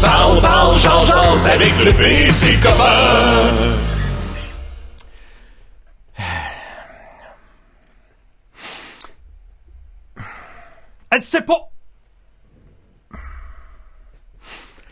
[0.00, 3.76] Parle, parle, genre, avec le PC copain.
[11.10, 11.70] Elle sait pas.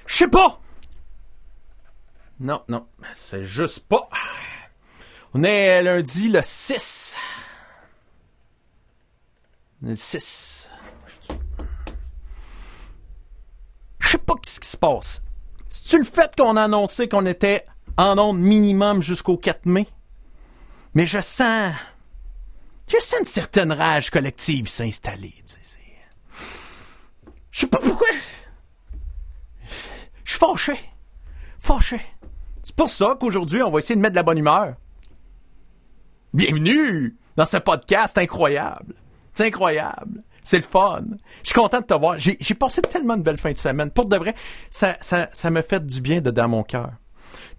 [0.06, 0.60] Je sais pas.
[2.40, 4.08] Non, non, c'est juste pas.
[5.34, 7.16] On est lundi le 6.
[9.82, 10.70] Le 6.
[13.98, 15.22] Je sais pas ce qui se passe.
[15.68, 19.88] C'est-tu le fait qu'on a annoncé qu'on était en onde minimum jusqu'au 4 mai?
[20.94, 21.74] Mais je sens.
[22.86, 25.34] Je sens une certaine rage collective s'installer.
[27.50, 28.06] Je sais pas pourquoi.
[30.24, 30.78] Je suis fâché.
[31.58, 32.00] Fâché.
[32.62, 34.76] C'est pour ça qu'aujourd'hui, on va essayer de mettre de la bonne humeur.
[36.32, 38.94] Bienvenue dans ce podcast incroyable.
[39.32, 40.22] C'est incroyable.
[40.44, 41.02] C'est le fun.
[41.42, 42.16] Je suis content de te voir.
[42.18, 43.90] J'ai passé tellement de belles fins de semaine.
[43.90, 44.34] Pour de vrai,
[44.70, 46.90] ça, ça, ça me fait du bien de dans mon cœur.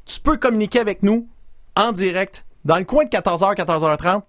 [0.06, 1.28] Tu peux communiquer avec nous
[1.76, 4.22] en direct dans le coin de 14h, 14h30.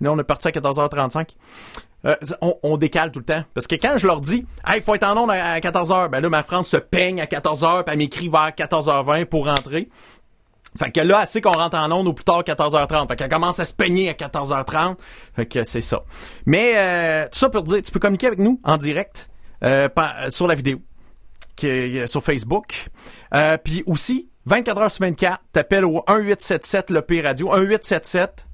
[0.00, 1.30] Là, on est parti à 14h35.
[2.06, 2.16] Euh,
[2.62, 3.42] on, décale tout le temps.
[3.52, 6.20] Parce que quand je leur dis, hey, faut être en onde à, à 14h, ben
[6.20, 9.88] là, ma France se peigne à 14h, puis elle m'écrit vers 14h20 pour rentrer.
[10.76, 13.06] Fait que là, elle sait qu'on rentre en onde au plus tard 14h30.
[13.08, 14.96] Fait qu'elle commence à se peigner à 14h30.
[15.36, 16.02] Fait que c'est ça.
[16.46, 19.28] Mais euh, tout ça pour dire, tu peux communiquer avec nous en direct
[19.62, 20.80] euh, euh, sur la vidéo
[21.62, 22.88] euh, sur Facebook.
[23.34, 28.44] Euh, Puis aussi, 24 heures sur 24, t'appelles au 1877 le P Radio, 1877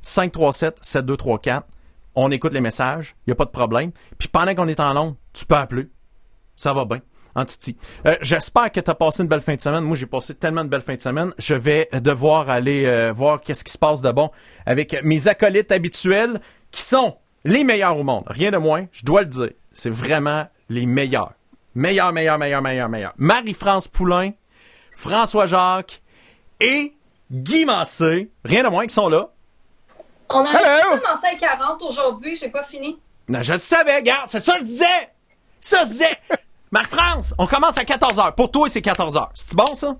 [0.00, 1.66] 537 7234.
[2.14, 3.92] On écoute les messages, il y a pas de problème.
[4.18, 5.88] Puis pendant qu'on est en long, tu peux appeler.
[6.56, 7.00] Ça va bien.
[7.34, 7.76] En titi.
[8.06, 9.84] Euh, J'espère que tu as passé une belle fin de semaine.
[9.84, 11.32] Moi, j'ai passé tellement de belles fins de semaine.
[11.38, 14.30] Je vais devoir aller euh, voir qu'est-ce qui se passe de bon
[14.66, 18.24] avec mes acolytes habituels qui sont les meilleurs au monde.
[18.26, 19.50] Rien de moins, je dois le dire.
[19.72, 21.32] C'est vraiment les meilleurs.
[21.74, 23.14] Meilleurs, meilleurs, meilleurs, meilleurs, meilleurs.
[23.16, 24.30] Marie-France Poulain,
[24.94, 26.02] François Jacques
[26.60, 26.94] et
[27.30, 28.30] Guy Massé.
[28.44, 29.30] Rien de moins qui sont là.
[30.34, 32.98] On pu commencer à 40 aujourd'hui, j'ai pas fini.
[33.28, 35.10] Non, je le savais, regarde, c'est ça que je disais!
[35.60, 36.18] Ça je disais!
[36.72, 38.34] Marc-France, on commence à 14h.
[38.34, 39.28] Pour toi, c'est 14h.
[39.34, 39.94] C'est bon, ça?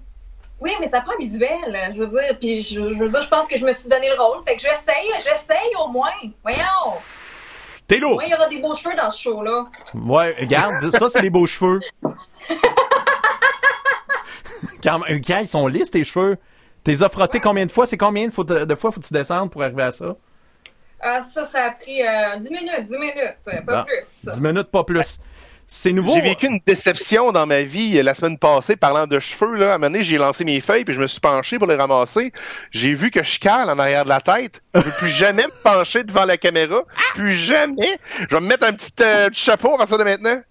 [0.61, 2.39] Oui, mais ça prend un visuel, je veux dire.
[2.41, 4.43] Puis je, je veux dire, je pense que je me suis donné le rôle.
[4.47, 6.09] Fait que j'essaye, j'essaye au moins.
[6.43, 6.99] Voyons.
[7.87, 8.15] T'es lourd!
[8.15, 9.67] moins, il y aura des beaux cheveux dans ce show-là.
[9.95, 11.81] Ouais, regarde, ça, c'est les beaux cheveux.
[14.83, 16.39] quand, quand ils sont lisses, tes cheveux.
[16.85, 17.87] T'es as frottés combien de fois?
[17.87, 20.17] C'est combien de, faut- de fois faut-tu descendre pour arriver à ça?
[21.01, 23.17] Ah, ça, ça a pris euh, 10 minutes, 10 minutes,
[23.49, 24.27] euh, pas Ah, plus.
[24.33, 25.19] 10 minutes, pas plus.
[25.75, 26.17] C'est nouveau.
[26.17, 29.57] J'ai vécu une déception dans ma vie euh, la semaine passée parlant de cheveux.
[29.57, 29.73] Là.
[29.73, 31.77] À un moment donné, j'ai lancé mes feuilles puis je me suis penché pour les
[31.77, 32.31] ramasser.
[32.73, 34.61] J'ai vu que je cale en arrière de la tête.
[34.75, 36.83] Je veux plus jamais me pencher devant la caméra.
[37.15, 37.99] Plus jamais.
[38.29, 40.43] Je vais me mettre un petit, euh, chapeau à partir de maintenant.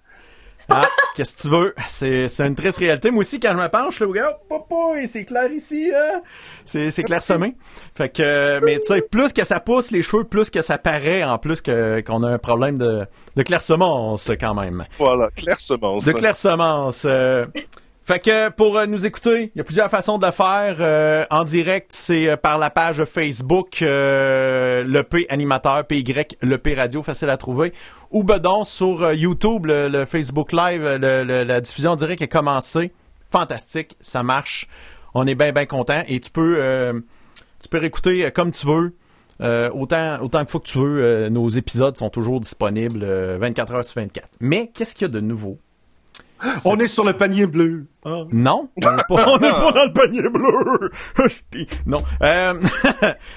[0.74, 1.76] Ah, qu'est-ce que tu veux?
[1.88, 3.12] C'est, c'est une triste réalité.
[3.12, 6.22] Moi aussi, quand je me penche, là, regarde, hop, hop, et c'est clair ici, hein?
[6.66, 7.56] C'est, c'est clairsemé.
[7.96, 11.24] Fait que, mais tu sais, plus que ça pousse les cheveux, plus que ça paraît,
[11.24, 13.06] en plus que, qu'on a un problème de,
[13.36, 14.86] de clairsemence, quand même.
[14.98, 16.06] Voilà, clair semence.
[16.06, 17.04] De clairsemence.
[17.06, 17.46] euh.
[18.12, 20.76] Fait que pour euh, nous écouter, il y a plusieurs façons de le faire.
[20.82, 26.04] Euh, en direct, c'est euh, par la page Facebook le P animateur PY
[26.42, 27.72] le P radio facile à trouver
[28.10, 32.92] ou bedon sur YouTube le, Facebook Live la diffusion en direct est commencée.
[33.30, 34.68] Fantastique, ça marche.
[35.14, 37.02] On est bien bien content et tu peux
[37.62, 38.94] tu peux réécouter comme tu veux.
[39.74, 44.28] Autant autant que tu veux, nos épisodes sont toujours disponibles euh, 24 heures sur 24.
[44.42, 45.60] Mais qu'est-ce qu'il y a de nouveau?
[46.66, 47.88] On est sur le panier bleu.
[48.06, 50.90] non, on n'est pas, dans le panier bleu.
[51.86, 52.54] non, euh,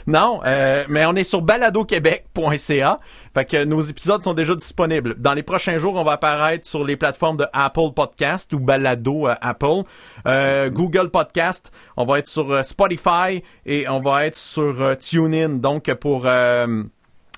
[0.06, 2.98] non, euh, mais on est sur baladoquebec.ca.
[3.34, 5.16] Fait que nos épisodes sont déjà disponibles.
[5.18, 9.26] Dans les prochains jours, on va apparaître sur les plateformes de Apple Podcast ou Balado
[9.26, 9.82] euh, Apple,
[10.26, 11.72] euh, Google Podcast.
[11.96, 15.56] On va être sur Spotify et on va être sur TuneIn.
[15.56, 16.84] Donc pour euh,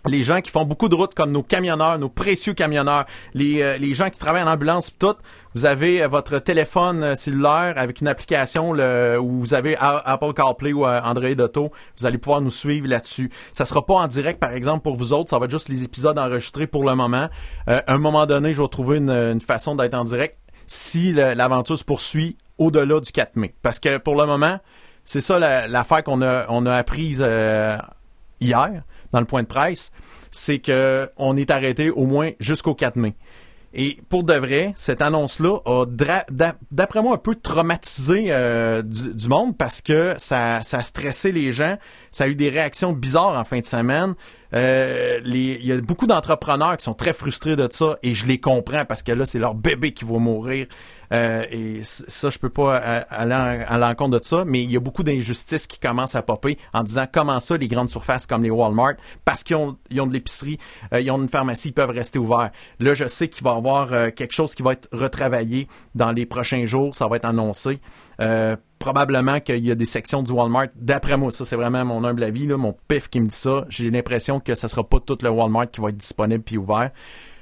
[0.07, 3.77] les gens qui font beaucoup de routes comme nos camionneurs, nos précieux camionneurs, les, euh,
[3.79, 5.15] les gens qui travaillent en ambulance tout,
[5.55, 10.33] vous avez euh, votre téléphone euh, cellulaire avec une application le, où vous avez Apple
[10.33, 13.31] CarPlay ou euh, Android Auto, vous allez pouvoir nous suivre là-dessus.
[13.53, 15.83] Ça sera pas en direct par exemple pour vous autres, ça va être juste les
[15.83, 17.29] épisodes enregistrés pour le moment.
[17.69, 21.13] Euh, à un moment donné, je vais trouver une, une façon d'être en direct si
[21.13, 23.55] l'aventure se poursuit au-delà du 4 mai.
[23.63, 24.59] Parce que pour le moment,
[25.05, 27.77] c'est ça la- l'affaire qu'on a, on a apprise euh,
[28.41, 28.83] hier
[29.21, 29.91] le point de presse,
[30.31, 33.15] c'est que on est arrêté au moins jusqu'au 4 mai.
[33.79, 35.85] Et pour de vrai, cette annonce-là a,
[36.71, 41.53] d'après moi, un peu traumatisé euh, du, monde parce que ça, ça a stressé les
[41.53, 41.77] gens,
[42.11, 44.15] Ça a eu des réactions bizarres en fin de semaine.
[44.55, 48.41] Euh, Il y a beaucoup d'entrepreneurs qui sont très frustrés de ça et je les
[48.41, 50.67] comprends parce que là, c'est leur bébé qui va mourir.
[51.13, 54.77] Euh, et ça, je peux pas euh, aller à l'encontre de ça, mais il y
[54.77, 58.43] a beaucoup d'injustices qui commencent à popper en disant comment ça, les grandes surfaces comme
[58.43, 58.95] les Walmart,
[59.25, 60.59] parce qu'ils ont, ils ont de l'épicerie,
[60.93, 62.51] euh, ils ont une pharmacie, ils peuvent rester ouverts.
[62.81, 66.13] Là, je sais qu'il va y avoir euh, quelque chose qui va être retravaillé dans
[66.13, 67.81] les prochains jours, ça va être annoncé.
[68.21, 70.69] Euh, probablement qu'il y a des sections du Walmart.
[70.75, 73.65] D'après moi, ça c'est vraiment mon humble avis, là, mon pif qui me dit ça.
[73.69, 76.91] J'ai l'impression que ça sera pas tout le Walmart qui va être disponible puis ouvert.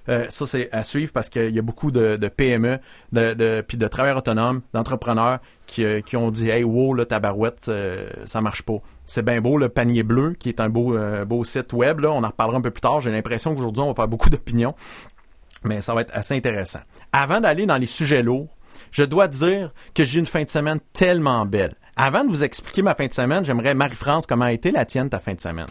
[0.08, 2.78] Euh, ça, c'est à suivre parce qu'il y a beaucoup de, de PME,
[3.12, 7.06] de, de, puis de travailleurs autonomes, d'entrepreneurs qui, euh, qui ont dit Hey, wow, là,
[7.06, 8.78] tabarouette, euh, ça marche pas.
[9.06, 12.10] C'est bien beau, le panier bleu, qui est un beau, euh, beau site web, là,
[12.10, 13.00] on en reparlera un peu plus tard.
[13.00, 14.74] J'ai l'impression qu'aujourd'hui, on va faire beaucoup d'opinions,
[15.62, 16.80] mais ça va être assez intéressant.
[17.12, 18.48] Avant d'aller dans les sujets lourds,
[18.92, 21.74] je dois dire que j'ai une fin de semaine tellement belle.
[21.96, 25.10] Avant de vous expliquer ma fin de semaine, j'aimerais, Marie-France, comment a été la tienne,
[25.10, 25.66] ta fin de semaine?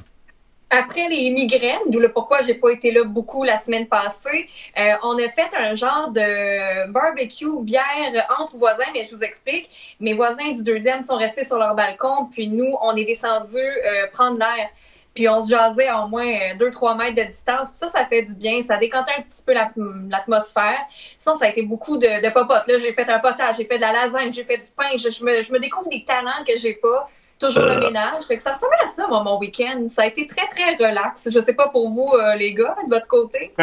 [0.75, 4.49] Après les migraines, d'où le pourquoi j'ai pas été là beaucoup la semaine passée,
[4.79, 9.69] euh, on a fait un genre de barbecue bière entre voisins, mais je vous explique.
[9.99, 14.07] Mes voisins du deuxième sont restés sur leur balcon, puis nous, on est descendus euh,
[14.11, 14.67] prendre l'air.
[15.13, 16.25] Puis on se jasait à au moins
[16.57, 17.69] 2-3 mètres de distance.
[17.69, 18.63] Puis ça, ça fait du bien.
[18.63, 19.71] Ça décantait un petit peu la-
[20.09, 20.79] l'atmosphère.
[21.19, 22.65] Sinon, ça a été beaucoup de, de popotes.
[22.65, 24.89] Là, j'ai fait un potage, j'ai fait de la lasagne, j'ai fait du pain.
[24.97, 27.07] Je, je me, je me découvre des talents que j'ai pas.
[27.47, 28.23] Toujours le ménage.
[28.27, 29.85] Fait que ça ressemble à ça, moi, mon week-end.
[29.89, 31.29] Ça a été très, très relax.
[31.31, 33.53] Je sais pas pour vous, euh, les gars, de votre côté.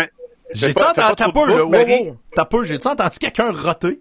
[0.53, 3.53] J'ai-tu pas- pas t'as trop peu, de là, wow, wow, t'as peu, j'ai-tu entendu quelqu'un
[3.53, 4.01] roter?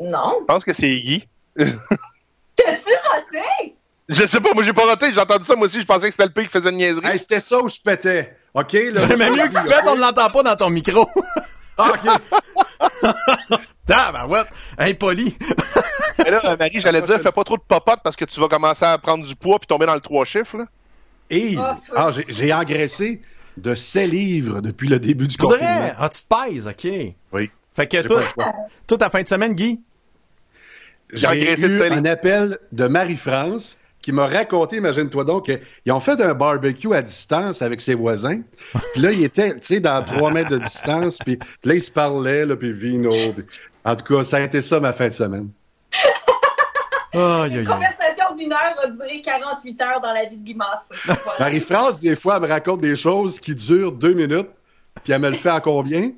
[0.00, 0.38] Non.
[0.40, 1.28] Je pense que c'est Guy.
[1.56, 3.74] T'as-tu raté?
[4.08, 6.12] Je sais pas, moi j'ai pas raté, j'ai entendu ça, moi aussi, je pensais que
[6.12, 7.06] c'était le P qui faisait une niaiserie.
[7.06, 8.36] Hey, c'était ça où je pétais.
[8.54, 9.00] OK, là?
[9.08, 11.08] J'aimais mieux que tu fais, on ne l'entend pas dans ton micro.
[11.76, 13.58] Ah, OK.
[13.86, 14.48] Tabarouette,
[14.78, 15.36] impoli.
[16.24, 18.48] Mais là, euh, Marie, j'allais dire, fais pas trop de popote parce que tu vas
[18.48, 20.64] commencer à prendre du poids puis tomber dans le trois chiffres, là.
[21.30, 23.20] Et Ah, ah, j'ai- engraissé
[23.56, 25.64] de 7 livres depuis le début du confinement.
[25.78, 25.94] vrai?
[25.98, 27.14] Ah, tu te pèses, OK.
[27.32, 27.50] Oui.
[27.74, 28.22] Fait que toi,
[28.86, 29.80] toute ta fin de semaine, Guy?
[31.12, 31.92] J'ai eu 7 livres.
[31.92, 37.00] un appel de Marie-France qui m'a raconté, imagine-toi donc, qu'ils ont fait un barbecue à
[37.00, 38.40] distance avec ses voisins.
[38.92, 41.18] Puis là, ils étaient, tu sais, dans 3 mètres de distance.
[41.24, 43.12] Puis là, ils se parlaient, là, puis vino.
[43.84, 45.48] En tout cas, ça a été ça ma fin de semaine.
[47.14, 47.64] Aïe, aïe, aïe.
[47.64, 50.94] Conversation d'une heure a duré 48 heures dans la vie de Guy Massé.
[51.04, 51.20] Voilà.
[51.38, 54.50] Marie-France, des fois, elle me raconte des choses qui durent deux minutes.
[55.02, 56.12] Puis elle me le fait en combien?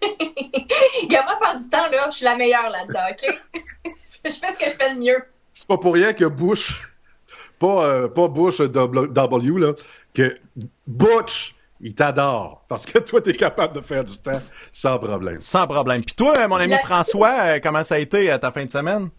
[0.02, 3.40] Gars, moi, faire du temps, là, je suis la meilleure là-dedans, OK?
[4.24, 5.24] je fais ce que je fais de mieux.
[5.52, 6.92] C'est pas pour rien que Bush,
[7.58, 9.72] pas, euh, pas Bush W, W, là,
[10.12, 10.36] que
[10.86, 12.64] Butch, il t'adore.
[12.66, 14.40] Parce que toi, t'es capable de faire du temps
[14.72, 15.38] sans problème.
[15.40, 16.02] Sans problème.
[16.02, 19.10] Puis toi, mon ami François, euh, comment ça a été euh, ta fin de semaine?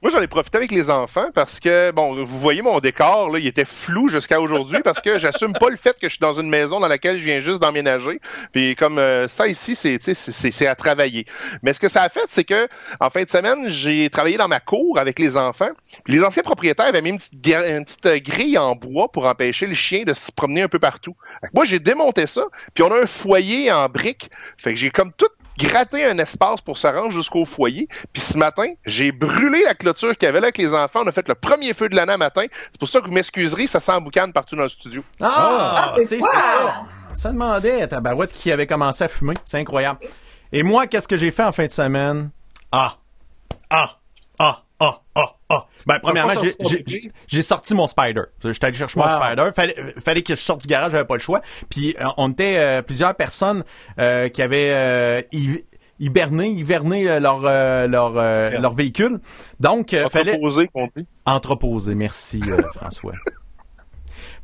[0.00, 3.40] Moi, j'en ai profité avec les enfants parce que, bon, vous voyez mon décor, là,
[3.40, 6.34] il était flou jusqu'à aujourd'hui parce que j'assume pas le fait que je suis dans
[6.34, 8.20] une maison dans laquelle je viens juste d'emménager.
[8.52, 11.26] Puis comme euh, ça ici, c'est, c'est, c'est- à travailler.
[11.62, 12.68] Mais ce que ça a fait, c'est que
[13.00, 15.70] en fin de semaine, j'ai travaillé dans ma cour avec les enfants.
[16.06, 20.04] Les anciens propriétaires avaient mis une petite, une grille en bois pour empêcher le chien
[20.04, 21.16] de se promener un peu partout.
[21.54, 22.44] Moi, j'ai démonté ça.
[22.72, 24.30] Puis on a un foyer en briques.
[24.58, 25.26] Fait que j'ai comme tout
[25.58, 27.88] gratté un espace pour se rendre jusqu'au foyer.
[28.12, 31.00] Puis ce matin, j'ai brûlé la clôture qu'il y avait là avec les enfants.
[31.04, 32.46] On a fait le premier feu de l'année matin.
[32.70, 35.02] C'est pour ça que vous m'excuserez, ça sent en boucan partout dans le studio.
[35.20, 36.84] Ah, Ah, c'est ça.
[37.14, 39.34] Ça demandait à ta barouette qui avait commencé à fumer.
[39.44, 39.98] C'est incroyable.
[40.52, 42.30] Et moi, qu'est-ce que j'ai fait en fin de semaine?
[42.72, 42.96] Ah.
[43.68, 43.96] Ah.
[44.38, 44.62] Ah.
[44.80, 45.00] Ah.
[45.14, 45.34] Ah.
[45.48, 45.66] Ah.
[45.86, 46.32] Ben, premièrement,
[47.28, 48.22] j'ai- sorti mon Spider.
[48.44, 49.06] J'étais allé chercher mon.
[49.08, 49.50] Spider.
[49.54, 51.40] Fallait, fallait que je sorte du garage, j'avais pas le choix.
[51.68, 53.64] Puis euh, on était euh, plusieurs personnes
[53.98, 55.64] euh, qui avaient euh, hi-
[55.98, 59.18] hiberné, hiverné euh, leur euh, leur euh, leur véhicule.
[59.58, 60.68] Donc, euh, fallait dit.
[61.26, 61.94] entreposé.
[61.96, 63.14] Merci euh, François.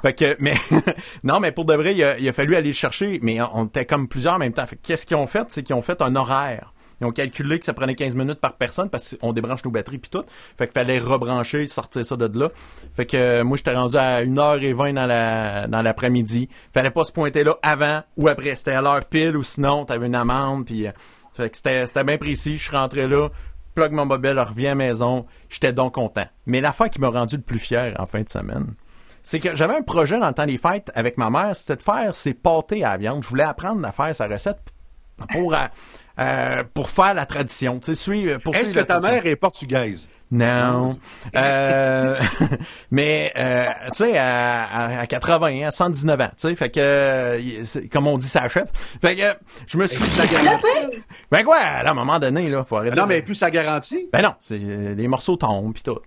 [0.02, 0.54] Fait que, mais
[1.22, 3.64] non, mais pour de vrai, il a, il a fallu aller le chercher, mais on
[3.66, 4.66] était comme plusieurs en même temps.
[4.66, 6.73] Fait que qu'est-ce qu'ils ont fait, c'est qu'ils ont fait un horaire.
[7.00, 9.98] Ils ont calculé que ça prenait 15 minutes par personne parce qu'on débranche nos batteries
[9.98, 10.24] puis tout.
[10.56, 12.48] Fait qu'il fallait rebrancher, sortir ça de là.
[12.94, 16.48] Fait que euh, moi j'étais rendu à 1h20 dans la dans l'après-midi.
[16.72, 20.06] Fallait pas se pointer là avant ou après, c'était à l'heure pile ou sinon t'avais
[20.06, 20.92] une amende puis euh,
[21.34, 23.28] fait que c'était bien précis, je suis rentré là,
[23.74, 26.26] plug mon mobile, reviens à la maison, j'étais donc content.
[26.46, 28.74] Mais l'affaire qui m'a rendu le plus fier en fin de semaine,
[29.20, 31.82] c'est que j'avais un projet dans le temps des fêtes avec ma mère, c'était de
[31.82, 33.24] faire ses pâtés à la viande.
[33.24, 34.60] Je voulais apprendre à faire sa recette
[35.32, 35.66] pour, euh,
[36.18, 37.78] euh, pour faire la tradition.
[37.80, 39.12] Tu sais, suivre, pour Est-ce que ta tradition.
[39.14, 40.10] mère est portugaise?
[40.34, 40.98] Non.
[41.36, 42.18] Euh,
[42.90, 46.70] mais, euh, tu sais, à, à, à 80, hein, à 119 ans, tu sais, fait
[46.70, 48.66] que, comme on dit, ça achève.
[49.00, 49.34] Fait que,
[49.66, 50.66] je me suis sa garantie?
[51.30, 52.96] ben quoi, là, à un moment donné, là, faut arrêter.
[52.96, 54.08] Non, de- mais plus sa garantie?
[54.12, 55.98] Ben non, c'est, les morceaux tombent pis tout.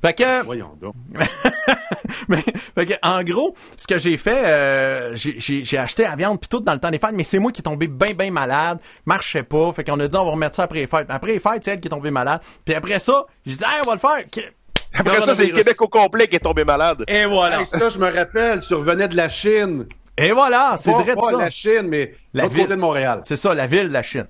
[0.00, 0.94] Fait que, Voyons donc.
[2.28, 2.42] mais
[2.74, 6.60] fait que, en gros, ce que j'ai fait, euh, j'ai- acheté la viande puis tout
[6.60, 9.42] dans le temps des fêtes, mais c'est moi qui est tombé bien bien malade, marchait
[9.42, 11.06] pas, fait qu'on a dit on va remettre ça après les fêtes.
[11.08, 12.40] Après les fêtes, c'est elle qui est tombée malade.
[12.64, 14.44] Puis après ça, j'ai dit hey, on va le faire.
[14.94, 15.52] Après ça, c'est le.
[15.54, 17.04] Québec au complet qui est tombé malade.
[17.08, 17.60] Et voilà.
[17.60, 19.86] Hey, ça, je me rappelle, tu revenais de la Chine.
[20.18, 21.36] Et voilà, c'est vrai de pas ça.
[21.38, 22.62] la Chine, mais La ville.
[22.62, 23.20] côté de Montréal.
[23.24, 24.26] C'est ça, la ville de la Chine.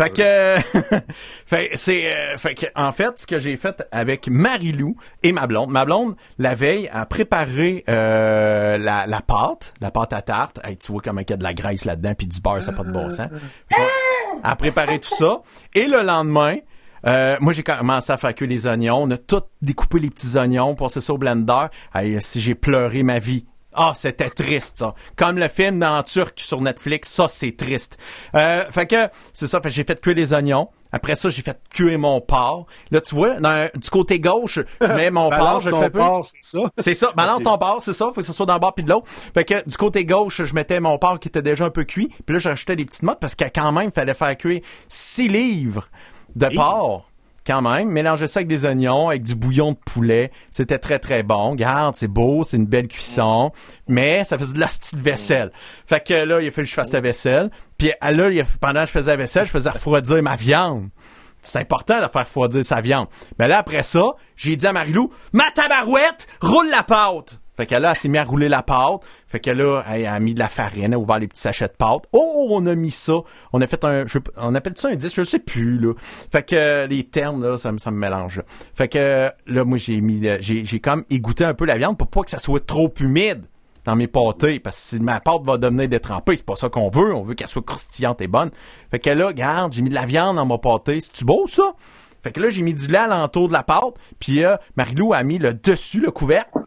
[0.00, 0.58] Fait que,
[1.46, 5.46] fait, c'est, euh, fait que, en fait, ce que j'ai fait avec Marie-Lou et ma
[5.46, 10.58] blonde, ma blonde, la veille, a préparé euh, la, la pâte, la pâte à tarte.
[10.64, 12.70] Hey, tu vois comment il y a de la graisse là-dedans, puis du beurre, ça
[12.72, 13.28] n'a pas de bon sens.
[13.72, 15.42] Fait qu'on a préparé tout ça.
[15.74, 16.56] Et le lendemain,
[17.06, 19.02] euh, moi, j'ai commencé à faire cuire les oignons.
[19.02, 21.66] On a tout découpé les petits oignons, passé ça au blender.
[21.94, 23.44] Hey, si j'ai pleuré ma vie.
[23.76, 24.94] Ah, c'était triste, ça.
[25.16, 27.98] Comme le film dans Turc sur Netflix, ça, c'est triste.
[28.36, 30.68] Euh, fait que, c'est ça, fait que j'ai fait cuire les oignons.
[30.92, 32.66] Après ça, j'ai fait cuire mon porc.
[32.92, 36.24] Là, tu vois, dans- du côté gauche, je mets mon porc, je le fais porc,
[36.24, 36.70] c'est ça?
[36.78, 38.90] C'est ça, balance ton porc, c'est ça, faut que ce soit d'un bord puis de
[38.90, 39.08] l'autre.
[39.34, 42.10] Fait que du côté gauche, je mettais mon porc qui était déjà un peu cuit,
[42.24, 45.26] puis là j'ajoutais des petites mottes parce que quand même, il fallait faire cuire 6
[45.26, 45.88] livres
[46.36, 47.10] de porc.
[47.46, 51.22] Quand même, mélanger ça avec des oignons, avec du bouillon de poulet, c'était très très
[51.22, 51.54] bon.
[51.54, 53.52] Garde, c'est beau, c'est une belle cuisson,
[53.86, 55.52] mais ça faisait de la style vaisselle.
[55.86, 57.50] Fait que là, il a fallu que je fasse la vaisselle.
[57.76, 60.36] Puis ah, là, il a- pendant que je faisais la vaisselle, je faisais refroidir ma
[60.36, 60.88] viande.
[61.42, 63.08] C'est important de faire refroidir sa viande.
[63.38, 67.40] Mais là, après ça, j'ai dit à Marilou, ma tabarouette, roule la pâte.
[67.56, 69.00] Fait que là, elle s'est mis à rouler la pâte.
[69.28, 71.68] Fait que là, elle a mis de la farine, elle a ouvert les petits sachets
[71.68, 72.04] de pâte.
[72.12, 73.14] Oh, on a mis ça.
[73.52, 75.92] On a fait un, je- on appelle ça un disque, je sais plus, là.
[76.32, 78.38] Fait que euh, les termes, là, ça, me- ça me mélange.
[78.38, 78.42] là.
[78.74, 81.96] Fait que là, moi, j'ai mis, euh, j'ai, j'ai comme égoutté un peu la viande
[81.96, 83.44] pour pas que ça soit trop humide
[83.84, 86.88] dans mes pâtés, parce que si ma pâte va devenir détrempée, c'est pas ça qu'on
[86.88, 87.14] veut.
[87.14, 88.50] On veut qu'elle soit croustillante et bonne.
[88.90, 91.00] Fait que là, regarde, j'ai mis de la viande dans mon pâté.
[91.02, 91.74] C'est-tu beau, ça?
[92.22, 95.22] Fait que là, j'ai mis du lait alentour de la pâte, puis euh, Marilou a
[95.22, 96.58] mis le dessus, le couvercle.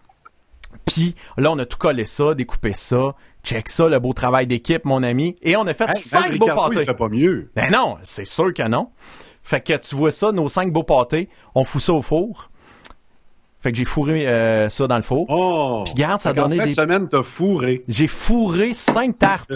[0.88, 3.13] Puis là, on a tout collé ça, découpé ça.
[3.44, 5.38] Check ça, le beau travail d'équipe, mon ami.
[5.41, 6.79] Et on a fait Hey, cinq même beaux pâtés.
[6.79, 7.50] il fait pas mieux.
[7.56, 8.89] Ben non, c'est sûr que non.
[9.44, 12.50] Fait que tu vois ça, nos cinq beaux pâtés, on fout ça au four.
[13.62, 15.25] Fait que j'ai fourré euh, ça dans le four.
[15.29, 15.84] Oh!
[15.86, 16.70] Puis garde, ça a Fait qu'en donné fin des...
[16.72, 17.84] de semaine, t'as fourré.
[17.88, 19.53] J'ai fourré cinq tartes.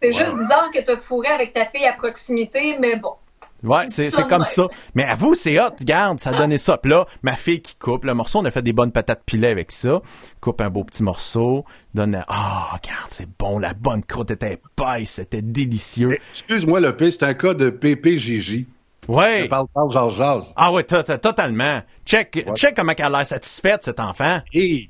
[0.00, 3.12] C'est juste bizarre que t'as fourré avec ta fille à proximité, mais bon.
[3.62, 4.66] Ouais, c'est comme ça.
[4.94, 5.70] Mais à vous, c'est hot.
[5.82, 6.78] Garde, ça a donné ça.
[6.78, 9.48] Puis là, ma fille qui coupe le morceau, on a fait des bonnes patates pilées
[9.48, 10.00] avec ça.
[10.40, 11.64] Coupe un beau petit morceau.
[11.94, 12.24] Donne...
[12.28, 13.58] Ah, regarde, c'est bon.
[13.58, 15.10] La bonne croûte était épaisse.
[15.10, 16.18] C'était délicieux.
[16.32, 18.66] Excuse-moi, le P, c'est un cas de PPJJ.
[19.08, 19.48] Ouais.
[19.48, 20.52] Parle, parle, jase, jase.
[20.56, 21.82] Ah ouais, to- to- totalement.
[22.06, 24.40] Check, check comment elle a l'air satisfaite, cet enfant.
[24.52, 24.88] Hey!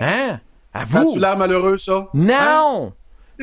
[0.00, 0.40] Hein?
[0.72, 1.12] À vous?
[1.12, 2.08] tu l'air malheureux, ça?
[2.14, 2.92] Non!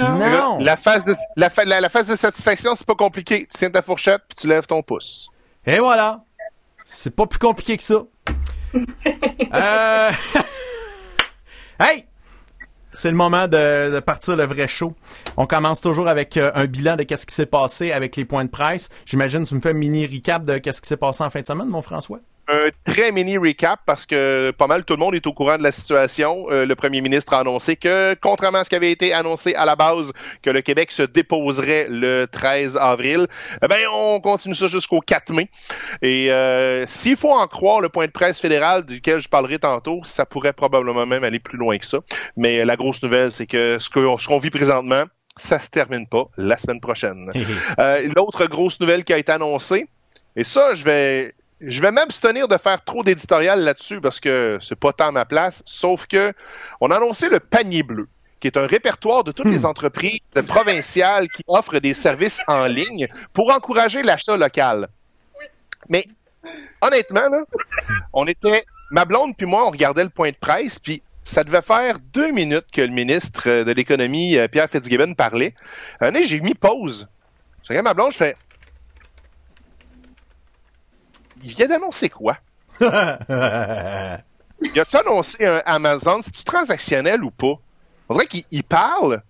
[0.03, 0.59] Non!
[0.59, 3.47] La phase de, la, fa- la- la phase de satisfaction, c'est pas compliqué.
[3.51, 5.29] Tu tiens ta fourchette puis tu lèves ton pouce.
[5.65, 6.23] Et voilà.
[6.85, 8.03] C'est pas plus compliqué que ça.
[9.53, 10.11] euh...
[11.79, 12.05] hey!
[12.91, 14.95] C'est le moment de, de partir le vrai show.
[15.37, 18.43] On commence toujours avec euh, un bilan de qu'est-ce qui s'est passé avec les points
[18.45, 18.89] de presse.
[19.05, 21.41] J'imagine que tu me fais un mini recap de qu'est-ce qui s'est passé en fin
[21.41, 22.19] de semaine, mon François?
[22.51, 25.63] Un très mini recap parce que pas mal tout le monde est au courant de
[25.63, 26.45] la situation.
[26.49, 29.65] Euh, le premier ministre a annoncé que, contrairement à ce qui avait été annoncé à
[29.65, 33.27] la base, que le Québec se déposerait le 13 avril,
[33.63, 35.49] eh ben on continue ça jusqu'au 4 mai.
[36.01, 40.01] Et euh, s'il faut en croire le point de presse fédéral duquel je parlerai tantôt,
[40.03, 41.99] ça pourrait probablement même aller plus loin que ça.
[42.35, 45.03] Mais la grosse nouvelle, c'est que ce que- ce qu'on vit présentement,
[45.37, 47.31] ça se termine pas la semaine prochaine.
[47.79, 49.85] Euh, L'autre grosse nouvelle qui a été annoncée,
[50.35, 54.79] et ça, je vais, je vais m'abstenir de faire trop d'éditorial là-dessus parce que c'est
[54.79, 55.61] pas tant ma place.
[55.65, 56.33] Sauf que
[56.81, 58.07] on a annoncé le panier bleu,
[58.39, 63.07] qui est un répertoire de toutes les entreprises provinciales qui offrent des services en ligne
[63.33, 64.87] pour encourager l'achat local.
[65.89, 66.05] Mais
[66.81, 67.43] honnêtement, là,
[68.13, 71.61] on était, ma blonde puis moi, on regardait le point de presse, puis ça devait
[71.61, 75.53] faire deux minutes que le ministre euh, de l'économie, euh, Pierre Fitzgibbon, parlait.
[76.01, 77.07] Un j'ai mis pause.
[77.63, 78.35] Je regarde ma blonde, je fais.
[81.43, 82.37] Il vient d'annoncer quoi?
[84.61, 86.21] Il a-tu annoncé un Amazon?
[86.21, 87.53] C'est-tu transactionnel ou pas?
[88.09, 89.21] On dirait qu'il il parle,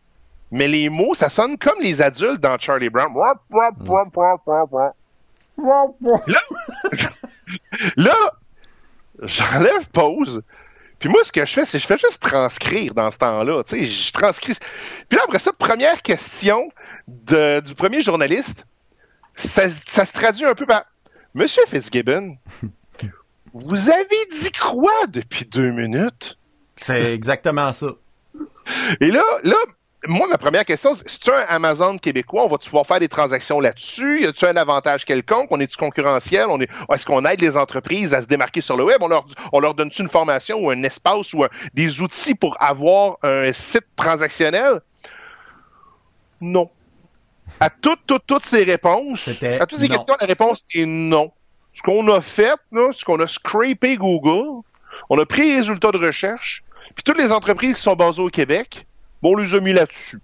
[0.51, 3.13] mais les mots, ça sonne comme les adultes dans Charlie Brown.
[6.27, 6.41] Là,
[7.97, 8.15] là
[9.23, 10.41] j'enlève pause.
[10.99, 13.63] Puis moi, ce que je fais, c'est que je fais juste transcrire dans ce temps-là.
[13.63, 14.53] Tu sais, je transcris.
[15.07, 16.69] Puis là, après ça, première question
[17.07, 18.65] de- du premier journaliste,
[19.35, 20.83] ça, ça se traduit un peu par
[21.39, 22.35] Monsieur Fitzgibbon,
[23.53, 26.37] vous avez dit quoi depuis deux minutes?
[26.75, 27.87] C'est exactement ça.
[28.99, 29.55] Et là, là,
[30.05, 32.43] moi, ma première question, c'est, un Amazon québécois?
[32.43, 34.23] On va-tu pouvoir faire des transactions là-dessus?
[34.23, 35.47] Y a-tu un avantage quelconque?
[35.51, 36.47] On est-tu concurrentiel?
[36.49, 38.97] On est, est-ce qu'on aide les entreprises à se démarquer sur le web?
[39.01, 42.61] On leur, on leur donne-tu une formation ou un espace ou un- des outils pour
[42.61, 44.81] avoir un site transactionnel?
[46.41, 46.69] Non.
[47.59, 49.97] À toutes, toutes, toutes ces réponses, à toutes ces non.
[49.97, 51.31] questions, la réponse est non.
[51.73, 54.61] Ce qu'on a fait, là, c'est qu'on a scrapé Google,
[55.09, 56.63] on a pris les résultats de recherche,
[56.95, 58.85] puis toutes les entreprises qui sont basées au Québec,
[59.21, 60.19] bon, on les a mis là-dessus.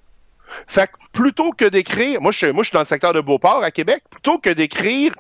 [0.68, 3.22] Fait que plutôt que d'écrire, moi je, suis- moi je suis dans le secteur de
[3.22, 5.12] Beauport à Québec, plutôt que d'écrire,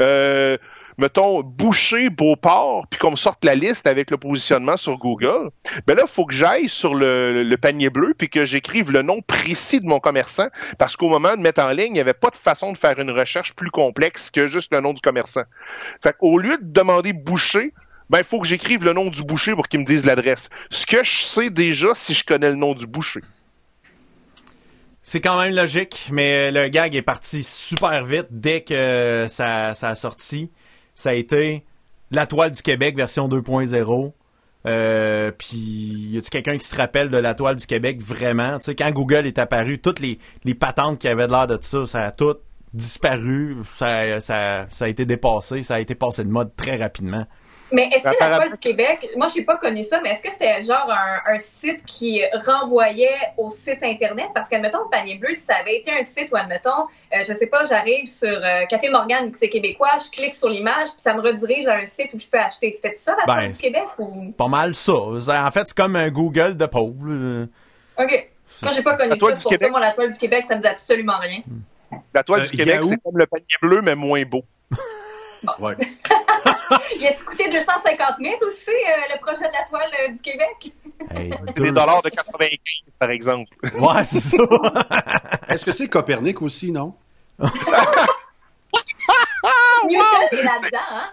[0.00, 0.56] euh,
[0.98, 5.50] mettons, boucher Beauport, puis qu'on me sorte la liste avec le positionnement sur Google,
[5.86, 9.20] ben là, il faut que j'aille sur le, panier bleu, puis que j'écrive le nom
[9.22, 12.30] précis de mon commerçant, parce qu'au moment de mettre en ligne, il n'y avait pas
[12.30, 15.44] de façon de faire une recherche plus complexe que juste le nom du commerçant.
[16.02, 17.72] Fait qu'au lieu de demander boucher,
[18.10, 20.50] ben, il faut que j'écrive le nom du boucher pour qu'il me dise l'adresse.
[20.70, 23.20] Ce que je sais déjà si je connais le nom du boucher.
[25.04, 29.88] C'est quand même logique, mais le gag est parti super vite dès que ça, ça
[29.88, 30.52] a sorti.
[30.94, 31.64] Ça a été
[32.10, 34.12] la toile du Québec version 2.0.
[34.64, 38.58] Euh, puis y a-tu quelqu'un qui se rappelle de la toile du Québec vraiment?
[38.58, 41.84] Tu sais quand Google est apparu, toutes les, les patentes qui avaient l'air de ça,
[41.84, 42.36] ça a tout
[42.72, 47.26] disparu, ça, ça, ça a été dépassé, ça a été passé de mode très rapidement.
[47.72, 50.30] Mais est-ce que la Toile du Québec, moi j'ai pas connu ça, mais est-ce que
[50.30, 54.28] c'était genre un, un site qui renvoyait au site internet?
[54.34, 57.32] Parce qu'admettons, le panier bleu, si ça avait été un site où, admettons, euh, je
[57.34, 60.98] sais pas, j'arrive sur euh, Café Morgan, qui c'est québécois, je clique sur l'image, puis
[60.98, 62.72] ça me redirige à un site où je peux acheter.
[62.74, 64.32] C'était ça la Ben, Toile du Québec ou?
[64.32, 64.92] Pas mal ça.
[64.92, 67.46] En fait, c'est comme un Google de pauvre.
[67.98, 68.28] OK.
[68.62, 69.70] Moi j'ai pas connu ça, c'est pour ça, Québec.
[69.70, 71.40] moi la Toile du Québec, ça me dit absolument rien.
[72.14, 72.88] La toile Euh, du Québec, Yahoo?
[72.88, 74.42] c'est comme le panier bleu, mais moins beau.
[75.58, 75.74] Ouais.
[76.98, 80.72] Il a-tu coûté 250 000 aussi, euh, le projet de la Toile euh, du Québec?
[81.14, 82.58] Hey, Des deux- dollars de 95,
[82.98, 83.50] par exemple.
[83.74, 84.36] Ouais, c'est ça.
[85.48, 86.94] Est-ce que c'est Copernic aussi, non?
[89.88, 91.08] Newton est là-dedans, hein?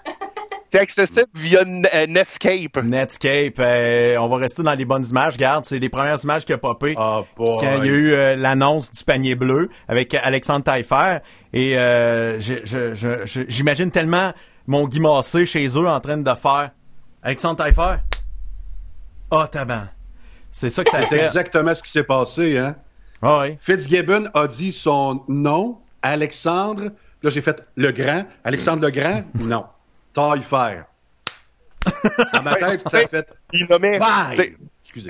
[0.71, 2.77] C'est accessible via euh, Netscape.
[2.83, 5.33] Netscape, euh, on va rester dans les bonnes images.
[5.33, 8.35] Regarde, c'est les premières images qui a popé Ah, quand il y a eu euh,
[8.35, 11.19] l'annonce du panier bleu avec Alexandre Taillefer.
[11.53, 12.39] Et euh,
[13.47, 14.31] j'imagine tellement
[14.67, 16.71] mon Guy Massé chez eux en train de faire
[17.23, 17.95] Alexandre Taillefer?
[19.31, 19.85] Ah, taban.
[20.51, 21.17] C'est ça que ça a C'est été.
[21.17, 22.75] exactement ce qui s'est passé, hein?
[23.21, 23.55] Ah oui.
[23.59, 26.89] Fitzgibbon a dit son nom, Alexandre.
[27.21, 28.23] Là, j'ai fait le grand.
[28.43, 29.23] Alexandre le Grand?
[29.35, 29.65] Non.
[30.13, 30.85] Taille fer.
[32.33, 33.27] Dans ma tête, ça a fait.
[33.53, 33.99] Il nommait
[34.83, 35.09] Excusez.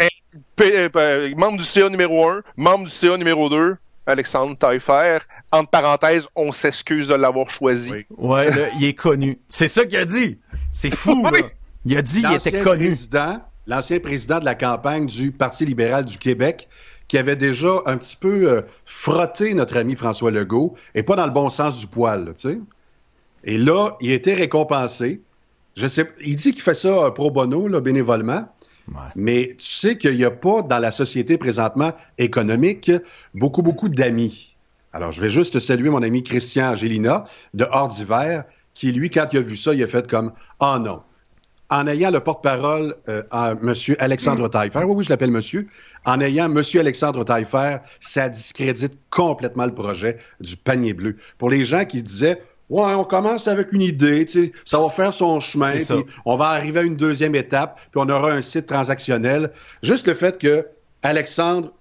[0.56, 5.20] P- euh, membre du CA numéro 1, membre du CA numéro 2, Alexandre Taillefer.
[5.52, 7.92] Entre parenthèses, on s'excuse de l'avoir choisi.
[7.92, 8.06] Oui.
[8.18, 9.40] Ouais, là, il est connu.
[9.50, 10.38] C'est ça qu'il a dit.
[10.72, 11.40] C'est fou, là.
[11.86, 12.86] Il a dit qu'il était L'ancien connu.
[12.88, 16.68] président, l'ancien président de la campagne du Parti libéral du Québec,
[17.08, 21.26] qui avait déjà un petit peu euh, frotté notre ami François Legault, et pas dans
[21.26, 22.60] le bon sens du poil, tu sais.
[23.44, 25.22] Et là, il a été récompensé.
[25.76, 28.48] Je sais, il dit qu'il fait ça euh, pro bono, là, bénévolement.
[28.90, 28.96] Ouais.
[29.16, 32.92] Mais tu sais qu'il n'y a pas dans la société présentement économique
[33.34, 34.56] beaucoup, beaucoup d'amis.
[34.94, 39.28] Alors, je vais juste saluer mon ami Christian Angelina de Hors d'hiver, qui, lui, quand
[39.32, 41.02] il a vu ça, il a fait comme «Ah non».
[41.72, 43.74] En ayant le porte-parole, euh, M.
[44.00, 45.68] Alexandre Taillefer, oui, oui, je l'appelle monsieur,
[46.06, 46.64] en ayant M.
[46.80, 51.18] Alexandre Taillefer, ça discrédite complètement le projet du panier bleu.
[51.38, 54.90] Pour les gens qui disaient Ouais, on commence avec une idée, tu sais, ça va
[54.90, 58.44] faire son chemin, puis on va arriver à une deuxième étape, puis on aura un
[58.44, 59.52] site transactionnel.
[59.82, 60.68] Juste le fait que
[61.02, 61.72] Alexandre,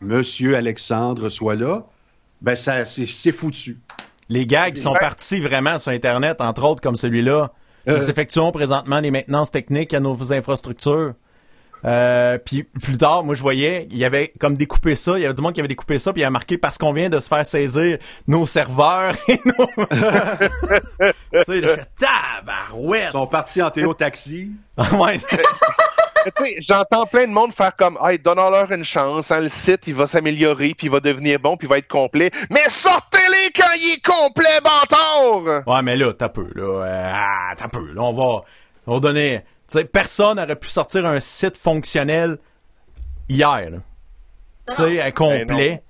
[0.00, 1.84] Monsieur Alexandre soit là,
[2.42, 3.80] ben ça, c'est foutu.
[4.28, 4.98] Les gags sont Ouais.
[5.00, 7.52] partis vraiment sur Internet, entre autres comme celui-là.
[7.88, 7.98] Euh.
[7.98, 11.14] Nous effectuons présentement les maintenances techniques à nos infrastructures.
[11.86, 15.24] Euh, puis plus tard, moi je voyais, il y avait comme découpé ça, il y
[15.24, 17.08] avait du monde qui avait découpé ça, puis il y a marqué parce qu'on vient
[17.08, 19.66] de se faire saisir nos serveurs et nos.
[19.86, 23.04] tu sais, je fais tabarouette.
[23.04, 24.50] Ils sont partis en théo-taxi.
[24.78, 25.16] ouais,
[26.26, 29.48] Mais tu sais, J'entends plein de monde faire comme hey, donnons-leur une chance, hein, le
[29.48, 32.32] site il va s'améliorer, puis il va devenir bon, puis il va être complet.
[32.50, 35.64] Mais sortez-les quand il est complet, bâtard!
[35.66, 36.84] ouais, mais là, t'as peu, là.
[36.84, 38.02] Euh, ah, t'as peu, là.
[38.02, 38.42] On va,
[38.88, 39.44] on va donner.
[39.68, 42.38] Tu sais, personne n'aurait pu sortir un site fonctionnel
[43.28, 43.70] hier.
[44.68, 45.70] Tu sais, complet.
[45.70, 45.80] Hey,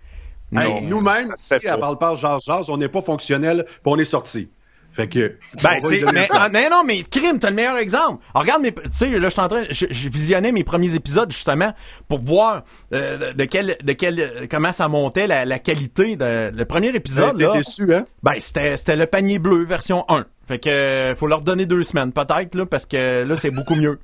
[0.53, 0.81] Non.
[0.81, 4.49] Nous-mêmes, si à parle parle jase jase, on n'est pas fonctionnel, puis on est sorti.
[4.97, 5.37] Fait que.
[5.63, 5.79] Ben,
[6.15, 8.25] mais, ah, non, non, mais crime, t'as le meilleur exemple.
[8.35, 11.31] Alors, regarde mes, tu sais, là, je suis en train, je, visionnais mes premiers épisodes,
[11.31, 11.75] justement,
[12.09, 16.65] pour voir, euh, de quel, de quel, comment ça montait la, la qualité de, le
[16.65, 17.53] premier épisode, T'es là.
[17.53, 18.07] déçu, hein?
[18.23, 20.25] Ben, c'était, c'était le panier bleu, version 1.
[20.47, 23.99] Fait que, faut leur donner deux semaines, peut-être, là, parce que là, c'est beaucoup mieux.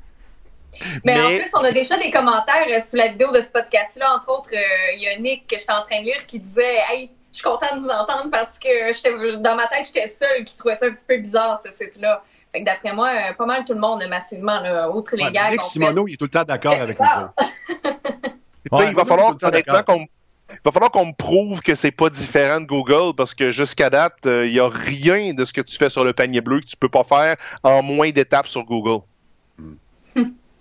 [1.05, 4.17] Mais, en plus, on a déjà des commentaires euh, sous la vidéo de ce podcast-là.
[4.17, 6.79] Entre autres, euh, il y a Nick que j'étais en train de lire qui disait
[6.91, 10.45] Hey, je suis content de vous entendre parce que j'étais dans ma tête, j'étais seule
[10.45, 12.23] qui trouvait ça un petit peu bizarre, ce site-là.
[12.53, 15.33] Fait que d'après moi, euh, pas mal tout le monde, massivement, là, outre les Ouais,
[15.33, 15.51] gars.
[15.51, 17.35] Nick Simoneau, il est tout le temps d'accord avec nous ça.
[17.37, 19.85] sais, il va falloir honnêtement d'accord.
[19.85, 20.07] qu'on
[20.53, 23.91] il va falloir qu'on me prouve que c'est pas différent de Google parce que jusqu'à
[23.91, 26.61] date, euh, il y a rien de ce que tu fais sur le panier bleu
[26.61, 29.03] que tu peux pas faire en moins d'étapes sur Google.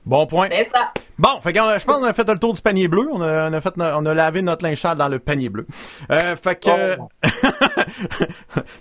[0.04, 0.48] Bon point.
[0.50, 0.92] C'est ça.
[1.20, 3.08] Bon, fait a- je pense qu'on a fait le tour du panier bleu.
[3.12, 5.68] On a, on a fait, on a lavé notre linge dans le panier bleu.
[6.12, 7.08] Euh, fait que, Oh.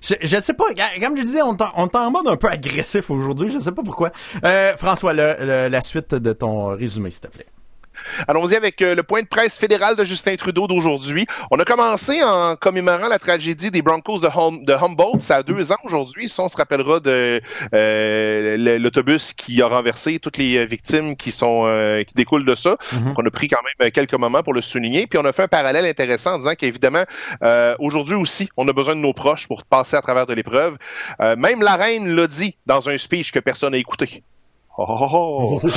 [0.00, 0.64] je, je sais pas.
[1.00, 3.50] Comme je disais, on est en- on est en mode un peu agressif aujourd'hui.
[3.52, 4.12] Je sais pas pourquoi.
[4.44, 7.46] Euh, François, le- le- la suite de ton résumé, s'il te plaît.
[8.28, 11.26] Allons-y avec euh, le point de presse fédéral de Justin Trudeau d'aujourd'hui.
[11.50, 15.20] On a commencé en commémorant la tragédie des Broncos de, Hum- de Humboldt.
[15.20, 16.28] Ça a deux ans aujourd'hui.
[16.28, 17.40] Ça, on se rappellera de
[17.74, 22.54] euh, l'autobus qui a renversé toutes les euh, victimes qui sont euh, qui découlent de
[22.54, 22.76] ça.
[22.92, 23.04] Mhm.
[23.06, 25.06] Donc, on a pris quand même euh, quelques moments pour le souligner.
[25.06, 27.04] Puis on a fait un parallèle intéressant en disant qu'évidemment,
[27.42, 30.76] euh, aujourd'hui aussi, on a besoin de nos proches pour passer à travers de l'épreuve.
[31.20, 34.22] Euh, même la reine l'a dit dans un speech que personne n'a écouté.
[34.78, 35.68] Oh, oh, oh.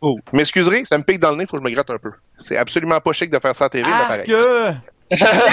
[0.00, 2.10] Oh, m'excuserez, ça me pique dans le nez, faut que je me gratte un peu.
[2.38, 4.26] C'est absolument pas chic de faire ça à TV, mais Ah pareil.
[4.26, 4.72] que...
[5.10, 5.48] La fin 30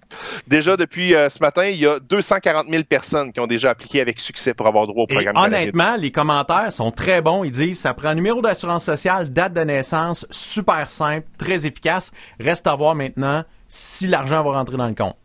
[0.48, 4.02] Déjà, depuis euh, ce matin, il y a 240 000 personnes qui ont déjà appliqué
[4.02, 5.60] avec succès pour avoir droit au Et programme canadien.
[5.60, 7.44] honnêtement, les commentaires sont très bons.
[7.44, 12.12] Ils disent, ça prend un numéro d'assurance sociale, date de naissance, super simple, très efficace.
[12.40, 15.16] Reste à voir maintenant si l'argent va rentrer dans le compte.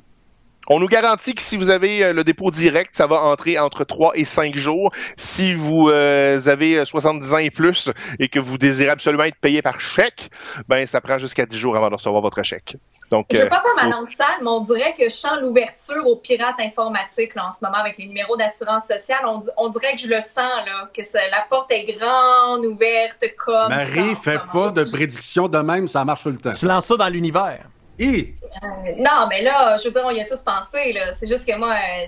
[0.68, 3.85] On nous garantit que si vous avez euh, le dépôt direct, ça va entrer entre
[3.85, 4.92] 3 et 5 jours.
[5.16, 9.37] Si vous euh, avez euh, 70 ans et plus et que vous désirez absolument être
[9.40, 10.31] payé par chèque,
[10.68, 12.77] ben ça prend jusqu'à 10 jours avant de recevoir votre chèque.
[13.11, 15.38] Donc, Je veux euh, pas faire ma langue sale, mais on dirait que je sens
[15.40, 19.20] l'ouverture aux pirates informatiques là, en ce moment avec les numéros d'assurance sociale.
[19.27, 22.64] On, di- on dirait que je le sens, là, que ça- la porte est grande,
[22.64, 23.55] ouverte, comme.
[23.55, 26.53] ça, Marie, en fais pas de prédictions de même, ça marche tout le temps.
[26.53, 27.59] Tu lances ça dans l'univers.
[28.62, 31.12] Euh, non, mais là, je veux dire, on y a tous pensé, là.
[31.12, 31.74] C'est juste que moi.
[31.74, 32.07] euh,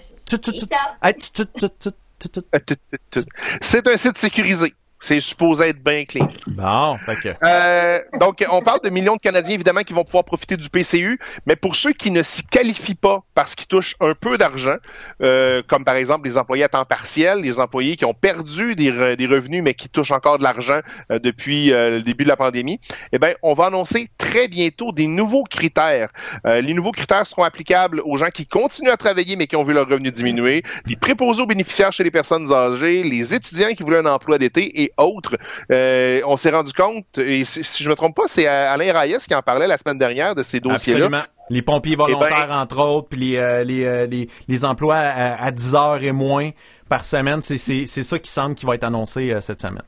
[3.60, 4.74] c'est un site sécurisé.
[4.98, 6.28] C'est supposé être bien clean.
[6.46, 7.28] Bon, que...
[7.44, 11.18] Euh, donc, on parle de millions de Canadiens, évidemment, qui vont pouvoir profiter du PCU,
[11.44, 14.76] mais pour ceux qui ne s'y qualifient pas parce qu'ils touchent un peu d'argent,
[15.22, 18.90] euh, comme par exemple les employés à temps partiel, les employés qui ont perdu des,
[18.90, 20.80] re- des revenus, mais qui touchent encore de l'argent
[21.12, 22.80] euh, depuis euh, le début de la pandémie,
[23.12, 26.08] eh bien, on va annoncer très bientôt des nouveaux critères.
[26.44, 29.72] Les nouveaux critères seront applicables aux gens qui continuent à travailler, mais qui ont vu
[29.74, 33.98] leurs revenus diminuer, les préposés aux bénéficiaires chez les personnes âgées, les étudiants qui voulaient
[33.98, 35.36] un emploi d'été et autres.
[35.72, 39.18] Euh, on s'est rendu compte, et si, si je me trompe pas, c'est Alain Reyes
[39.26, 41.06] qui en parlait la semaine dernière de ces dossiers-là.
[41.06, 41.22] Absolument.
[41.50, 44.96] Les pompiers Eh ben- volontaires, entre autres, puis les, euh, les, euh, les, les emplois
[44.96, 46.50] à, à 10 heures et moins
[46.88, 49.82] par semaine, c'est ça qui semble qui va être annoncé euh, cette semaine.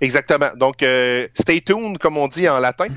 [0.00, 0.50] Exactement.
[0.56, 2.88] Donc, euh, stay tuned, comme on dit en latin.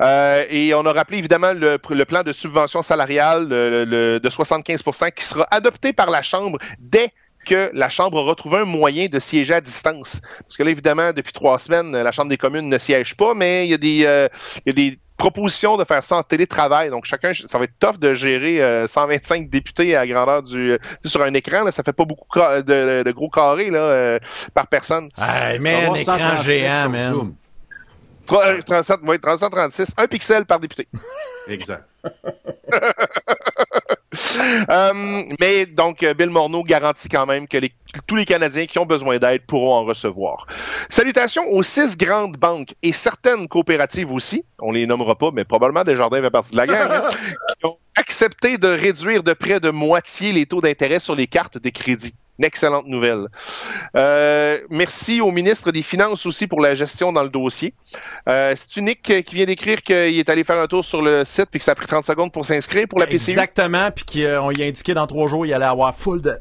[0.00, 4.28] Euh, et on a rappelé évidemment le, le plan de subvention salariale le- le- de
[4.30, 7.10] 75% qui sera adopté par la Chambre dès
[7.44, 10.20] que la Chambre aura trouvé un moyen de siéger à distance.
[10.40, 13.66] Parce que là, évidemment, depuis trois semaines, la Chambre des communes ne siège pas, mais
[13.66, 14.28] il y a des, euh,
[14.66, 16.90] il y a des propositions de faire ça en télétravail.
[16.90, 20.72] Donc, chacun, ça va être tough de gérer euh, 125 députés à la grandeur du
[20.72, 21.64] euh, sur un écran.
[21.64, 24.18] Là, ça fait pas beaucoup de, de gros carrés là, euh,
[24.54, 25.08] par personne.
[25.16, 27.12] Hey, man, va écran 137 géant, man.
[27.12, 27.34] Zoom.
[28.26, 30.88] 3, euh, 37, oui, 336, un pixel par député.
[31.48, 31.84] Exact.
[34.70, 37.72] Euh, mais donc, euh, Bill Morneau garantit quand même que les-
[38.08, 40.46] tous les Canadiens qui ont besoin d'aide pourront en recevoir.
[40.88, 45.84] Salutations aux six grandes banques et certaines coopératives aussi, on les nommera pas, mais probablement
[45.84, 47.08] Desjardins fait partie de la gang, hein,
[47.60, 51.58] qui ont accepté de réduire de près de moitié les taux d'intérêt sur les cartes
[51.58, 52.14] de crédit.
[52.38, 53.28] Une excellente nouvelle.
[53.96, 57.74] Euh, merci au ministre des Finances aussi pour la gestion dans le dossier.
[58.28, 61.24] Euh, C'est unique euh, qui vient d'écrire qu'il est allé faire un tour sur le
[61.24, 63.30] site puis que ça a pris 30 secondes pour s'inscrire pour la PCU.
[63.30, 66.38] Exactement, puis qu'on y a indiqué dans trois jours, il allait avoir full de...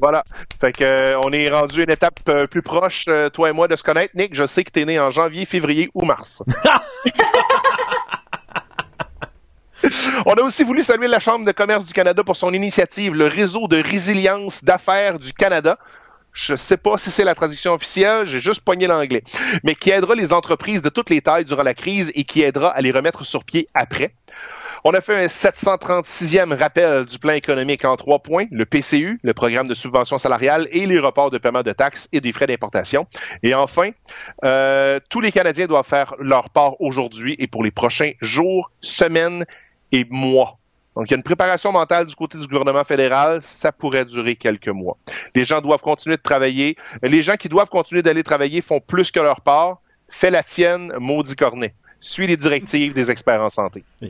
[0.00, 0.24] Voilà.
[0.60, 3.68] Fait que euh, on est rendu une étape euh, plus proche, euh, toi et moi,
[3.68, 4.14] de se connaître.
[4.16, 6.42] Nick, je sais que t'es né en janvier, février ou mars.
[10.26, 13.26] On a aussi voulu saluer la Chambre de commerce du Canada pour son initiative, le
[13.26, 15.78] réseau de résilience d'affaires du Canada.
[16.32, 19.24] Je sais pas si c'est la traduction officielle, j'ai juste poigné l'anglais,
[19.64, 22.70] mais qui aidera les entreprises de toutes les tailles durant la crise et qui aidera
[22.70, 24.14] à les remettre sur pied après.
[24.82, 29.34] On a fait un 736e rappel du plan économique en trois points, le PCU, le
[29.34, 33.06] programme de subvention salariale et les reports de paiement de taxes et des frais d'importation.
[33.42, 33.90] Et enfin,
[34.44, 39.44] euh, tous les Canadiens doivent faire leur part aujourd'hui et pour les prochains jours, semaines
[39.92, 40.58] et mois.
[40.96, 43.40] Donc, il y a une préparation mentale du côté du gouvernement fédéral.
[43.42, 44.96] Ça pourrait durer quelques mois.
[45.34, 46.76] Les gens doivent continuer de travailler.
[47.02, 49.80] Les gens qui doivent continuer d'aller travailler font plus que leur part.
[50.08, 51.74] Fais la tienne, maudit cornet.
[52.00, 53.84] Suis les directives des experts en santé.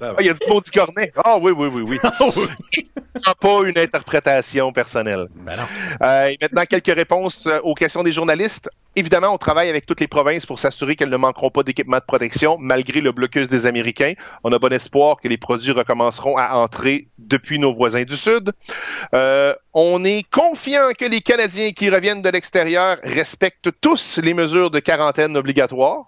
[0.00, 1.12] Ah, il y a du maudit cornet.
[1.24, 1.98] Ah oui, oui, oui, oui.
[3.16, 5.26] C'est pas une interprétation personnelle.
[5.34, 5.62] Ben non.
[6.02, 8.68] Euh, et maintenant, quelques réponses euh, aux questions des journalistes.
[8.94, 12.04] Évidemment, on travaille avec toutes les provinces pour s'assurer qu'elles ne manqueront pas d'équipements de
[12.06, 14.14] protection, malgré le blocus des Américains.
[14.44, 18.52] On a bon espoir que les produits recommenceront à entrer depuis nos voisins du Sud.
[19.14, 24.70] Euh, on est confiant que les Canadiens qui reviennent de l'extérieur respectent tous les mesures
[24.70, 26.06] de quarantaine obligatoires.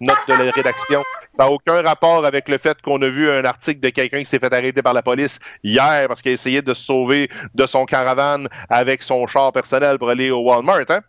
[0.00, 1.02] Note de la rédaction.
[1.36, 4.26] Ça n'a aucun rapport avec le fait qu'on a vu un article de quelqu'un qui
[4.26, 7.66] s'est fait arrêter par la police hier parce qu'il a essayé de se sauver de
[7.66, 10.86] son caravane avec son char personnel pour aller au Walmart.
[10.88, 11.00] Hein?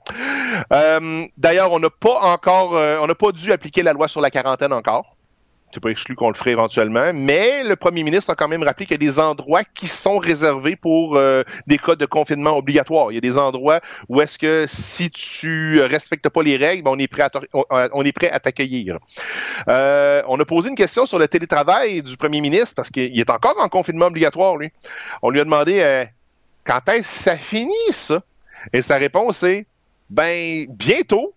[0.74, 4.22] Euh, D'ailleurs, on n'a pas encore, euh, on n'a pas dû appliquer la loi sur
[4.22, 5.11] la quarantaine encore.
[5.74, 8.86] C'est pas exclu qu'on le ferait éventuellement, mais le premier ministre a quand même rappelé
[8.86, 13.12] qu'il y a des endroits qui sont réservés pour euh, des cas de confinement obligatoire.
[13.12, 13.80] Il y a des endroits
[14.10, 17.32] où est-ce que si tu respectes pas les règles, ben, on est prêt à
[17.94, 19.00] on est prêt à t'accueillir.
[19.68, 23.30] Euh, on a posé une question sur le télétravail du premier ministre parce qu'il est
[23.30, 24.72] encore en confinement obligatoire lui.
[25.22, 26.06] On lui a demandé euh,
[26.66, 28.22] quand est-ce que ça finit ça?
[28.74, 29.66] Et sa réponse est
[30.10, 31.34] ben bientôt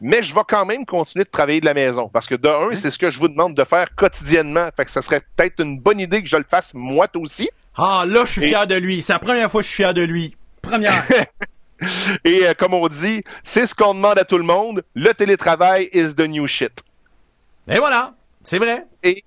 [0.00, 2.08] mais je vais quand même continuer de travailler de la maison.
[2.08, 4.68] Parce que de un, c'est ce que je vous demande de faire quotidiennement.
[4.76, 7.50] Fait que ce serait peut-être une bonne idée que je le fasse moi aussi.
[7.76, 9.02] Ah, là, je suis fier de lui.
[9.02, 10.36] C'est la première fois que je suis fier de lui.
[10.62, 11.04] Première.
[12.24, 14.82] Et euh, comme on dit, c'est ce qu'on demande à tout le monde.
[14.94, 16.82] Le télétravail is the new shit.
[17.68, 18.14] Et voilà.
[18.42, 18.86] C'est vrai.
[19.02, 19.24] Et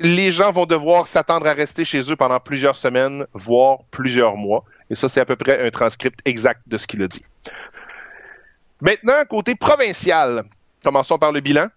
[0.00, 4.64] les gens vont devoir s'attendre à rester chez eux pendant plusieurs semaines, voire plusieurs mois.
[4.90, 7.22] Et ça, c'est à peu près un transcript exact de ce qu'il a dit.
[8.82, 10.42] Maintenant, côté provincial,
[10.82, 11.68] commençons par le bilan.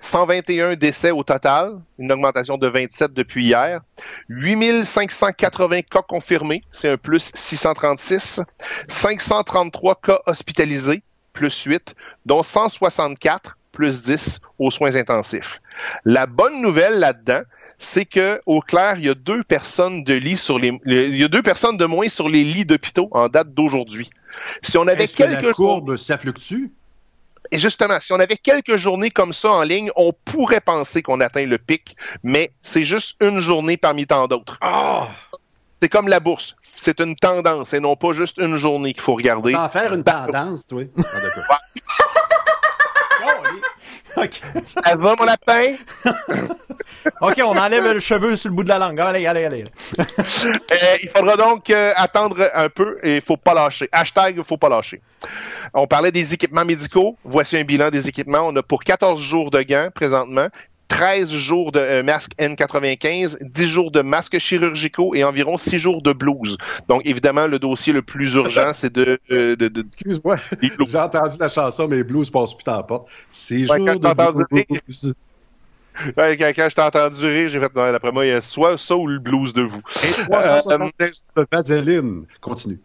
[0.00, 3.82] 121 décès au total, une augmentation de 27 depuis hier.
[4.30, 8.40] 8580 cas confirmés, c'est un plus 636.
[8.88, 11.02] 533 cas hospitalisés,
[11.34, 15.60] plus 8, dont 164, plus 10 aux soins intensifs.
[16.06, 17.42] La bonne nouvelle là-dedans,
[17.76, 21.24] c'est que au clair, il y a deux personnes de lit sur les, il y
[21.24, 24.08] a deux personnes de moins sur les lits d'hôpitaux en date d'aujourd'hui.
[24.62, 26.70] Si on avait Est-ce que quelques la courbe, ça fluctue?
[27.50, 31.20] et justement, si on avait quelques journées comme ça en ligne, on pourrait penser qu'on
[31.20, 34.58] atteint le pic, mais c'est juste une journée parmi tant d'autres.
[34.62, 35.08] Ah!
[35.82, 36.56] C'est comme la bourse.
[36.76, 39.54] C'est une tendance et non pas juste une journée qu'il faut regarder.
[39.54, 40.82] En faire une tendance, toi.
[44.30, 45.74] Ça va, mon lapin?
[47.20, 49.00] OK, on enlève le cheveu sur le bout de la langue.
[49.00, 49.64] Allez, allez, allez.
[49.98, 53.88] Euh, il faudra donc euh, attendre un peu et il faut pas lâcher.
[53.92, 55.00] Hashtag, il faut pas lâcher.
[55.74, 57.16] On parlait des équipements médicaux.
[57.24, 58.46] Voici un bilan des équipements.
[58.46, 60.48] On a pour 14 jours de gants présentement.
[60.92, 66.02] 13 jours de euh, masques N95, 10 jours de masques chirurgicaux et environ 6 jours
[66.02, 66.58] de blues.
[66.88, 71.88] Donc, évidemment, le dossier le plus urgent, c'est de, de- Excuse-moi, j'ai entendu la chanson,
[71.88, 73.08] mais blues passe plus en porte.
[73.30, 75.14] C'est Ouais, jour quand de blues.
[76.16, 78.76] Ouais, quand, quand je t'ai entendu rire, j'ai fait, d'après moi, il y a soit
[78.78, 79.80] ça ou le blues de vous.
[80.04, 82.24] Et 375 de vaseline.
[82.40, 82.80] Continue.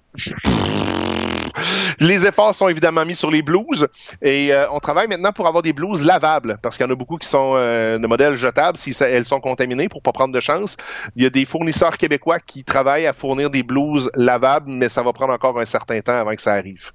[1.99, 3.87] Les efforts sont évidemment mis sur les blues
[4.21, 6.95] et euh, on travaille maintenant pour avoir des blues lavables parce qu'il y en a
[6.95, 10.41] beaucoup qui sont euh, de modèles jetables si elles sont contaminées pour pas prendre de
[10.41, 10.77] chance.
[11.15, 15.03] Il y a des fournisseurs québécois qui travaillent à fournir des blues lavables, mais ça
[15.03, 16.91] va prendre encore un certain temps avant que ça arrive.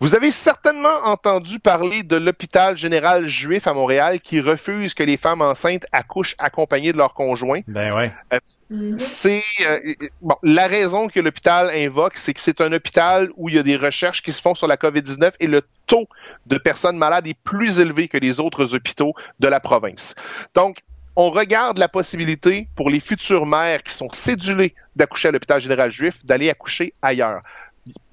[0.00, 5.16] Vous avez certainement entendu parler de l'hôpital général juif à Montréal qui refuse que les
[5.16, 7.62] femmes enceintes accouchent accompagnées de leur conjoint.
[7.66, 8.12] Ben ouais.
[8.96, 13.56] C'est euh, bon, la raison que l'hôpital invoque, c'est que c'est un hôpital où il
[13.56, 16.06] y a des recherches qui se font sur la COVID-19 et le taux
[16.46, 20.14] de personnes malades est plus élevé que les autres hôpitaux de la province.
[20.54, 20.78] Donc,
[21.16, 25.90] on regarde la possibilité pour les futures mères qui sont cédulées d'accoucher à l'hôpital général
[25.90, 27.42] juif d'aller accoucher ailleurs.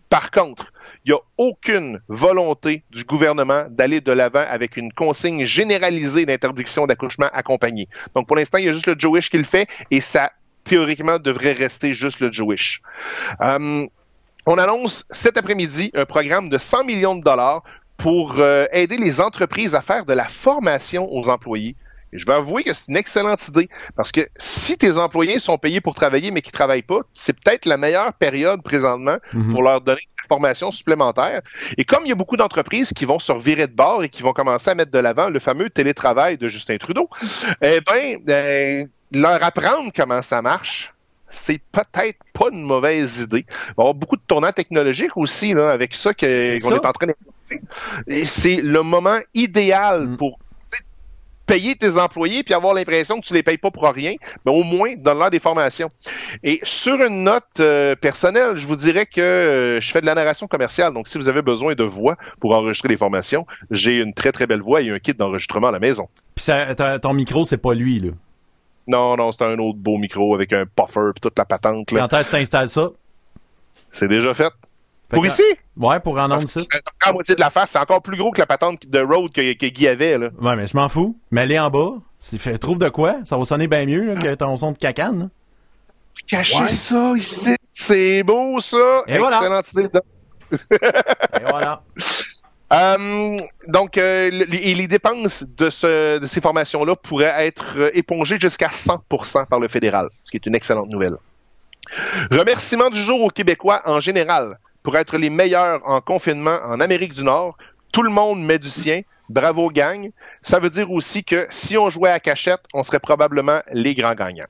[0.10, 0.72] Par contre,
[1.06, 6.88] il n'y a aucune volonté du gouvernement d'aller de l'avant avec une consigne généralisée d'interdiction
[6.88, 7.88] d'accouchement accompagné.
[8.16, 10.32] Donc, pour l'instant, il y a juste le Jewish qui le fait et ça
[10.64, 12.82] théoriquement devrait rester juste le Jewish.
[13.42, 13.86] Euh,
[14.48, 17.64] on annonce cet après-midi un programme de 100 millions de dollars
[17.98, 21.76] pour euh, aider les entreprises à faire de la formation aux employés.
[22.18, 25.82] Je vais avouer que c'est une excellente idée parce que si tes employés sont payés
[25.82, 29.52] pour travailler mais qui travaillent pas, c'est peut-être la meilleure période présentement Mhm.
[29.54, 31.42] pour leur donner une formation supplémentaire.
[31.78, 34.24] Et comme il y a beaucoup d'entreprises qui vont se revirer de bord et qui
[34.24, 37.10] vont commencer à mettre de l'avant le fameux télétravail de Justin Trudeau,
[37.62, 40.94] eh ben, euh, leur apprendre comment ça marche,
[41.28, 43.46] c'est peut-être pas une mauvaise idée.
[43.48, 46.92] Il va y avoir beaucoup de tournants technologiques aussi là, avec ça qu'on est en
[46.92, 47.08] train.
[48.08, 50.18] Et c'est le moment idéal Mm.
[50.18, 50.40] pour
[51.46, 54.64] payer tes employés puis avoir l'impression que tu les payes pas pour rien, mais au
[54.64, 55.90] moins donne-leur des formations.
[56.44, 60.16] Et sur une note euh, personnelle, je vous dirais que euh, je fais de la
[60.16, 64.14] narration commerciale, donc si vous avez besoin de voix pour enregistrer les formations, j'ai une
[64.14, 66.08] très très belle voix et un kit d'enregistrement à la maison.
[66.36, 66.46] Puis
[67.02, 68.12] ton micro, c'est pas lui, là.
[68.88, 71.92] Non, non, c'est un autre beau micro avec un puffer puis toute la patente.
[71.92, 72.08] Là.
[72.08, 72.92] Quand est-ce que t'installes ça?
[73.92, 74.54] C'est déjà fait.
[75.10, 75.44] Fait Pour que- ici?
[75.78, 76.40] Ouais, pour en encore
[77.06, 79.54] la moitié de la face, c'est encore plus gros que la patente de Road que,
[79.54, 80.18] que Guy avait.
[80.18, 80.30] Là.
[80.42, 81.18] Ouais, mais je m'en fous.
[81.32, 81.92] Mets-les en bas.
[82.20, 83.18] Fait, trouve de quoi?
[83.26, 85.20] Ça va sonner bien mieux là, que ton son de cacane.
[85.20, 85.30] là.
[86.28, 86.70] Cacher Ouais.
[86.70, 87.28] ça ici,
[87.72, 89.04] c'est beau ça.
[89.08, 89.38] Et voilà.
[89.38, 89.90] Excellente idée.
[90.52, 91.82] Et voilà.
[92.74, 93.38] Euh,
[93.68, 98.70] donc, euh, le- les, dépenses de, ce, de ces formations-là pourraient être euh, épongées jusqu'à
[98.70, 101.16] 100% par le fédéral, ce qui est une excellente nouvelle.
[102.32, 107.14] Remerciement du jour aux Québécois en général pour être les meilleurs en confinement en Amérique
[107.14, 107.58] du Nord.
[107.92, 109.02] Tout le monde met du sien.
[109.30, 110.12] Bravo gang.
[110.44, 114.14] Ça veut dire aussi que si on jouait à cachette, on serait probablement les grands
[114.14, 114.46] gagnants.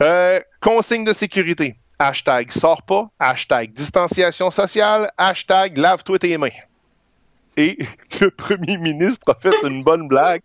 [0.00, 1.76] Euh, consigne de sécurité.
[2.00, 3.08] Hashtag sors pas.
[3.20, 5.12] Hashtag distanciation sociale.
[5.16, 6.50] Hashtag lave-toi tes mains.
[7.56, 7.78] Et
[8.20, 10.42] le premier ministre a fait une bonne blague.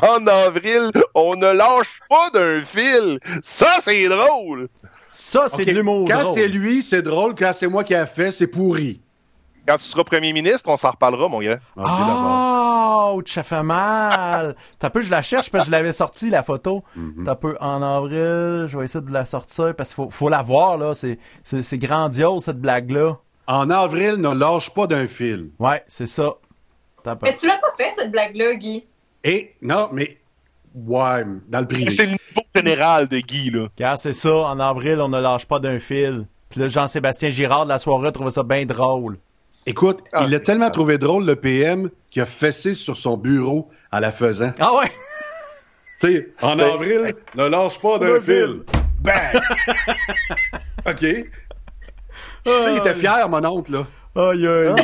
[0.00, 3.18] En avril, on ne lâche pas d'un fil.
[3.42, 4.68] Ça, c'est drôle.
[5.08, 6.08] Ça, c'est Ok, de l'humour.
[6.08, 7.34] Quand c'est lui, c'est drôle.
[7.34, 9.00] Quand c'est moi qui a fait, c'est pourri.
[9.66, 11.58] Quand tu seras premier ministre, on s'en reparlera, mon gars.
[11.76, 14.54] Oh, ça fait mal.
[14.78, 16.84] T'as peu, je la cherche parce que je l'avais sorti la photo.
[16.94, 17.24] Mhm.
[17.24, 20.42] T'as peu en avril, je vais essayer de la sortir parce qu'il faut, faut la
[20.42, 20.92] voir là.
[20.94, 23.18] C'est, grandiose cette blague là.
[23.48, 25.50] En avril, ne lâche pas d'un fil.
[25.58, 26.34] Ouais, c'est ça.
[27.22, 28.84] Mais tu l'as pas fait, cette blague-là, Guy.
[29.24, 30.18] Et, non, mais,
[30.76, 31.96] ouais, dans le privé.
[31.98, 33.66] C'est le niveau général de Guy, là.
[33.76, 34.34] Regarde, c'est ça.
[34.34, 36.26] En avril, on ne lâche pas d'un fil.
[36.50, 39.18] Puis là, Jean-Sébastien Girard de la soirée trouvait ça bien drôle.
[39.66, 43.16] Écoute, Ah, il l'a c'est tellement trouvé drôle, le PM, qu'il a fessé sur son
[43.16, 44.52] bureau en la faisant.
[44.60, 44.90] Ah ouais?
[45.98, 48.64] Tu sais, en avril, ne lâche pas d'un fil.
[49.00, 49.40] Bang!
[50.86, 51.02] OK.
[52.44, 53.86] Il était fier, mon oncle, là.
[54.14, 54.74] Aïe, aïe.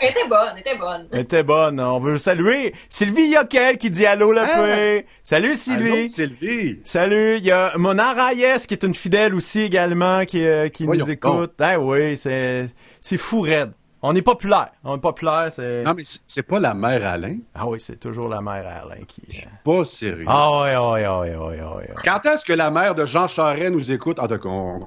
[0.00, 1.08] Elle était bonne, elle était bonne.
[1.12, 1.80] Elle était bonne.
[1.80, 5.02] On veut saluer Sylvie Yoquel qui dit allô le Ah.
[5.24, 6.08] Salut Allô, Sylvie.
[6.08, 6.80] Sylvie.
[6.84, 7.36] Salut.
[7.38, 11.10] Il y a Mona Reyes qui est une fidèle aussi également qui, euh, qui nous
[11.10, 11.52] écoute.
[11.60, 12.68] Ah oui, c'est
[13.00, 13.72] c'est fou raide.
[14.00, 14.70] On est populaire.
[14.84, 15.82] On est populaire, c'est.
[15.82, 17.38] Non, mais c'est pas la mère Alain.
[17.52, 19.22] Ah oui, c'est toujours la mère Alain qui.
[19.38, 20.24] euh, Pas sérieux.
[20.28, 21.94] Ah ouais, ouais, ouais, ouais, ouais, ouais.
[22.04, 24.20] Quand est-ce que la mère de Jean Charest nous écoute?
[24.20, 24.86] En tout cas, on-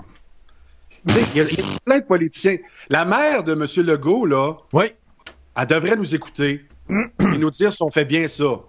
[1.07, 2.57] il y, a- il y a plein de politiciens.
[2.89, 3.65] La mère de M.
[3.85, 4.85] Legault, là, Oui.
[5.61, 8.59] Elle devrait nous écouter et nous dire si on fait bien ça.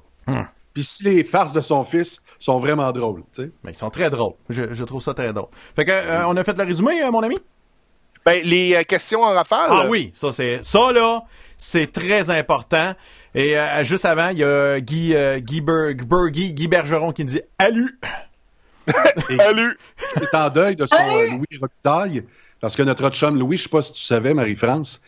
[0.74, 3.50] Puis si les farces de son fils sont vraiment drôles, tu sais.
[3.62, 4.34] Mais ils sont très drôles.
[4.48, 5.48] Je, je trouve ça très drôle.
[5.76, 7.36] Fait que, euh, on a fait le résumé, euh, mon ami?
[8.24, 9.66] Ben, les euh, questions en rafale.
[9.70, 11.22] Ah oui, ça c'est ça là,
[11.58, 12.94] c'est très important.
[13.34, 15.94] Et euh, juste avant, il y a Guy euh, Guy, Ber-
[16.30, 17.98] Guy Bergeron qui dit Alu.
[19.36, 19.76] Salut.
[20.16, 22.24] Il est en deuil de son euh, Louis Robitaille,
[22.60, 25.00] parce que notre autre chum Louis, je sais pas si tu savais, Marie-France,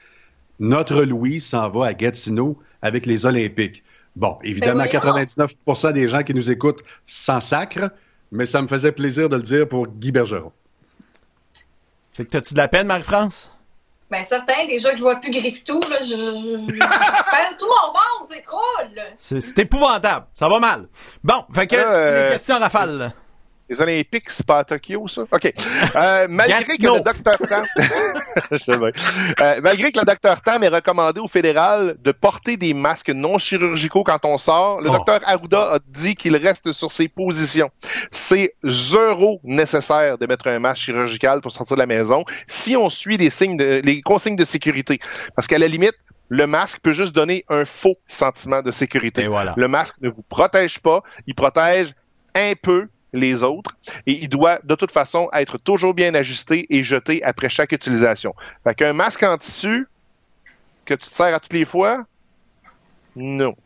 [0.61, 3.83] notre Louis s'en va à Gatineau avec les Olympiques.
[4.17, 5.23] Bon, évidemment, Ben voyons.
[5.27, 7.91] 99% des gens qui nous écoutent s'en sacrent,
[8.31, 10.53] mais ça me faisait plaisir de le dire pour Guy Bergeron.
[12.13, 13.51] Fait que t'as-tu de la peine, Marie-France?
[14.11, 17.67] Ben, certain, déjà que je vois plus Griffe-Tout, là, je, je, je- je perds tout
[17.67, 19.03] mon monde, c'est cool.
[19.19, 20.27] C'est, épouvantable.
[20.35, 20.87] Ça va mal.
[21.25, 23.13] Bon, fait que Euh, les questions rafales.
[23.75, 25.23] Les Olympiques, c'est pas à Tokyo, ça?
[25.31, 25.53] OK.
[25.97, 27.65] Euh, malgré que le docteur Tam...
[29.41, 33.39] Euh, malgré que le docteur Tam est recommandé au fédéral de porter des masques non
[33.39, 34.93] chirurgicaux quand on sort, le Oh.
[34.95, 37.71] docteur Arruda a dit qu'il reste sur ses positions.
[38.11, 42.91] C'est zéro nécessaire de mettre un masque chirurgical pour sortir de la maison si on
[42.91, 45.01] suit les signes de, les consignes de sécurité.
[45.37, 45.95] Parce qu'à la limite,
[46.29, 49.23] le masque peut juste donner un faux sentiment de sécurité.
[49.25, 49.55] Et voilà.
[49.57, 51.95] Le masque ne vous protège pas, il protège
[52.35, 56.83] un peu les autres et il doit de toute façon être toujours bien ajusté et
[56.83, 58.35] jeté après chaque utilisation.
[58.65, 59.89] Fait qu'un masque en tissu
[60.85, 62.05] que tu te sers à toutes les fois,
[63.17, 63.57] non.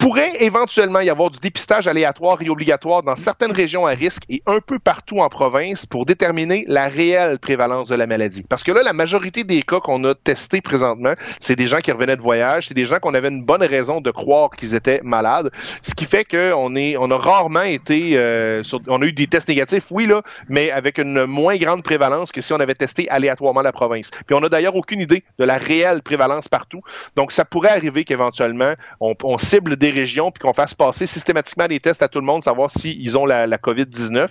[0.00, 4.42] Pourrait éventuellement y avoir du dépistage aléatoire et obligatoire dans certaines régions à risque et
[4.46, 8.42] un peu partout en province pour déterminer la réelle prévalence de la maladie.
[8.48, 11.92] Parce que là, la majorité des cas qu'on a testés présentement, c'est des gens qui
[11.92, 15.02] revenaient de voyage, c'est des gens qu'on avait une bonne raison de croire qu'ils étaient
[15.04, 15.50] malades,
[15.82, 19.48] ce qui fait qu'on est, on a rarement été, euh, on a eu des tests
[19.48, 23.60] négatifs, oui là, mais avec une moins grande prévalence que si on avait testé aléatoirement
[23.60, 24.10] la province.
[24.26, 26.80] Puis on n'a d'ailleurs aucune idée de la réelle prévalence partout.
[27.16, 31.66] Donc ça pourrait arriver qu'éventuellement on, on cible des régions puis qu'on fasse passer systématiquement
[31.66, 34.28] des tests à tout le monde, savoir s'ils ont la, la COVID-19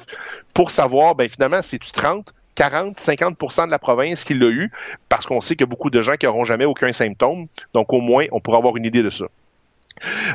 [0.53, 3.37] pour savoir, ben finalement, c'est-tu 30, 40, 50
[3.67, 4.71] de la province qui l'a eu,
[5.07, 7.47] parce qu'on sait qu'il y a beaucoup de gens qui n'auront jamais aucun symptôme.
[7.73, 9.25] Donc, au moins, on pourra avoir une idée de ça.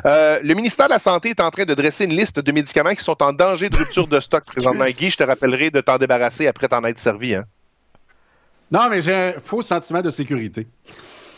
[0.05, 2.93] Euh, le ministère de la Santé est en train de dresser une liste de médicaments
[2.95, 4.85] qui sont en danger de rupture de stock présentement.
[4.85, 7.35] Guy, je te rappellerai de t'en débarrasser après t'en être servi.
[7.35, 7.45] Hein?
[8.71, 10.67] Non, mais j'ai un faux sentiment de sécurité.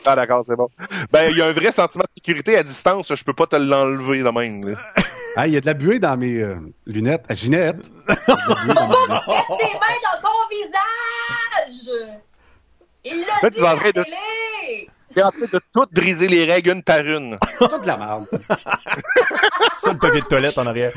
[0.05, 0.69] Ah d'accord, c'est bon.
[1.11, 3.13] Ben, il y a un vrai sentiment de sécurité à distance.
[3.13, 4.69] Je peux pas te l'enlever de même.
[4.69, 4.77] là.
[5.39, 6.55] Ah, il y a de la buée dans mes euh,
[6.87, 7.23] lunettes.
[7.29, 7.75] À Ginette.
[8.09, 9.47] Il y a de la buée dans mes lunettes.
[9.47, 12.07] Mets tes mains dans ton visage!
[13.05, 14.89] Il l'a dit à en la train de- télé!
[15.13, 17.37] T'es en train de tout briser les règles une par une.
[17.57, 18.25] Toute de la merde.
[18.47, 18.57] ça.
[19.79, 20.91] Ça, le papier de toilette en arrière.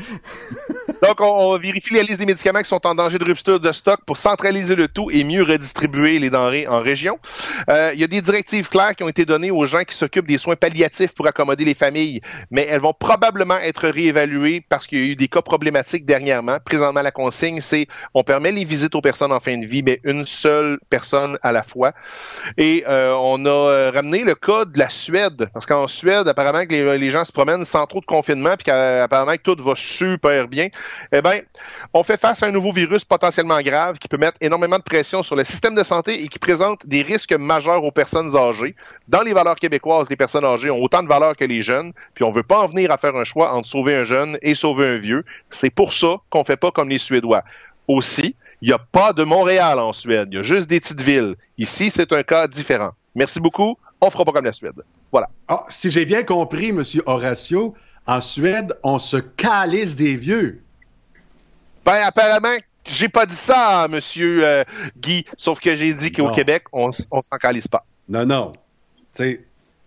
[1.01, 3.71] Donc, on, on vérifie la liste des médicaments qui sont en danger de rupture de
[3.71, 7.19] stock pour centraliser le tout et mieux redistribuer les denrées en région.
[7.69, 10.27] Euh, il y a des directives claires qui ont été données aux gens qui s'occupent
[10.27, 14.99] des soins palliatifs pour accommoder les familles, mais elles vont probablement être réévaluées parce qu'il
[14.99, 16.57] y a eu des cas problématiques dernièrement.
[16.63, 19.99] Présentement, la consigne, c'est on permet les visites aux personnes en fin de vie, mais
[20.03, 21.93] une seule personne à la fois.
[22.57, 26.65] Et euh, on a euh, ramené le cas de la Suède, parce qu'en Suède, apparemment
[26.65, 30.47] que les, gens se promènent sans trop de confinement, puis qu'apparemment que tout va super
[30.47, 30.69] bien.
[31.11, 31.41] Eh bien,
[31.93, 35.21] on fait face à un nouveau virus potentiellement grave qui peut mettre énormément de pression
[35.21, 38.75] sur le système de santé et qui présente des risques majeurs aux personnes âgées.
[39.07, 42.23] Dans les valeurs québécoises, les personnes âgées ont autant de valeurs que les jeunes, puis
[42.23, 44.87] on veut pas en venir à faire un choix entre sauver un jeune et sauver
[44.87, 45.23] un vieux.
[45.51, 47.43] C'est pour ça qu'on fait pas comme les Suédois.
[47.87, 51.01] Aussi, il n'y a pas de Montréal en Suède, il y a juste des petites
[51.01, 51.35] villes.
[51.59, 52.93] Ici, c'est un cas différent.
[53.15, 53.77] Merci beaucoup.
[54.01, 54.81] On fera pas comme la Suède.
[55.11, 55.29] Voilà.
[55.47, 57.75] Ah, si j'ai bien compris, Monsieur Horatio,
[58.07, 60.63] en Suède, on se calisse des vieux.
[61.85, 64.63] Ben, apparemment, j'ai pas dit ça, monsieur euh,
[64.97, 66.31] Guy, sauf que j'ai dit qu'au.
[66.31, 67.85] Québec, on, on s'en calisse pas.
[68.09, 68.53] Non, non.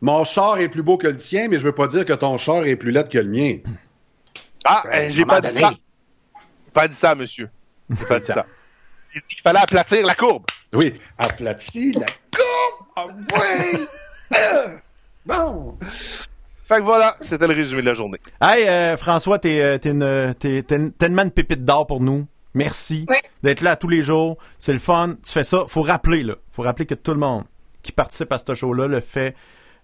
[0.00, 2.38] Mon char est plus beau que le tien, mais je veux pas dire que ton
[2.38, 3.58] char est plus laid que le mien.
[4.64, 5.74] Ah, euh, j'ai pas dit ça.
[6.72, 7.50] Pas dit ça, monsieur.
[7.90, 8.46] J'ai pas dit ça.
[9.12, 10.44] Qu'il fallait aplatir la courbe.
[10.72, 12.88] Oui, aplati la courbe.
[12.96, 13.86] Ah ouais.
[15.26, 15.78] Bon.
[16.66, 18.18] Fait que voilà, c'était le résumé de la journée.
[18.40, 19.90] Hey, euh, François, t'es, euh, t'es,
[20.76, 22.26] une, tellement une pépite d'or pour nous.
[22.54, 23.16] Merci Oui.
[23.42, 24.36] d'être là tous les jours.
[24.58, 25.16] C'est le fun.
[25.24, 25.64] Tu fais ça.
[25.66, 26.34] Faut rappeler, là.
[26.50, 27.44] Faut rappeler que tout le monde
[27.82, 29.34] qui participe à ce show-là le fait,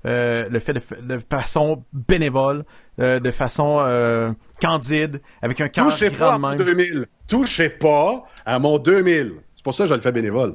[0.06, 2.64] euh, le fait de, de façon bénévole,
[3.00, 6.58] euh, de façon euh, candide, avec un cœur Touchez pas à de mon même.
[6.58, 7.06] 2000.
[7.28, 9.34] Touchez pas à mon 2000.
[9.54, 10.54] C'est pour ça que je le fais bénévole.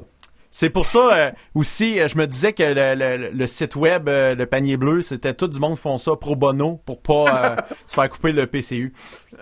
[0.58, 4.08] C'est pour ça euh, aussi, euh, je me disais que le, le- le site web,
[4.08, 7.74] euh, le panier bleu, c'était tout du monde font ça pro bono pour pas euh,
[7.86, 8.94] se faire couper le PCU.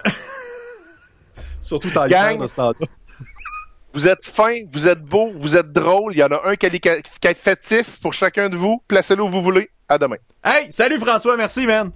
[1.61, 2.41] Surtout dans Gang.
[2.43, 2.87] de ce temps-là.
[3.95, 6.15] Vous êtes fin, vous êtes beau, vous êtes drôle.
[6.15, 8.83] Il y en a un qualificatif pour chacun de vous.
[8.89, 9.71] Placez-le où vous voulez.
[9.89, 10.17] À demain.
[10.43, 11.93] Hey, salut François, merci man.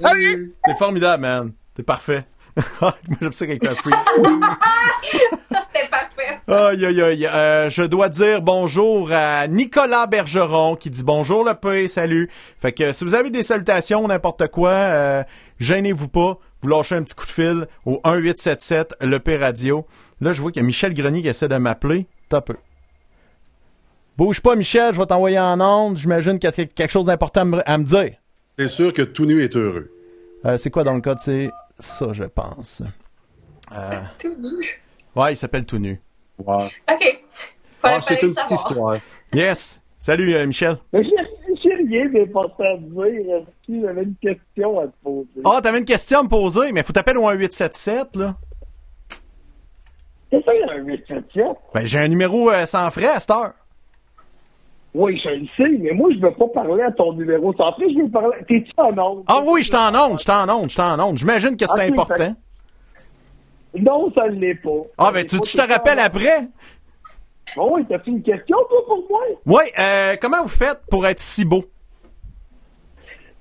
[0.00, 0.54] Salut.
[0.64, 1.52] T'es formidable, man.
[1.74, 2.24] T'es parfait.
[2.80, 3.96] Moi, j'aime ça quelqu'un freeze.
[5.90, 6.68] Ça, c'était parfait, ça.
[6.68, 7.26] Aïe, aïe, aïe.
[7.26, 12.30] Euh, je dois dire bonjour à Nicolas Bergeron qui dit bonjour le P, salut.
[12.60, 15.24] Fait que si vous avez des salutations, n'importe quoi, euh,
[15.60, 16.38] gênez-vous pas.
[16.62, 19.86] Vous lâchez un petit coup de fil au 1877 le P Radio.
[20.20, 22.06] Là, je vois qu'il y a Michel Grenier qui essaie de m'appeler.
[22.28, 22.56] T'as peu.
[24.16, 25.96] Bouge pas, Michel, je vais t'envoyer en onde.
[25.98, 28.12] J'imagine qu'il y a quelque chose d'important à me- à me dire.
[28.48, 29.90] C'est sûr que tout nu est heureux.
[30.46, 31.18] Euh, c'est quoi dans le code?
[31.18, 32.80] C'est ça, je pense.
[33.72, 34.83] Euh, Tout nu.
[35.16, 36.00] Ouais, il s'appelle Tout Nu.
[36.38, 36.70] Ouais.
[36.90, 37.20] OK.
[37.82, 38.98] Ah, c'est une petite histoire.
[39.32, 39.80] Yes!
[39.98, 40.76] Salut, euh, Michel.
[40.92, 43.46] J'ai rien d'important à te dire.
[43.68, 45.28] J'avais une question à te poser?
[45.44, 48.34] Ah, t'avais une question à me poser, mais faut t'appeler au 1877, là.
[50.30, 51.44] C'est ça, un 877?
[51.72, 53.52] Ben, j'ai un numéro euh, sans frais à cette heure.
[54.94, 57.54] Oui, je le sais, mais moi, je veux pas parler à ton numéro.
[57.58, 58.36] En fait, je veux parler.
[58.46, 59.24] T'es-tu en onde?
[59.26, 61.18] Ah oui, je t'en onde, je t'en onde, je t'en onde.
[61.18, 62.34] J'imagine que c'est important.
[63.76, 64.82] Non, ça ne l'est pas.
[64.98, 66.48] Ah, ben, tu, tu te rappelles après?
[67.56, 69.20] Bon, oui, t'as fait une question, toi, pour moi?
[69.46, 71.64] Oui, euh, comment vous faites pour être si beau?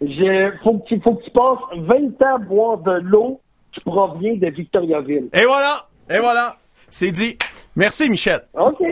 [0.02, 3.40] Je, faut que tu, faut que tu passes 20 ans à boire de l'eau
[3.72, 5.30] qui provient de Victoriaville.
[5.34, 5.88] Et voilà!
[6.10, 6.58] Et voilà!
[6.90, 7.38] C'est dit.
[7.76, 8.42] Merci, Michel.
[8.54, 8.84] OK.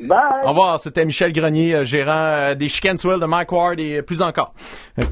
[0.00, 0.18] Bye.
[0.44, 4.02] Au revoir, c'était Michel Grenier, euh, gérant euh, des Chicken Swell de Mike Ward et
[4.02, 4.54] plus encore.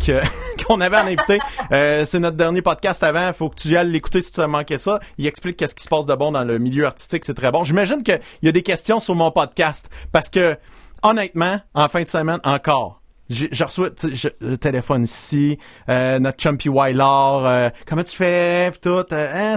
[0.09, 0.21] Euh,
[0.67, 1.39] qu'on avait en invité.
[1.73, 3.33] Euh, c'est notre dernier podcast avant.
[3.33, 5.01] Faut que tu y ailles l'écouter si tu as manqué ça.
[5.19, 7.25] Il explique qu'est-ce qui se passe de bon dans le milieu artistique.
[7.25, 7.65] C'est très bon.
[7.65, 10.57] J'imagine qu'il y a des questions sur mon podcast parce que,
[11.03, 13.01] honnêtement, en fin de semaine, encore.
[13.29, 15.59] Tu sais, je- le téléphone ici,
[15.89, 19.55] euh, notre Chumpy Wylar, euh, comment tu fais, tout, euh,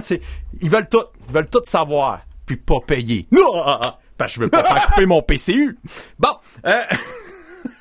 [0.60, 3.28] ils veulent tout, ils veulent tout savoir, puis pas payer.
[3.30, 3.40] Non,
[4.20, 5.78] parce que je veux pas faire couper mon PCU.
[6.18, 6.28] Bon,
[6.66, 6.82] euh,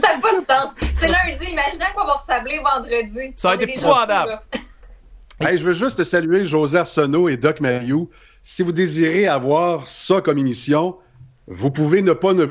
[0.00, 0.74] Ça n'a pas de sens.
[0.94, 1.44] C'est lundi.
[1.50, 3.34] Imaginez à quoi va ressembler vendredi.
[3.36, 4.40] Ça va On être est déjà épouvantable.
[5.40, 8.08] Hey, je veux juste saluer José Arsenault et Doc Mayou.
[8.42, 10.96] Si vous désirez avoir ça comme émission,
[11.46, 12.46] vous pouvez ne pas ne...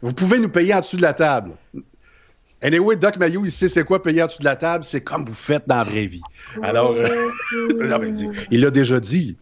[0.00, 1.52] vous pouvez nous payer en dessous de la table.
[2.62, 5.26] Anyway, Doc Mayou, il sait c'est quoi payer en dessous de la table, c'est comme
[5.26, 6.22] vous faites dans la vraie vie.
[6.62, 7.28] Alors, euh,
[7.82, 9.36] non, mais il- il l'a déjà dit.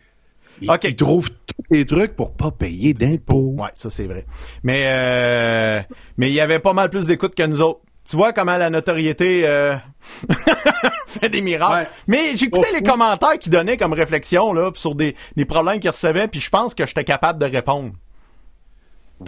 [0.63, 0.85] Il, OK.
[0.85, 3.55] il trouve tous les trucs pour pas payer d'impôts.
[3.59, 4.25] Ouais, ça c'est vrai.
[4.63, 5.81] Mais euh,
[6.17, 7.81] mais il y avait pas mal plus d'écoute que nous autres.
[8.09, 9.77] Tu vois comment la notoriété euh,
[11.07, 11.73] fait des miracles.
[11.73, 11.89] Ouais.
[12.09, 16.27] Mais j'écoutais les commentaires qu'ils donnaient comme réflexion là sur des, des problèmes qu'ils recevaient,
[16.27, 17.93] puis je pense que j'étais capable de répondre.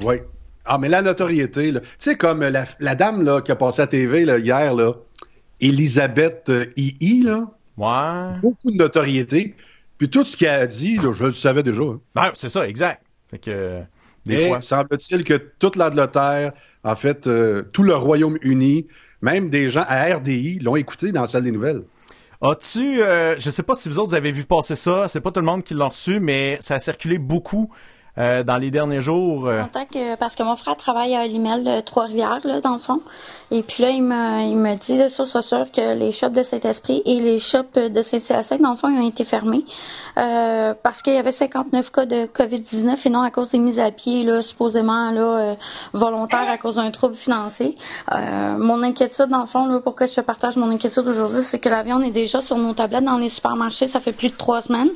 [0.04, 0.16] Oui.
[0.64, 1.80] Ah, mais la notoriété, là.
[1.80, 4.92] Tu sais, comme la, la dame là, qui a passé à TV là, hier, là,
[5.60, 8.38] Elisabeth euh, II, là, Ouais.
[8.40, 9.54] beaucoup de notoriété.
[10.04, 11.80] Puis tout ce qu'elle a dit, là, je le savais déjà.
[11.80, 11.98] hein.
[12.14, 13.02] Ouais, c'est ça, exact.
[13.30, 13.80] Fait que euh,
[14.26, 14.60] des fois.
[14.60, 16.52] semble-t-il que toute l'Angleterre,
[16.82, 18.86] en fait, euh, tout le Royaume-Uni,
[19.22, 21.84] même des gens à RDI l'ont écouté dans la salle des nouvelles.
[22.42, 25.40] As-tu, euh, je sais pas si vous autres avez vu passer ça, c'est pas tout
[25.40, 27.72] le monde qui l'a reçu, mais ça a circulé beaucoup
[28.18, 29.46] euh, dans les derniers jours.
[29.48, 29.62] euh.
[29.62, 32.78] En tant que, parce que mon frère travaille à l'email de Trois-Rivières, là, dans le
[32.78, 33.00] fond.
[33.50, 36.42] Et puis là, il me, il me dit, là, sûr, sûr, que les shops de
[36.42, 39.64] Saint-Esprit et les shops de Saint-Hyacinthe, dans le fond, ils ont été fermés.
[40.16, 43.80] Euh, parce qu'il y avait 59 cas de COVID-19 et non à cause des mises
[43.80, 45.54] à pied, là, supposément, là, euh,
[45.92, 47.74] volontaires à cause d'un trouble financier.
[48.12, 51.58] Euh, mon inquiétude, dans le fond, là, pourquoi je te partage mon inquiétude aujourd'hui, c'est
[51.58, 53.86] que la viande est déjà sur nos tablettes dans les supermarchés.
[53.86, 54.90] Ça fait plus de trois semaines.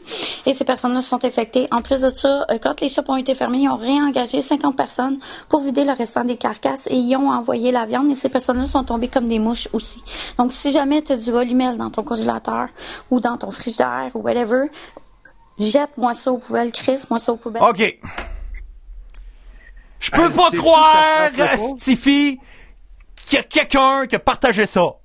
[0.47, 1.66] Et ces personnes-là sont infectées.
[1.73, 4.77] En plus de ça, euh, quand les shops ont été fermés, ils ont réengagé 50
[4.77, 8.29] personnes pour vider le restant des carcasses et ils ont envoyé la viande et ces
[8.29, 10.03] personnes-là sont tombées comme des mouches aussi.
[10.37, 12.69] Donc, si jamais tu as du volumel dans ton congélateur
[13.11, 14.67] ou dans ton frigidaire ou whatever,
[15.59, 17.63] jette-moi ça aux poubelles, Chris, moi ça aux poubelles.
[17.63, 17.99] OK.
[20.01, 21.31] Je peux pas croire?
[21.79, 22.39] Stiffy,
[23.27, 24.97] qu'il y a quelqu'un qui a partagé ça.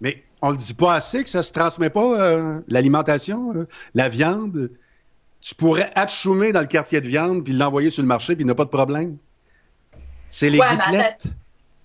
[0.00, 4.08] Mais on le dit pas assez que ça se transmet pas, euh, l'alimentation, euh, la
[4.08, 4.70] viande.
[5.46, 8.46] Tu pourrais atchoumer dans le quartier de viande puis l'envoyer sur le marché puis il
[8.46, 9.16] n'y a pas de problème?
[10.28, 11.22] C'est les Ouais, gouttelettes.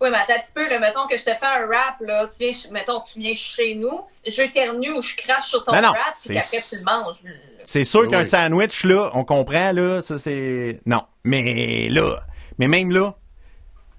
[0.02, 2.26] Oui, mais attends un petit peu, là, mettons que je te fais un rap, là,
[2.26, 5.82] tu viens, mettons, tu viens chez nous, je t'ernue ou je crache sur ton Non,
[5.84, 7.18] non, rap, puis qu'après tu le manges.
[7.64, 10.80] C'est sûr Oui, qu'un sandwich, là, on comprend, là, ça c'est...
[10.88, 11.04] Non.
[11.24, 12.24] Mais là,
[12.58, 13.14] mais même là,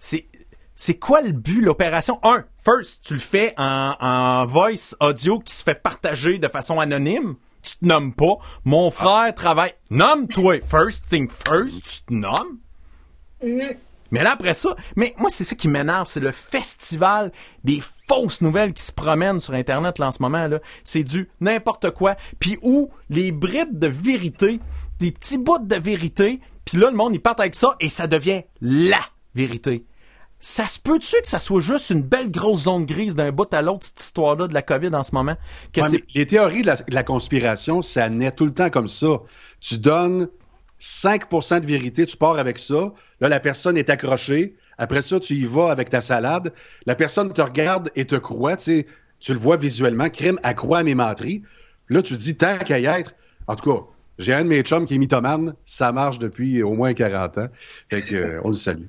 [0.01, 0.27] c'est...
[0.75, 2.19] C'est quoi le but, l'opération?
[2.25, 6.81] Un, first, tu le fais en, en voice audio qui se fait partager de façon
[6.81, 7.37] anonyme?
[7.63, 8.39] Tu te nommes pas.
[8.65, 9.75] Mon frère travaille.
[9.91, 10.61] Nomme-toi.
[10.69, 12.59] First thing first, tu te nommes.
[14.11, 17.33] Mais là, après ça, mais moi, c'est ça qui m'énerve, c'est le festival
[17.65, 20.47] des fausses nouvelles qui se promènent sur Internet là, en ce moment.
[20.49, 20.61] là.
[20.85, 22.17] C'est du n'importe quoi.
[22.39, 24.61] Puis où les bribes de vérité,
[24.99, 28.07] des petits bouts de vérité, puis là, le monde, ils partent avec ça et ça
[28.07, 29.01] devient LA
[29.35, 29.87] vérité.
[30.45, 33.62] Ça se peut-tu que ça soit juste une belle grosse zone grise d'un bout à
[33.62, 35.36] l'autre, cette histoire-là de la COVID en ce moment?
[35.76, 38.88] Ouais, mais les théories de la, de la conspiration, ça naît tout le temps comme
[38.88, 39.20] ça.
[39.61, 40.28] Tu donnes
[40.80, 42.93] 5% de vérité, tu pars avec ça.
[43.20, 44.57] Là, la personne est accrochée.
[44.78, 46.53] Après ça, tu y vas avec ta salade.
[46.86, 48.57] La personne te regarde et te croit.
[48.57, 48.86] Tu, sais,
[49.20, 50.09] tu le vois visuellement.
[50.11, 51.45] Crime accroît à mes menteries.
[51.88, 53.14] Là, tu te dis, tant qu'à y être.
[53.47, 53.84] En tout cas,
[54.18, 55.55] j'ai un de mes chums qui est mythomane.
[55.64, 57.49] Ça marche depuis au moins 40 ans.
[57.90, 58.86] Fait que, euh, on le salue.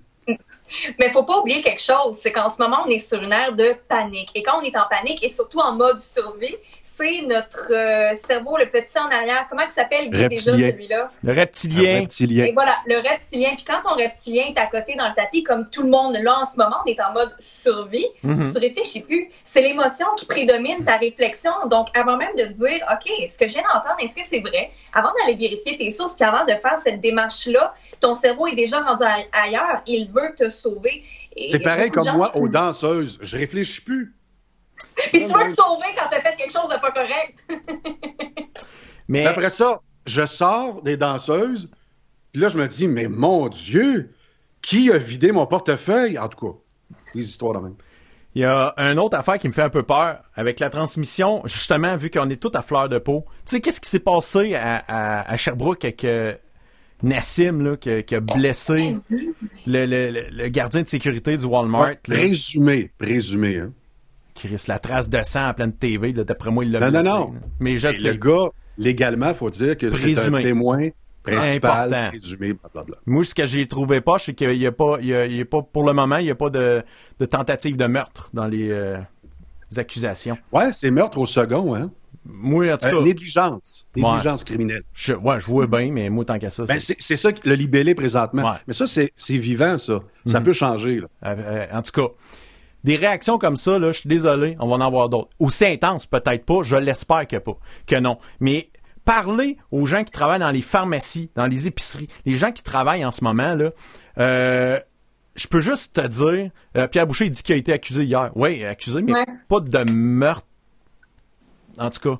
[0.99, 3.53] Mais faut pas oublier quelque chose, c'est qu'en ce moment, on est sur une ère
[3.53, 4.29] de panique.
[4.35, 8.57] Et quand on est en panique, et surtout en mode survie, c'est notre euh, cerveau,
[8.57, 9.47] le petit en arrière.
[9.49, 10.71] Comment il s'appelle Guy, déjà Reptilien.
[10.71, 11.11] celui-là?
[11.23, 11.99] le reptilien.
[12.01, 12.45] reptilien.
[12.45, 13.49] Et voilà, le reptilien.
[13.55, 16.39] Puis quand ton reptilien est à côté dans le tapis, comme tout le monde là
[16.41, 18.51] en ce moment, on est en mode survie, Mhm.
[18.51, 19.29] tu réfléchis plus.
[19.43, 21.51] C'est l'émotion qui prédomine ta réflexion.
[21.67, 24.41] Donc, avant même de te dire, OK, ce que je viens d'entendre, est-ce que c'est
[24.41, 24.71] vrai?
[24.93, 28.81] Avant d'aller vérifier tes sources, puis avant de faire cette démarche-là, ton cerveau est déjà
[28.81, 29.81] rendu a- ailleurs.
[29.87, 31.03] Il veut te sauver.
[31.49, 33.17] C'est pareil comme moi qui- aux danseuses.
[33.21, 34.15] Je réfléchis plus.
[34.95, 37.45] Puis tu veux te sauver quand t'as fait quelque chose de pas correct.
[39.07, 41.69] Mais Après ça, je sors des danseuses.
[42.31, 44.11] Puis là, je me dis, mais mon Dieu,
[44.61, 46.17] qui a vidé mon portefeuille?
[46.17, 46.57] En tout cas,
[47.13, 47.75] des histoires de même.
[48.33, 51.43] Il y a une autre affaire qui me fait un peu peur avec la transmission,
[51.45, 53.25] justement, vu qu'on est tout à fleur de peau.
[53.45, 56.33] Tu sais, qu'est-ce qui s'est passé à, à, à Sherbrooke avec euh,
[57.03, 58.95] Nassim, là, qui, a- qui a blessé
[59.67, 63.57] le, le- le- gardien de sécurité du Walmart, Ouais, présumé, présumé.
[63.57, 63.71] Hein.
[64.33, 66.85] qui risque la trace de sang en pleine TV, là, d'après moi, il l'a Non,
[66.87, 67.09] non, blessé.
[67.09, 67.33] non.
[67.33, 67.39] là.
[67.59, 68.11] Mais je Et sais.
[68.13, 68.47] le gars,
[68.77, 70.89] légalement, faut dire que c'est un témoin
[71.23, 72.09] principal, Important.
[72.09, 72.97] présumé, blablabla.
[73.05, 75.35] Moi, ce que j'ai trouvé pas, c'est qu'il y a pas, il y a, il
[75.35, 76.83] y a pas, pour le moment, il n'y a pas de,
[77.19, 78.97] de tentative de meurtre dans les, euh,
[79.71, 80.37] les accusations.
[80.51, 81.91] Ouais, c'est meurtre au second, hein.
[82.25, 83.85] Moi, en tout cas, Euh, négligence.
[83.95, 84.01] Ouais.
[84.03, 84.83] Négligence criminelle.
[84.93, 87.55] je, ouais, je vois bien, mais moi, tant qu'à ça, Ben, c'est- ça que le
[87.55, 88.43] libellé présentement.
[88.51, 88.57] Ouais.
[88.67, 89.99] Mais ça, c'est vivant, ça.
[90.25, 90.45] Ça Mhm.
[90.45, 91.07] peut changer, là.
[91.25, 92.13] Euh, euh, en tout cas,
[92.83, 95.29] des réactions comme ça, là, je suis désolé, on va en avoir d'autres.
[95.39, 97.57] Aussi intenses, peut-être pas, je l'espère que pas,
[97.87, 98.17] que non.
[98.39, 98.69] Mais
[99.05, 103.03] parler aux gens qui travaillent dans les pharmacies, dans les épiceries, les gens qui travaillent
[103.05, 103.71] en ce moment, là,
[104.19, 104.79] euh,
[105.35, 108.31] je peux juste te dire, euh, Pierre Boucher il dit qu'il a été accusé hier.
[108.35, 109.25] Oui, accusé, mais Ouais.
[109.49, 110.47] pas de meurtre.
[111.79, 112.19] En tout cas.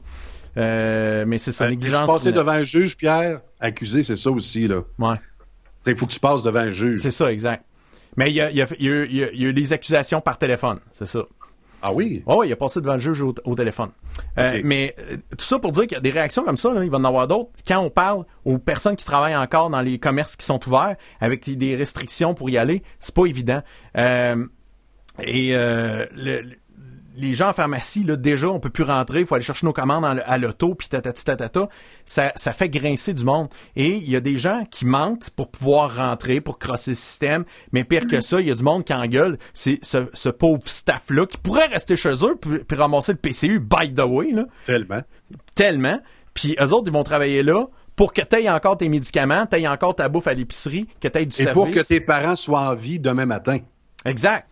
[0.57, 2.01] Euh, mais c'est ça, Euh, Tu négligence.
[2.07, 2.39] passer criminelle.
[2.45, 4.81] devant un juge, Pierre, accusé, c'est ça aussi, là.
[4.99, 5.15] Ouais.
[5.87, 7.01] Il faut que tu passes devant un juge.
[7.01, 7.65] C'est ça, exact.
[8.15, 10.79] Mais il y a, y, a, y a- y a- eu des accusations par téléphone,
[10.91, 11.23] c'est ça.
[11.81, 12.23] Ah oui?
[12.27, 13.89] Oh, il a passé devant le juge au, au téléphone.
[14.37, 14.61] Euh.
[14.63, 14.95] Mais
[15.37, 17.03] tout ça pour dire qu'il y a des réactions comme ça, là, il va en
[17.03, 17.49] avoir d'autres.
[17.67, 21.49] Quand on parle aux personnes qui travaillent encore dans les commerces qui sont ouverts, avec
[21.57, 23.61] des- restrictions pour y aller, c'est pas évident.
[23.97, 24.45] Euh,
[25.21, 26.43] et euh, le-
[27.15, 29.73] les gens en pharmacie, là, déjà, on peut plus rentrer, il faut aller chercher nos
[29.73, 31.69] commandes en- à l'auto, puis tatati tatata.
[32.05, 33.49] Ça, ça fait grincer du monde.
[33.75, 37.45] Et il y a des gens qui mentent pour pouvoir rentrer, pour crosser le système.
[37.71, 39.37] Mais pire que ça, il y a du monde qui engueule.
[39.53, 43.59] C'est ce, ce pauvre staff-là qui pourrait rester chez eux puis, puis ramasser le PCU,
[43.59, 45.01] by the way, là, Tellement.
[45.55, 45.99] tellement.
[46.33, 49.57] Puis eux autres, ils vont travailler là pour que tu aies encore tes médicaments, tu
[49.59, 51.53] aies encore ta bouffe à l'épicerie, que tu aies du Et service.
[51.53, 53.59] pour que tes parents soient en vie demain matin.
[54.05, 54.47] Exact.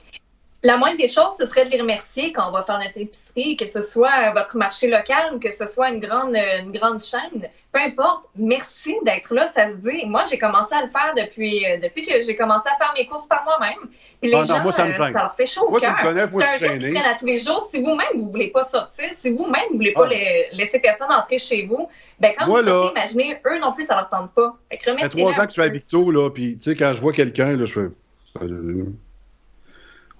[0.63, 3.57] La moindre des choses, ce serait de les remercier quand on va faire notre épicerie,
[3.57, 6.71] que ce soit euh, votre marché local ou que ce soit une grande, euh, une
[6.71, 7.49] grande chaîne.
[7.71, 10.05] Peu importe, merci d'être là, ça se dit.
[10.05, 13.07] Moi, j'ai commencé à le faire depuis, euh, depuis que j'ai commencé à faire mes
[13.07, 13.89] courses par moi-même.
[14.21, 15.95] Puis les Ah non, gens, moi, ça me euh, ça leur fait chaud au cœur.
[15.99, 17.63] C'est un risque qu'ils prennent à tous les jours.
[17.63, 21.39] Si vous-même, vous voulez pas sortir, si vous-même, vous voulez pas les- laisser personne entrer
[21.39, 21.87] chez vous,
[22.19, 24.53] ben quand Moi, vous sortez, là, imaginez, eux non plus, ça leur tente pas.
[24.69, 25.69] Fait que Ça fait remerciez-les trois ans que je suis à.
[25.69, 27.87] Victo, là, puis tu sais, quand je vois quelqu'un, là, je fais.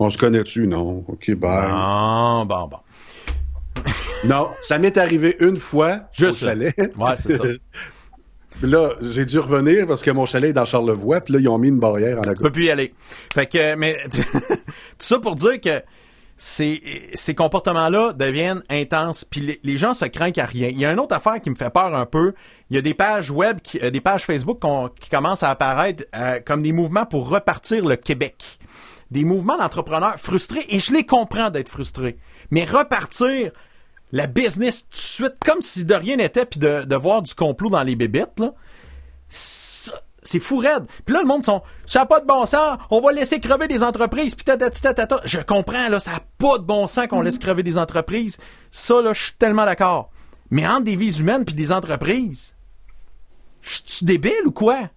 [0.03, 0.65] On se connaît-tu?
[0.65, 1.05] Non.
[1.07, 1.69] OK, bye.
[1.69, 2.77] Ah, bon, bon.
[4.23, 6.75] Non, ça m'est arrivé une fois Juste au chalet.
[6.97, 7.43] Ouais, c'est ça.
[8.63, 11.59] là, j'ai dû revenir parce que mon chalet est dans Charlevoix, puis là, ils ont
[11.59, 12.95] mis une barrière en Tu peux plus y aller.
[13.31, 14.57] Fait que, mais tout
[14.97, 15.83] ça pour dire que
[16.35, 16.81] ces,
[17.13, 20.69] ces comportements-là deviennent intenses, puis les, les gens se craignent à rien.
[20.69, 22.33] Il y a une autre affaire qui me fait peur un peu.
[22.71, 24.59] Il y a des pages web, qui, euh, des pages Facebook
[24.99, 28.57] qui commencent à apparaître euh, comme des mouvements pour repartir le Québec.
[29.11, 32.17] Des mouvements d'entrepreneurs frustrés, et je les comprends d'être frustrés.
[32.49, 33.51] Mais repartir
[34.11, 37.33] la business tout de suite, comme si de rien n'était, puis de, de voir du
[37.33, 38.53] complot dans les bébites, là,
[39.29, 40.85] c'est fou raide.
[41.05, 43.67] Puis là, le monde sont, ça n'a pas de bon sens, on va laisser crever
[43.67, 45.19] des entreprises, puis tatata.
[45.25, 48.37] Je comprends, là, ça n'a pas de bon sens qu'on laisse crever des entreprises.
[48.69, 50.11] Ça, là, je suis tellement d'accord.
[50.49, 52.55] Mais entre des vies humaines puis des entreprises,
[53.61, 54.89] je suis débile ou quoi?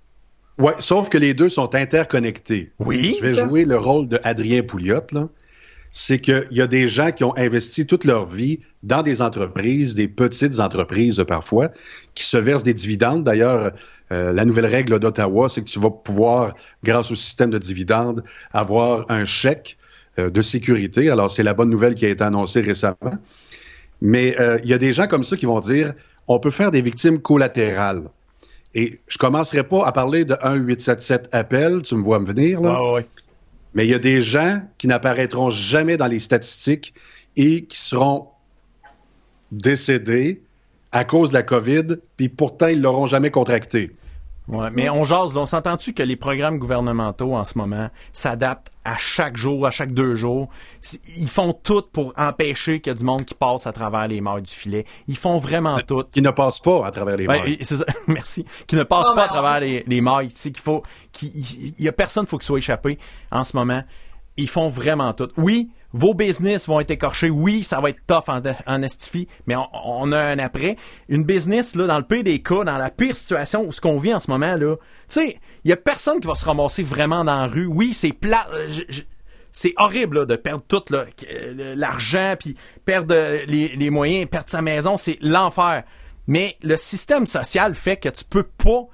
[0.58, 2.72] Ouais, sauf que les deux sont interconnectés.
[2.78, 3.16] Oui.
[3.18, 5.28] Je vais jouer le rôle de Adrien Pouliot, là.
[5.96, 9.94] C'est qu'il y a des gens qui ont investi toute leur vie dans des entreprises,
[9.94, 11.70] des petites entreprises parfois,
[12.16, 13.22] qui se versent des dividendes.
[13.22, 13.70] D'ailleurs,
[14.10, 18.24] euh, la nouvelle règle d'Ottawa, c'est que tu vas pouvoir, grâce au système de dividendes,
[18.52, 19.78] avoir un chèque
[20.18, 21.10] euh, de sécurité.
[21.10, 23.18] Alors, c'est la bonne nouvelle qui a été annoncée récemment.
[24.00, 25.94] Mais euh, il y a des gens comme ça qui vont dire,
[26.26, 28.08] on peut faire des victimes collatérales.
[28.74, 32.82] Et je commencerai pas à parler de 1-877 appel, tu me vois me venir, là.
[32.82, 33.06] Ouais, ouais.
[33.74, 36.94] Mais il y a des gens qui n'apparaîtront jamais dans les statistiques
[37.36, 38.28] et qui seront
[39.50, 40.42] décédés
[40.92, 43.90] à cause de la COVID, puis pourtant, ils l'auront jamais contracté.
[44.46, 48.70] Ouais, mais on jase, là, on s'entend-tu que les programmes gouvernementaux en ce moment s'adaptent
[48.84, 50.50] à chaque jour, à chaque deux jours?
[51.16, 54.20] Ils font tout pour empêcher qu'il y ait du monde qui passe à travers les
[54.20, 54.84] mailles du filet.
[55.08, 56.04] Ils font vraiment tout.
[56.12, 57.64] Qui ne passent pas à travers les mailles.
[57.64, 57.86] ça.
[58.06, 58.44] Merci.
[58.66, 60.28] Qui ne passe Oh, pas à ben, travers les, les mailles.
[60.28, 60.82] Tu sais, qu'il faut,
[61.12, 62.98] qu'il il y a personne faut qu'il soit échappé
[63.32, 63.82] en ce moment.
[64.36, 65.28] Ils font vraiment tout.
[65.38, 67.30] Oui, vos business vont être écorchés.
[67.30, 70.76] Oui, ça va être tough en, en estifie, mais on, a un après.
[71.08, 73.96] Une business, là, dans le pire des cas, dans la pire situation où ce qu'on
[73.96, 76.82] vit en ce moment, là, tu sais, il y a personne qui va se ramasser
[76.82, 77.66] vraiment dans la rue.
[77.66, 78.44] Oui, c'est plat.
[78.52, 78.68] euh,
[79.52, 81.04] c'est horrible de perdre tout euh,
[81.76, 85.84] l'argent, puis perdre euh, les, moyens, perdre sa maison, c'est l'enfer.
[86.26, 88.88] Mais le système social fait que tu peux pas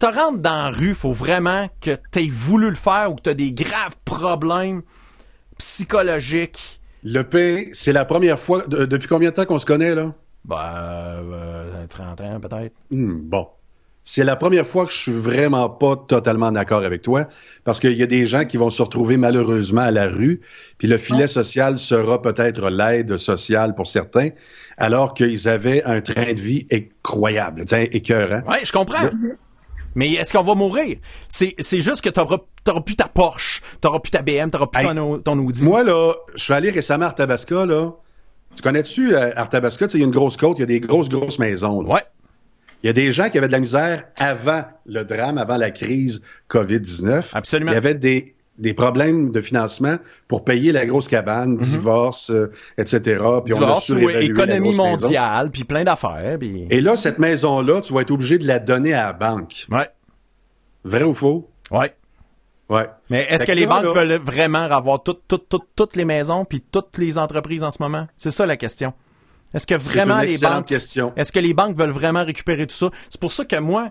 [0.00, 3.30] te rendre dans la rue, faut vraiment que tu voulu le faire ou que tu
[3.30, 4.82] as des graves problèmes
[5.60, 6.80] psychologique.
[7.04, 8.66] Le P, c'est la première fois.
[8.66, 10.12] de- depuis combien de temps qu'on se connaît, là?
[10.44, 10.56] Ben,
[11.32, 12.74] euh, 30 ans peut-être.
[12.90, 13.46] Hmm, bon.
[14.02, 17.28] C'est la première fois que je suis vraiment pas totalement d'accord avec toi,
[17.64, 20.40] parce qu'il y a des gens qui vont se retrouver malheureusement à la rue,
[20.78, 24.30] puis le filet social sera peut-être l'aide sociale pour certains,
[24.78, 28.40] alors qu'ils avaient un train de vie incroyable, tiens, écœurant.
[28.48, 29.10] Ouais, je comprends.
[29.94, 30.98] Mais est-ce qu'on va mourir?
[31.28, 34.80] C'est, c'est juste que t'auras, t'auras plus ta Porsche, t'auras plus ta BM, t'auras plus
[34.86, 35.64] Hey, ton, ton Audi.
[35.64, 37.92] Moi, là, je suis allé récemment à Arthabasca, là.
[38.56, 39.86] Tu connais-tu euh, Arthabasca?
[39.94, 41.82] Il y a une grosse côte, il y a des grosses, grosses maisons.
[41.82, 41.94] là.
[41.94, 42.02] Ouais.
[42.82, 45.70] Il y a des gens qui avaient de la misère avant le drame, avant la
[45.70, 47.24] crise COVID-19.
[47.34, 47.72] Absolument.
[47.72, 49.96] Il y avait des, des problèmes de financement
[50.28, 52.98] pour payer la grosse cabane, divorce, euh, etc.
[53.44, 53.60] Puis on a.
[53.60, 56.38] Divorce ou surévalué la économie mondiale, puis plein d'affaires.
[56.42, 59.66] Et là, cette maison-là, tu vas être obligé de la donner à la banque.
[59.70, 59.88] Ouais.
[60.84, 61.50] Vrai ou faux?
[61.70, 61.94] Ouais.
[62.68, 62.88] Ouais.
[63.10, 65.96] Mais est-ce que que les là, banques là- veulent vraiment avoir toutes, toutes, toutes, toutes
[65.96, 68.06] les maisons puis toutes les entreprises en ce moment?
[68.16, 68.94] C'est ça la question.
[69.52, 70.70] Est-ce que vraiment les banques.
[70.70, 72.90] Est-ce que les banques veulent vraiment récupérer tout ça?
[73.08, 73.90] C'est pour ça que moi,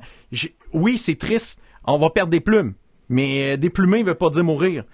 [0.72, 2.74] oui, c'est triste, on va perdre des plumes,
[3.10, 4.86] mais euh, des plumés veut pas dire mourir.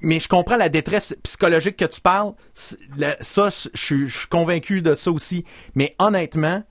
[0.00, 2.34] Mais je comprends la détresse psychologique que tu parles.
[3.20, 5.44] Ça, je suis convaincu de ça aussi.
[5.74, 6.62] Mais honnêtement,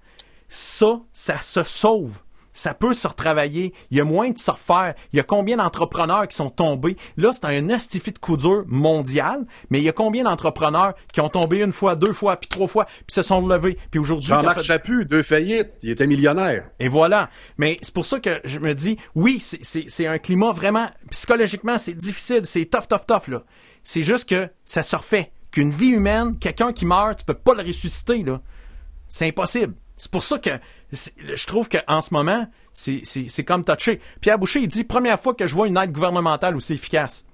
[0.49, 2.21] ça, ça se sauve.
[2.57, 3.71] Ça peut se retravailler.
[3.91, 4.95] Il y a moins de se refaire.
[5.13, 6.97] Il y a combien d'entrepreneurs qui sont tombés?
[7.15, 11.21] Là, c'est un astifi de coup dur mondial, mais il y a combien d'entrepreneurs qui
[11.21, 14.29] ont tombé une fois, deux fois, puis trois fois, puis se sont relevés, puis aujourd'hui...
[14.29, 16.67] Jean-Marc fait- Chaput, deux faillites, il était millionnaire.
[16.79, 17.29] et voilà.
[17.59, 21.93] Mais c'est pour ça que je me dis, oui, c'est- un climat vraiment, psychologiquement, c'est
[21.93, 23.43] difficile, c'est tough, tough, tough, là.
[23.83, 25.31] C'est juste que ça se refait.
[25.51, 28.41] Qu'une vie humaine, quelqu'un qui meurt, tu peux pas le ressusciter, là.
[29.09, 29.75] C'est impossible.
[29.95, 30.49] C'est pour ça que
[30.91, 33.99] je trouve qu'en ce moment, c'est- comme touché.
[34.21, 37.25] Pierre Boucher, il dit, première fois que je vois une aide gouvernementale aussi efficace.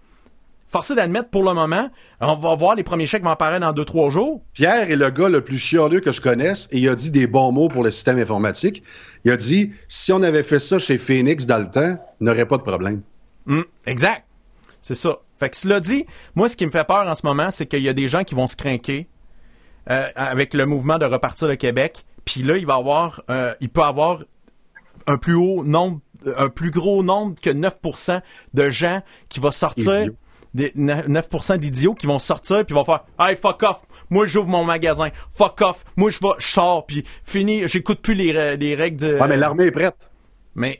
[0.67, 3.85] Forcé d'admettre, pour le moment, on va voir les premiers chèques vont apparaître dans deux,
[3.85, 4.41] trois jours.
[4.53, 7.27] Pierre est le gars le plus chialeux que je connaisse et il a dit des
[7.27, 8.81] bons mots pour le système informatique.
[9.23, 12.47] Il a dit si on avait fait ça chez Phoenix dans le temps, il n'aurait
[12.47, 13.03] pas de problème.
[13.47, 14.25] Hum, exact.
[14.81, 15.19] C'est ça.
[15.39, 17.81] Fait que cela dit, moi, ce qui me fait peur en ce moment, c'est qu'il
[17.83, 19.07] y a des gens qui vont se craquer
[19.91, 22.03] euh, avec le mouvement de repartir le Québec.
[22.25, 24.19] Puis là, il va avoir, euh, il peut avoir
[25.07, 25.99] un plus haut nombre,
[26.37, 28.21] un plus gros nombre que 9%
[28.53, 30.01] de gens qui vont sortir.
[30.01, 30.15] Idiots.
[30.53, 34.63] Des 9% d'idiots qui vont sortir puis vont faire Hey fuck off, moi j'ouvre mon
[34.63, 38.97] magasin, fuck off, moi je vais, je sors puis fini, j'écoute plus les, les règles
[38.97, 40.11] de Ah, mais l'armée est prête.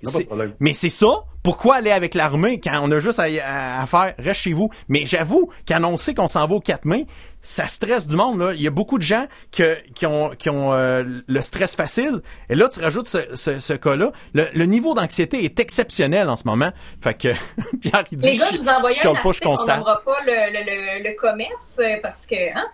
[0.04, 0.28] c'est,
[0.60, 1.24] mais c'est ça.
[1.44, 4.14] Pourquoi aller avec l'armée quand on a juste à, à- à faire?
[4.18, 4.70] Reste chez vous?
[4.88, 7.06] Mais j'avoue qu'annoncer qu'on s'en va au 4 mai,
[7.42, 8.40] ça stresse du monde.
[8.40, 8.54] Là.
[8.54, 12.22] Il y a beaucoup de gens que- qui ont, qui ont euh, le stress facile.
[12.50, 14.12] Et là, tu rajoutes ce, ce, ce cas-là.
[14.34, 16.72] Le, le niveau d'anxiété est exceptionnel en ce moment.
[17.02, 17.28] Fait que
[17.82, 19.80] Pierre, il dit Les gars, vous chiale un pas, article, on constate.
[19.80, 20.64] n'aura pas le, le,
[21.04, 22.66] le, le commerce euh, parce que, hein,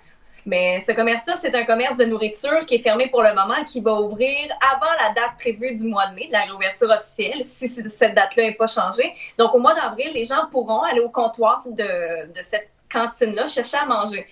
[0.49, 3.81] mais ce commerce-là, c'est un commerce de nourriture qui est fermé pour le moment, qui
[3.81, 4.35] va ouvrir
[4.73, 8.43] avant la date prévue du mois de mai, de la réouverture officielle, si cette date-là
[8.43, 9.13] n'est pas changée.
[9.37, 13.77] Donc, au mois d'avril, les gens pourront aller au comptoir de, de cette cantine-là chercher
[13.77, 14.25] à manger.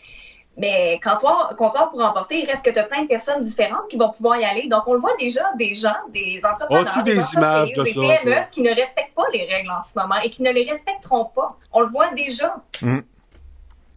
[0.58, 3.98] Mais comptoir, comptoir pour emporter, il reste que tu as plein de personnes différentes qui
[3.98, 4.68] vont pouvoir y aller.
[4.68, 8.34] Donc, on le voit déjà, des gens, des entrepreneurs, des images de des ça, PME
[8.34, 8.44] toi?
[8.52, 11.56] qui ne respectent pas les règles en ce moment et qui ne les respecteront pas.
[11.72, 12.56] On le voit déjà.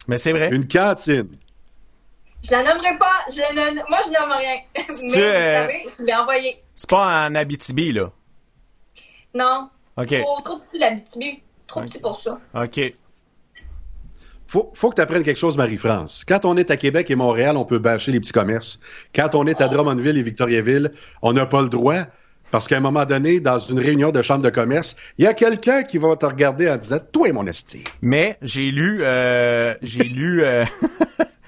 [0.07, 0.49] Mais c'est vrai.
[0.51, 1.35] Une cantine.
[2.43, 3.25] Je la nommerai pas.
[3.29, 4.57] Je ne, moi, je nomme rien.
[4.75, 6.63] Mais vous euh, savez, je l'ai envoyé.
[6.75, 8.11] C'est pas en Abitibi, là?
[9.33, 9.69] Non.
[9.97, 10.19] OK.
[10.19, 11.41] Trop, trop petit, la BTB.
[11.67, 12.39] Trop petit pour ça.
[12.55, 12.93] OK.
[14.47, 16.25] Faut, faut que tu apprennes quelque chose, Marie-France.
[16.27, 18.81] Quand on est à Québec et Montréal, on peut bâcher les petits commerces.
[19.15, 22.03] Quand on est à Drummondville et Victoriaville, on n'a pas le droit.
[22.51, 25.33] Parce qu'à un moment donné, dans une réunion de chambre de commerce, il y a
[25.33, 27.81] quelqu'un qui va te regarder en disant Toi, mon esti.
[28.01, 30.65] Mais j'ai lu, euh, j'ai lu, euh,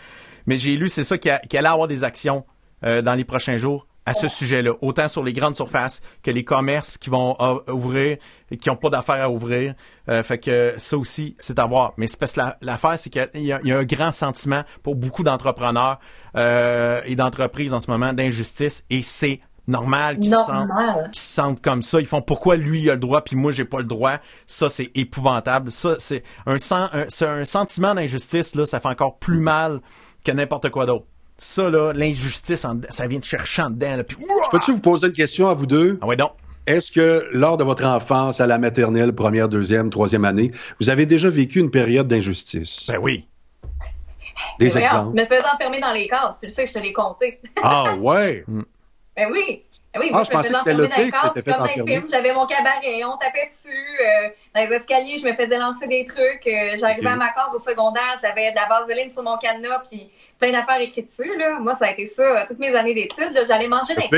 [0.45, 2.45] mais j'ai lu, c'est ça, qu'il allait avoir des actions
[2.83, 6.43] euh, dans les prochains jours à ce sujet-là, autant sur les grandes surfaces que les
[6.43, 8.17] commerces qui vont euh, ouvrir
[8.51, 9.75] et qui n'ont pas d'affaires à ouvrir.
[10.09, 11.93] Euh, fait que ça aussi, c'est à voir.
[11.95, 14.11] Mais c'est parce que la- l'affaire, c'est qu'il y, a- il y a un grand
[14.11, 15.99] sentiment pour beaucoup d'entrepreneurs
[16.35, 20.67] euh, et d'entreprises en ce moment d'injustice et c'est normal qu'ils se sentent
[21.13, 22.01] se comme ça.
[22.01, 24.17] Ils font pourquoi lui il a le droit puis moi j'ai pas le droit?
[24.45, 25.71] Ça c'est épouvantable.
[25.71, 29.79] Ça c'est un, un sentiment d'injustice là, ça fait encore plus mal
[30.23, 31.05] que n'importe quoi d'autre.
[31.37, 33.97] Ça là, l'injustice, en- ça vient de chercher en dedans.
[33.97, 34.17] Là, puis,
[34.51, 35.97] Peux-tu vous poser une question à vous deux?
[36.01, 36.31] ah ouais donc.
[36.65, 41.05] Est-ce que lors de votre enfance, à la maternelle, première, deuxième, troisième année, vous avez
[41.05, 42.85] déjà vécu une période d'injustice?
[42.87, 43.27] Ben oui.
[44.59, 45.15] Des Mais voyons, exemples?
[45.19, 47.39] Me faisant enfermer dans les cases, tu le sais, je te l'ai compté.
[47.61, 48.45] Ah ouais?
[49.15, 49.63] Ben oui.
[49.93, 51.41] Ben oui, Ah, moi, je me pensais que c'était le dans les pire qui s'était
[51.43, 51.91] fait comme dans les enfermer.
[51.97, 52.07] films.
[52.09, 53.69] J'avais mon cabaret, on tapait dessus.
[53.69, 56.47] euh, dans les escaliers, je me faisais lancer des trucs.
[56.47, 60.09] euh, J'arrivais à ma case au secondaire, j'avais de la vaseline sur mon cadenas, puis
[60.39, 61.37] plein d'affaires écrites dessus.
[61.37, 61.59] Là.
[61.59, 63.33] Moi, ça a été ça toutes mes années d'études.
[63.33, 63.93] là, J'allais manger.
[63.95, 64.09] Fait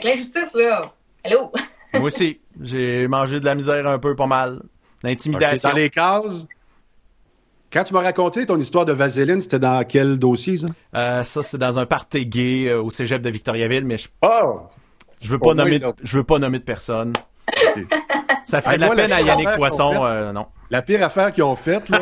[0.00, 0.82] que l'injustice, là,
[1.24, 1.50] hello.
[1.94, 4.60] Moi aussi, j'ai mangé de la misère un peu, pas mal.
[5.02, 5.70] L'intimidation.
[5.70, 6.46] Dans les cases?
[7.72, 10.66] Quand tu m'as raconté ton histoire de vaseline, c'était dans quel dossier, ça?
[10.94, 14.60] Euh, ça, c'est dans un party gay euh, au cégep de Victoriaville, mais je, Oh!
[15.20, 17.12] je veux pas nommer, je veux pas nommer de personne.
[18.44, 20.46] Ça fait Hey, de la moi, la peine à Yannick Poisson, fait- euh, non.
[20.70, 22.00] La pire affaire qu'ils ont faite, là,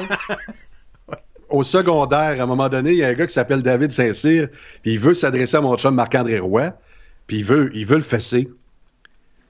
[1.51, 4.49] au secondaire, à un moment donné, il y a un gars qui s'appelle David Saint-Cyr,
[4.83, 6.73] puis il veut s'adresser à mon chum Marc-André Roy,
[7.27, 8.49] puis il veut, il veut le fesser.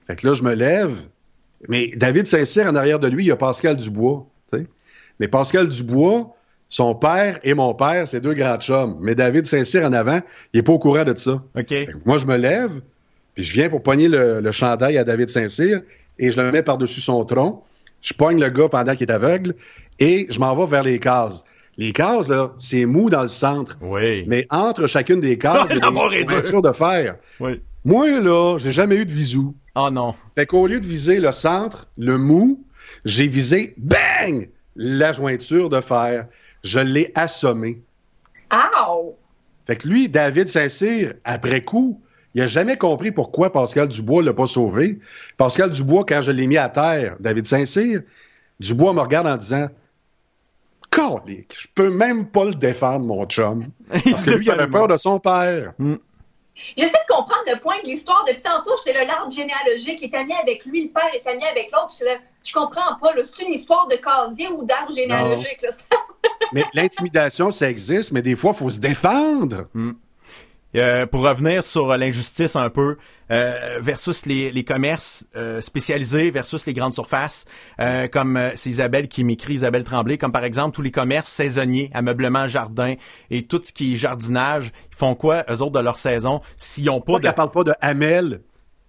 [0.07, 0.99] Fait que là, je me lève,
[1.69, 4.67] mais David Saint-Cyr, en arrière de lui, il y a Pascal Dubois, tu sais.
[5.21, 6.35] Mais Pascal Dubois,
[6.69, 8.97] son père et mon père, c'est deux grands chums.
[9.01, 10.21] Mais David Saint-Cyr, en avant,
[10.53, 11.33] il est pas au courant de ça.
[11.33, 11.69] OK.
[11.69, 12.81] Fait que moi, je me lève,
[13.35, 15.83] puis je viens pour pogner le, le chandail à David Saint-Cyr
[16.19, 17.63] et je le mets par-dessus son tronc.
[18.01, 19.55] Je pogne le gars pendant qu'il est aveugle
[19.99, 21.45] et je m'en vais vers les cases.
[21.77, 23.79] Les cases, là, c'est mou dans le centre.
[23.81, 24.25] Oui.
[24.27, 27.17] Mais entre chacune des cases, il y a des de fer.
[27.41, 27.61] Oui.
[27.85, 29.55] Moi, là, j'ai jamais eu de visou.
[29.75, 30.15] Oh non.
[30.37, 32.63] Fait qu'au lieu de viser le centre, le mou,
[33.05, 34.49] j'ai visé, bang,
[34.81, 36.27] la jointure de fer.
[36.65, 37.83] Je l'ai assommé.
[38.53, 39.15] Ow!
[39.67, 42.01] Fait que lui, David Saint-Cyr, après coup,
[42.35, 44.99] il a jamais compris pourquoi Pascal Dubois l'a pas sauvé.
[45.37, 48.01] Pascal Dubois, quand je l'ai mis à terre, David Saint-Cyr,
[48.59, 49.69] Dubois me regarde en disant
[50.91, 53.67] Calique, je peux même pas le défendre, mon chum.
[53.91, 55.75] Parce que lui, il avait peur de son père.
[56.77, 58.25] J'essaie de comprendre le point de l'histoire.
[58.27, 61.71] Depuis tantôt, j'étais là, l'arbre généalogique est ami avec lui, le père est ami avec
[61.73, 61.95] l'autre.
[62.05, 63.15] Là, Je comprends pas.
[63.15, 63.23] là.
[63.25, 65.63] C'est une histoire de casier ou d'arbre généalogique.
[65.63, 65.71] Là.
[66.53, 69.67] Mais l'intimidation, ça existe, mais des fois, il faut se défendre.
[70.77, 72.97] Euh, pour revenir sur euh, l'injustice un peu,
[73.33, 77.45] euh, versus les, les commerces euh, spécialisés versus les grandes surfaces,
[77.81, 81.29] euh, comme euh, c'est Isabelle qui m'écrit, Isabelle Tremblay, comme par exemple tous les commerces
[81.29, 82.95] saisonniers, ameublement, jardin
[83.31, 86.89] et tout ce qui est jardinage, ils font quoi, eux autres, de leur saison, s'ils
[86.89, 87.23] ont pas de...
[87.23, 88.43] qu'elle parle pas de Hamel,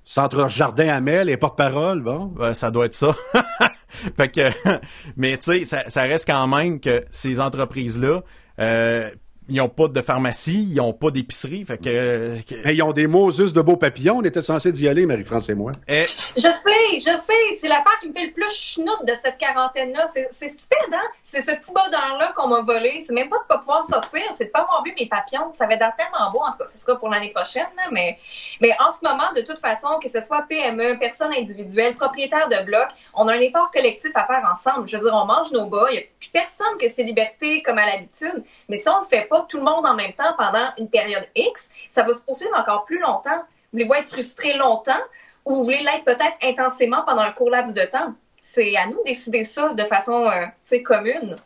[0.03, 2.33] Centre Jardin Hamel et porte-parole, bon.
[2.53, 3.15] Ça doit être ça.
[4.17, 4.49] fait que,
[5.15, 8.21] mais tu sais, ça, ça reste quand même que ces entreprises-là,
[8.59, 9.09] euh,
[9.49, 12.93] ils ont pas de pharmacie, ils ont pas d'épicerie, fait que, que- Mais ils ont
[12.93, 14.17] des Moses de beaux papillons.
[14.17, 15.71] On était censés d'y aller, Marie-France et moi.
[15.87, 19.37] eh, Je sais, je sais, c'est l'affaire qui me fait le plus chenoute de cette
[19.39, 20.07] quarantaine-là.
[20.13, 21.01] C'est c'est stupide, hein?
[21.23, 23.01] C'est ce petit bonheur-là qu'on m'a volé.
[23.01, 25.51] C'est même pas de pas pouvoir sortir, c'est de pas avoir vu mes papillons.
[25.51, 28.19] Ça va être tellement beau, en tout cas, ce sera pour l'année prochaine, là, mais,
[28.61, 32.63] mais en ce moment, de toute façon, que ce soit PME, personne individuelle, propriétaire de
[32.65, 34.87] bloc, on a un effort collectif à faire ensemble.
[34.87, 37.61] Je veux dire, on mange nos bas, il n'y a plus personne que c'est liberté
[37.63, 40.33] comme à l'habitude, mais si on le fait pas tout le monde en même temps
[40.37, 43.41] pendant une période X, ça va se poursuivre encore plus longtemps.
[43.71, 45.01] Voulez-vous être frustré longtemps
[45.45, 48.13] ou vous voulez l'être peut-être intensément pendant un court laps de temps?
[48.39, 51.37] C'est à nous de décider ça de façon euh, commune.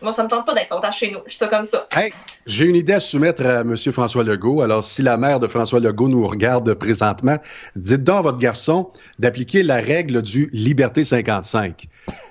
[0.00, 1.18] Moi, ça me tente pas d'être longtemps chez nous.
[1.26, 1.86] Je suis ça comme ça.
[1.94, 2.12] Hey,
[2.46, 3.76] j'ai une idée à soumettre à M.
[3.76, 4.62] François Legault.
[4.62, 7.36] Alors, si la mère de François Legault nous regarde présentement,
[7.74, 11.88] dites donc à votre garçon d'appliquer la règle du liberté 55.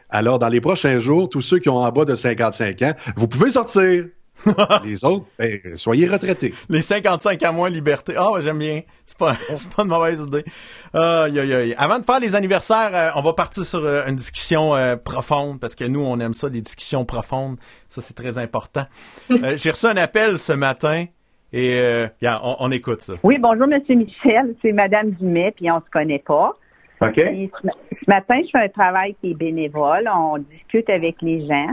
[0.09, 3.27] Alors, dans les prochains jours, tous ceux qui ont en bas de 55 ans, vous
[3.27, 4.05] pouvez sortir.
[4.85, 6.53] les autres, ben, soyez retraités.
[6.69, 8.13] les 55 à moins liberté.
[8.17, 8.81] Ah, ouais, j'aime bien.
[9.05, 10.45] C'est pas, c'est pas une mauvaise idée.
[10.93, 15.59] Avant de faire les anniversaires, euh, on va partir sur euh, une discussion euh, profonde
[15.59, 17.57] parce que nous, on aime ça, les discussions profondes.
[17.87, 18.85] Ça, c'est très important.
[19.29, 21.05] Euh, J'ai reçu un appel ce matin
[21.53, 23.13] et euh, on, on écoute ça.
[23.23, 24.55] Oui, bonjour, Monsieur Michel.
[24.61, 26.53] C'est Madame Dumais, puis on se connaît pas.
[27.01, 27.13] OK.
[27.13, 30.09] Puis ce matin, je fais un travail qui est bénévole.
[30.13, 31.67] On discute avec les gens.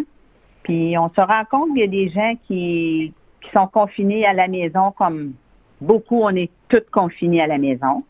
[0.64, 4.32] Puis on se rend compte qu'il y a des gens qui, qui sont confinés à
[4.32, 5.34] la maison, comme
[5.80, 8.02] beaucoup, on est tous confinés à la maison.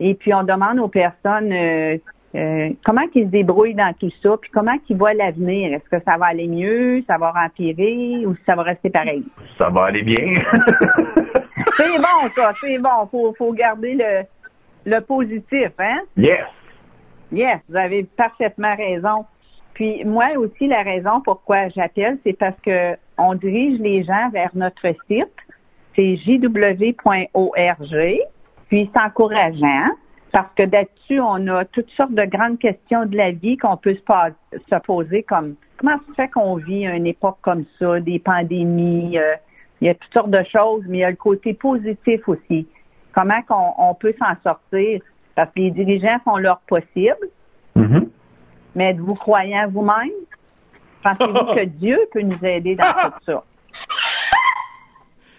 [0.00, 1.96] Et puis on demande aux personnes euh,
[2.34, 5.72] euh, comment ils se débrouillent dans tout ça, puis comment ils voient l'avenir.
[5.72, 9.24] Est-ce que ça va aller mieux, ça va empirer ou ça va rester pareil?
[9.56, 10.42] Ça va aller bien.
[11.76, 13.06] C'est bon, ça, c'est bon.
[13.10, 14.22] Faut, faut garder le,
[14.84, 16.02] le positif, hein?
[16.16, 16.46] yes.
[17.32, 19.24] Yes, vous avez parfaitement raison.
[19.74, 24.50] Puis moi aussi, la raison pourquoi j'appelle, c'est parce que on dirige les gens vers
[24.54, 25.28] notre site.
[25.94, 27.28] C'est jw.org.
[28.68, 29.88] Puis c'est encourageant
[30.32, 33.94] parce que là-dessus, on a toutes sortes de grandes questions de la vie qu'on peut
[33.94, 39.34] se, poser comme comment se fait qu'on vit une époque comme ça, des pandémies, euh,
[39.80, 42.66] il y a toutes sortes de choses, mais il y a le côté positif aussi.
[43.12, 43.40] Comment
[43.78, 45.02] on peut s'en sortir?
[45.36, 47.28] Parce que les dirigeants font leur possible,
[47.76, 48.08] Mhm.
[48.74, 50.10] Mais êtes-vous croyant vous-même?
[51.02, 53.44] Pensez-vous que Dieu peut nous aider dans tout ça?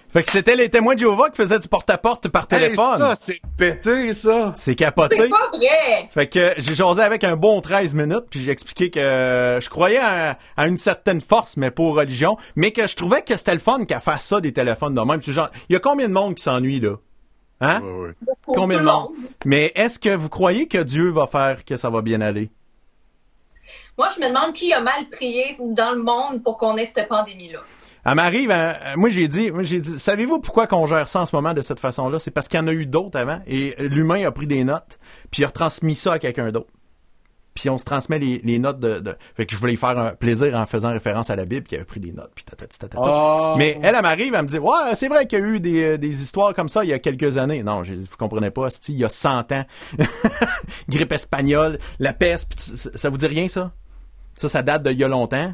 [0.09, 2.99] Fait que c'était les témoins de Jéhovah qui faisaient du porte-à-porte par Hey, téléphone.
[2.99, 4.53] ça, c'est pété, ça.
[4.55, 5.17] c'est capoté.
[5.19, 6.07] C'est pas vrai!
[6.09, 9.97] Fait que j'ai jasé avec un bon 13 minutes, puis j'ai expliqué que je croyais
[9.99, 13.51] à, à une certaine force, mais pas aux religions, mais que je trouvais que c'était
[13.55, 15.21] le fun qu'à faire ça des téléphones de même.
[15.21, 16.95] Genre, il y a combien de monde qui s'ennuie, là?
[17.59, 17.81] Hein?
[18.43, 19.09] Pour Combien de monde?
[19.43, 22.51] Mais est-ce que vous croyez que Dieu va faire que ça va bien aller?
[23.97, 27.07] Moi, je me demande qui a mal prié dans le monde pour qu'on ait cette
[27.07, 27.59] pandémie-là.
[28.05, 31.25] Elle m'arrive, hein, euh, moi j'ai dit, j'ai dit, savez-vous pourquoi qu'on gère ça en
[31.25, 32.19] ce moment de cette façon-là?
[32.19, 34.99] C'est parce qu'il y en a eu d'autres avant, et l'humain a pris des notes,
[35.31, 36.69] puis il a retransmis ça à quelqu'un d'autre.
[37.55, 39.15] Puis on se transmet les, les notes de, de...
[39.33, 41.75] Fait que je voulais y faire un plaisir en faisant référence à la Bible qui
[41.75, 43.01] avait pris des notes, puis tatati, tatata.
[43.03, 43.55] Ah.
[43.57, 45.83] Mais elle, elle m'arrive, elle me dit, ouais, c'est vrai qu'il y a eu des,
[45.83, 47.63] euh, des histoires comme ça il y a quelques années.
[47.63, 49.63] Non, je, vous comprenez pas, il y a 100 ans.
[50.89, 53.71] Grippe espagnole, la peste, pis ça, ça vous dit rien, ça?
[54.35, 55.53] Ça, ça date d'il y a longtemps.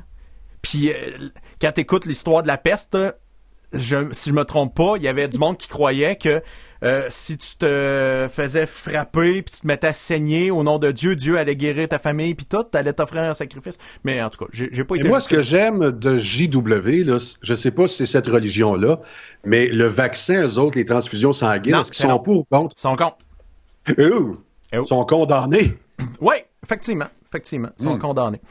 [0.62, 0.96] Puis euh,
[1.62, 2.98] quand t'écoutes l'histoire de la peste,
[3.74, 6.42] je, si je me trompe pas, il y avait du monde qui croyait que
[6.84, 10.92] euh, si tu te faisais frapper puis tu te mettais à saigner au nom de
[10.92, 13.78] Dieu, Dieu allait guérir ta famille puis tout, t'allais t'offrir un sacrifice.
[14.04, 15.08] Mais en tout cas, j'ai pas Et été.
[15.08, 19.00] moi, ce que j'aime de JW, là, je sais pas si c'est cette religion-là,
[19.46, 22.20] mais le vaccin, eux autres, les transfusions sanguines, est-ce qu'ils sont non.
[22.20, 22.76] pour ou contre?
[22.78, 23.18] Son compte.
[23.98, 24.34] Eux,
[24.74, 24.84] Eh oh.
[24.84, 25.78] ils sont condamnés.
[26.20, 28.00] Oui, effectivement, effectivement, ils sont Hmm.
[28.00, 28.42] condamnés.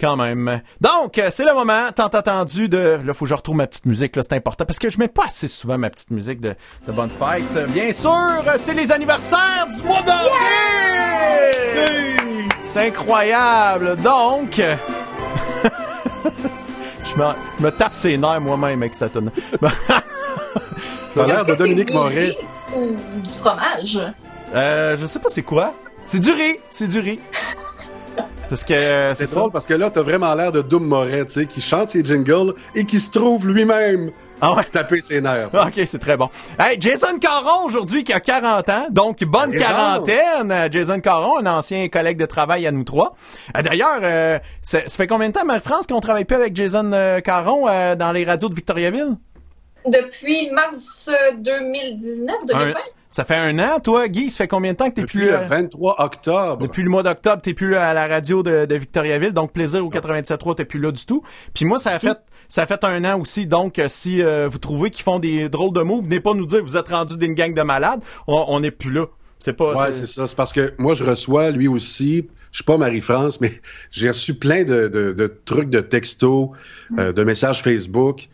[0.00, 0.62] Quand même.
[0.80, 2.98] Donc, euh, c'est le moment tant attendu de...
[3.04, 5.08] Là, faut que je retrouve ma petite musique, là, c'est important, parce que je mets
[5.08, 6.54] pas assez souvent ma petite musique de,
[6.86, 7.70] de Bonne Fête.
[7.72, 10.30] Bien sûr, euh, c'est les anniversaires du mois d'avril!
[12.62, 13.96] C'est incroyable!
[13.96, 14.58] Donc...
[14.58, 14.74] euh,
[17.04, 17.26] je, me,
[17.58, 19.12] je me tape ses nerfs moi-même avec cette.
[19.12, 19.20] T'as
[21.26, 22.30] l'air de Dominique du Moret.
[22.30, 22.36] riz
[22.74, 23.98] Ou du fromage?
[24.54, 25.74] euh, je sais pas c'est quoi.
[26.06, 27.20] C'est du riz, c'est du riz.
[28.48, 29.36] Parce que euh, C'est ça.
[29.38, 32.04] drôle parce que là, t'as vraiment l'air de Doom Moret, tu sais, qui chante ses
[32.04, 34.64] jingles et qui se trouve lui-même Ah ouais.
[34.72, 35.50] taper ses nerfs.
[35.52, 35.58] sais.
[35.60, 36.28] OK, c'est très bon.
[36.58, 40.50] Hey, Jason Caron aujourd'hui qui a 40 ans, donc bonne quarantaine.
[40.50, 43.14] Euh, Jason Caron, un ancien collègue de travail à nous trois.
[43.56, 46.90] Euh, D'ailleurs, euh, ça, ça fait combien de temps, Marie-France, qu'on travaille plus avec Jason
[47.24, 49.16] Caron euh, dans les radios de Victoriaville?
[49.86, 52.70] Depuis mars euh, 2019, 2020.
[52.70, 52.74] Un-
[53.10, 55.26] ça fait un an, toi, Guy, ça fait combien de temps que t'es Depuis plus...
[55.28, 56.62] le euh, 23 octobre.
[56.62, 59.90] Depuis le mois d'octobre, t'es plus à la radio de, de Victoriaville, donc plaisir au
[59.90, 61.22] 97.3, t'es plus là du tout.
[61.54, 64.48] Puis moi, ça a fait ça a fait un an aussi, donc euh, si euh,
[64.50, 67.16] vous trouvez qu'ils font des drôles de moves, venez pas nous dire vous êtes rendu
[67.16, 69.06] d'une gang de malades, on on n'est plus là.
[69.38, 69.74] C'est pas.
[69.74, 70.26] Ouais, c'est ça.
[70.26, 73.52] C'est parce que moi, je reçois, lui aussi, je suis pas Marie-France, mais
[73.90, 76.50] j'ai reçu plein de, de- de trucs de textos,
[76.98, 78.28] euh, de messages Facebook.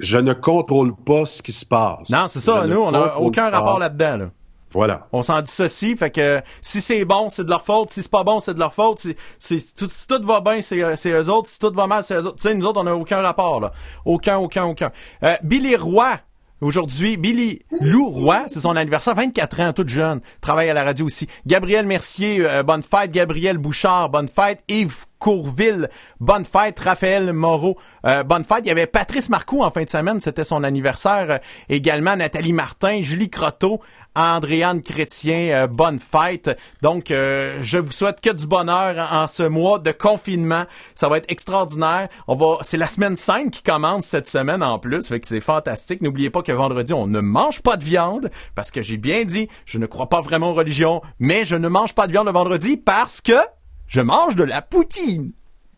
[0.00, 2.10] Je ne contrôle pas ce qui se passe.
[2.10, 2.62] Non, c'est ça.
[2.64, 4.16] Je Nous, on n'a aucun rapport là-dedans.
[4.16, 4.30] Là.
[4.72, 5.08] Voilà.
[5.12, 7.90] On s'en dissocie, fait que si c'est bon, c'est de leur faute.
[7.90, 9.00] Si c'est pas bon, c'est de leur faute.
[9.00, 11.48] Si, si, tout, si tout va bien, c'est, euh, c'est eux autres.
[11.48, 12.36] Si tout va mal, c'est eux autres.
[12.36, 13.72] Tu sais, nous autres, on n'a aucun rapport, là.
[14.04, 14.92] Aucun, aucun, aucun.
[15.24, 16.16] Euh, Billy Roy,
[16.60, 17.16] aujourd'hui.
[17.16, 19.14] Billy Lou Roy, c'est son anniversaire.
[19.14, 20.20] 24 ans, toute jeune.
[20.40, 21.26] Travaille à la radio aussi.
[21.46, 23.10] Gabriel Mercier, euh, bonne fête.
[23.10, 24.60] Gabriel Bouchard, bonne fête.
[24.68, 25.88] Yves Courville,
[26.18, 26.80] bonne fête.
[26.80, 28.60] Raphaël Moreau, euh, bonne fête.
[28.64, 31.26] Il y avait Patrice Marcoux en fin de semaine, c'était son anniversaire.
[31.30, 31.38] Euh,
[31.68, 33.80] également Nathalie Martin, Julie Croteau,
[34.14, 36.58] Andréane Chrétien, euh, bonne fête.
[36.82, 40.64] Donc, euh, je vous souhaite que du bonheur en, en ce mois de confinement.
[40.94, 42.08] Ça va être extraordinaire.
[42.26, 45.40] On va, c'est la semaine 5 qui commence cette semaine en plus, fait que c'est
[45.40, 46.02] fantastique.
[46.02, 49.48] N'oubliez pas que vendredi, on ne mange pas de viande, parce que j'ai bien dit,
[49.64, 52.32] je ne crois pas vraiment aux religions, mais je ne mange pas de viande le
[52.32, 53.38] vendredi parce que
[53.86, 55.32] je mange de la poutine.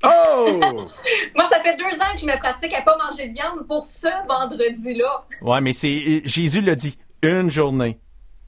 [0.04, 0.58] Oh!
[1.34, 3.84] Moi, ça fait deux ans que je me pratique à pas manger de viande pour
[3.84, 5.24] ce vendredi-là.
[5.42, 7.98] Ouais, mais c'est Jésus l'a dit, une journée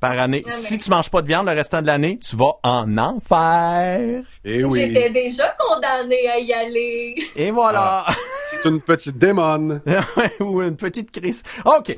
[0.09, 0.43] par année.
[0.45, 2.99] Ah, mais- Si tu manges pas de viande le restant de l'année, tu vas en
[2.99, 4.23] enfer.
[4.45, 4.81] Eh oui.
[4.81, 7.15] J'étais déjà condamnée à y aller.
[7.37, 8.05] Et voilà.
[8.51, 9.81] C'est une petite démone.
[10.41, 11.43] Ou une petite crise.
[11.65, 11.89] OK.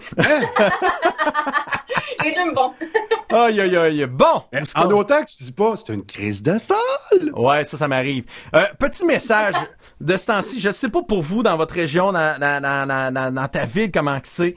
[2.24, 2.72] Les deux me vont.
[3.30, 4.06] Aïe, aïe, aïe.
[4.06, 4.42] Bon.
[4.52, 7.32] Est-ce En autant que tu dis pas, c'est une crise de folle.
[7.34, 8.24] Ouais, ça, ça m'arrive.
[8.54, 9.54] Euh, petit message
[10.00, 10.60] de ce temps-ci.
[10.60, 13.66] Je sais pas pour vous, dans votre région, dans, dans, dans, dans, dans- dans ta
[13.66, 14.54] ville, comment que c'est.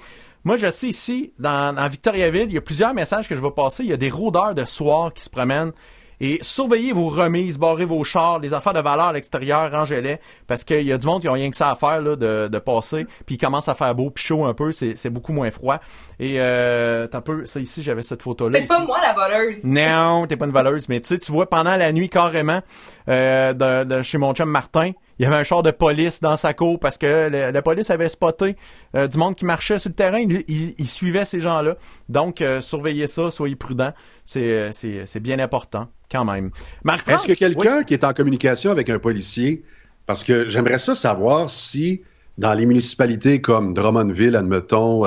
[0.50, 3.52] Moi, je sais ici, dans, dans Victoriaville, il y a plusieurs messages que je vais
[3.52, 3.84] passer.
[3.84, 5.74] Il y a des rôdeurs de soir qui se promènent.
[6.22, 10.18] Et surveillez vos remises, barrez vos chars, les affaires de valeur à l'extérieur, rangez-les.
[10.48, 12.48] Parce qu'il y a du monde qui ont rien que ça à faire là, de,
[12.48, 13.06] de passer.
[13.28, 14.72] Puis il commence à faire beau puis chaud un peu.
[14.72, 15.80] C'est, beaucoup moins froid.
[16.20, 17.46] Et euh, t'as peu...
[17.46, 18.58] Ça ici, j'avais cette photo-là.
[18.60, 19.64] C'est pas moi la voleuse.
[19.66, 22.62] Non, t'es pas une voleuse, mais tu sais, tu vois, pendant la nuit, carrément,
[23.08, 26.38] euh, de, de chez mon chum Martin, il y avait un char de police dans
[26.38, 28.56] sa cour parce que le- la police avait spoté
[28.96, 30.20] euh, du monde qui marchait sur le terrain.
[30.20, 31.76] Il, il- il suivait ces gens-là.
[32.08, 33.94] Donc, euh, surveillez ça, soyez prudents.
[34.26, 36.52] C'est, euh, c'est, c'est bien important, quand même.
[36.84, 37.26] Marc-France?
[37.26, 39.64] Est-ce que quelqu'un qui est en communication avec un policier,
[40.06, 42.02] parce que j'aimerais ça savoir si
[42.38, 45.06] dans les municipalités comme Drummondville, admettons,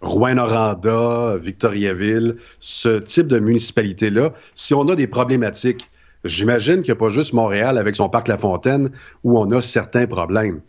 [0.00, 5.90] Rouen-Noranda, Victoriaville, ce type de municipalité-là, si on a des problématiques,
[6.24, 8.90] j'imagine qu'il n'y a pas juste Montréal avec son parc La Fontaine
[9.24, 10.60] où on a certains problèmes.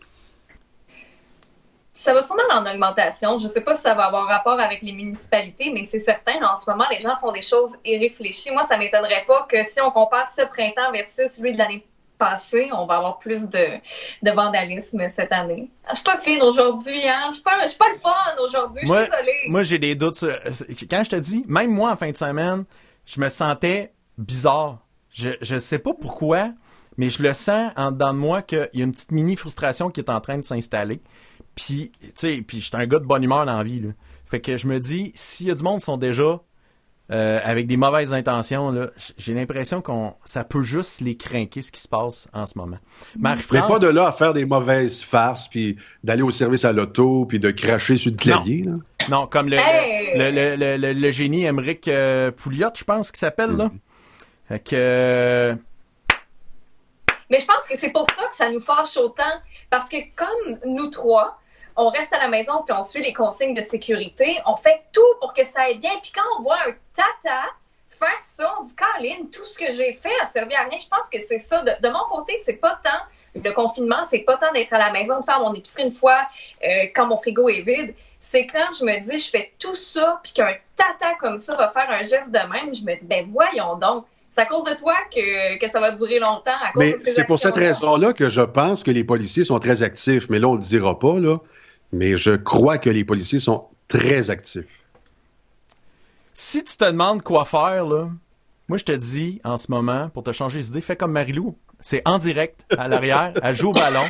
[1.92, 3.38] Ça va sûrement en augmentation.
[3.38, 6.34] Je ne sais pas si ça va avoir rapport avec les municipalités, mais c'est certain,
[6.44, 8.50] en ce moment, les gens font des choses irréfléchies.
[8.50, 11.86] Moi, ça m'étonnerait pas que si on compare ce printemps versus celui de l'année
[12.18, 13.66] passée, on va avoir plus de,
[14.22, 15.70] de vandalisme cette année.
[15.86, 17.26] Ah, je suis pas fine aujourd'hui, hein?
[17.28, 19.32] Je suis pas, je suis pas le fun aujourd'hui, je suis Moi, désolée.
[19.48, 20.16] moi j'ai des doutes.
[20.16, 20.38] sur-
[20.90, 22.64] Quand je te dis, même moi, en fin de semaine,
[23.06, 24.78] je me sentais bizarre.
[25.14, 26.50] Je, je sais pas pourquoi,
[26.98, 29.88] mais je le sens en dedans de moi qu'il y a une petite mini frustration
[29.90, 31.00] qui est en train de s'installer.
[31.54, 33.90] Puis, tu sais, puis je suis un gars de bonne humeur dans la vie, là.
[34.26, 36.40] Fait que je me dis, s'il y a du monde qui sont déjà
[37.12, 38.88] euh, avec des mauvaises intentions, là,
[39.18, 42.78] j'ai l'impression qu'on ça peut juste les craquer ce qui se passe en ce moment.
[43.16, 46.72] Mais Marie-France, pas de là à faire des mauvaises farces, puis d'aller au service à
[46.72, 48.64] l'auto, puis de cracher sur le clavier.
[48.64, 48.72] Là?
[49.10, 50.18] Non, comme le, Hey!
[50.18, 53.70] le, le, le, le- le génie Emmerich euh, Pouliot, je pense qu'il s'appelle, là.
[54.50, 55.54] Euh,
[57.30, 59.40] Mais je pense que c'est pour ça que ça nous fâche autant.
[59.70, 61.38] Parce que comme nous trois,
[61.76, 65.00] on reste à la maison puis on suit les consignes de sécurité, on fait tout
[65.20, 65.92] pour que ça aille bien.
[66.02, 67.44] Puis quand on voit un tata
[67.88, 70.78] faire ça, on se dit, Caroline, tout ce que j'ai fait a servi à rien.
[70.80, 71.62] Je pense que c'est ça.
[71.62, 72.90] De, de mon côté, c'est pas tant
[73.34, 76.28] le confinement, c'est pas tant d'être à la maison, de faire mon épicerie une fois
[76.64, 77.94] euh, quand mon frigo est vide.
[78.20, 81.70] C'est quand je me dis, je fais tout ça, puis qu'un tata comme ça va
[81.72, 84.06] faire un geste de même, je me dis, ben voyons donc.
[84.34, 86.50] C'est à cause de toi que, que ça va durer longtemps.
[86.60, 89.84] À cause Mais c'est pour cette raison-là que je pense que les policiers sont très
[89.84, 90.28] actifs.
[90.28, 91.38] Mais là, on le dira pas, là.
[91.92, 94.82] Mais je crois que les policiers sont très actifs.
[96.32, 98.08] si tu te demandes quoi faire, là,
[98.66, 101.56] moi, je te dis, en ce moment, pour te changer les idées, fais comme Marilou.
[101.80, 104.08] C'est en direct, à l'arrière, elle joue au ballon.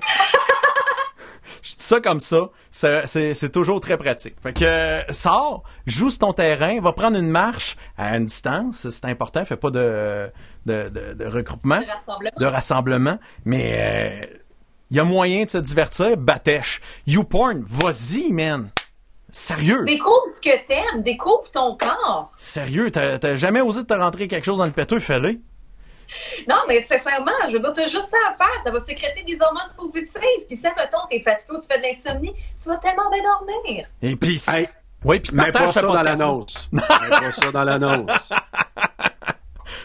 [1.66, 4.34] Je dis ça comme ça, c'est- toujours très pratique.
[4.42, 8.86] Fait que euh, sors, joue sur ton terrain, va prendre une marche à une distance,
[8.90, 10.30] c'est important, fais pas de,
[10.66, 12.30] de, de, de regroupement, De rassemblement.
[12.38, 14.28] de rassemblement, mais
[14.90, 16.82] il y a moyen de se divertir, batèche.
[17.06, 18.68] YouPorn, vas-y, man.
[19.30, 19.84] Sérieux.
[19.86, 22.30] Découvre ce que t'aimes, découvre ton corps.
[22.36, 25.40] Sérieux, t'as jamais osé te rentrer quelque chose dans le péteux, fais-le.
[26.48, 28.60] Non, mais sincèrement, je veux dire, t'as juste ça à faire.
[28.62, 30.46] Ça va sécréter des hormones positives.
[30.48, 33.86] Puis si, mettons, t'es fatigué ou tu fais de l'insomnie, tu vas tellement bien dormir.
[34.02, 34.66] Et puis, Hey,
[35.04, 36.68] oui, puis Mais pas ça dans l'annonce.
[36.72, 38.10] Mais pas ça dans l'annonce.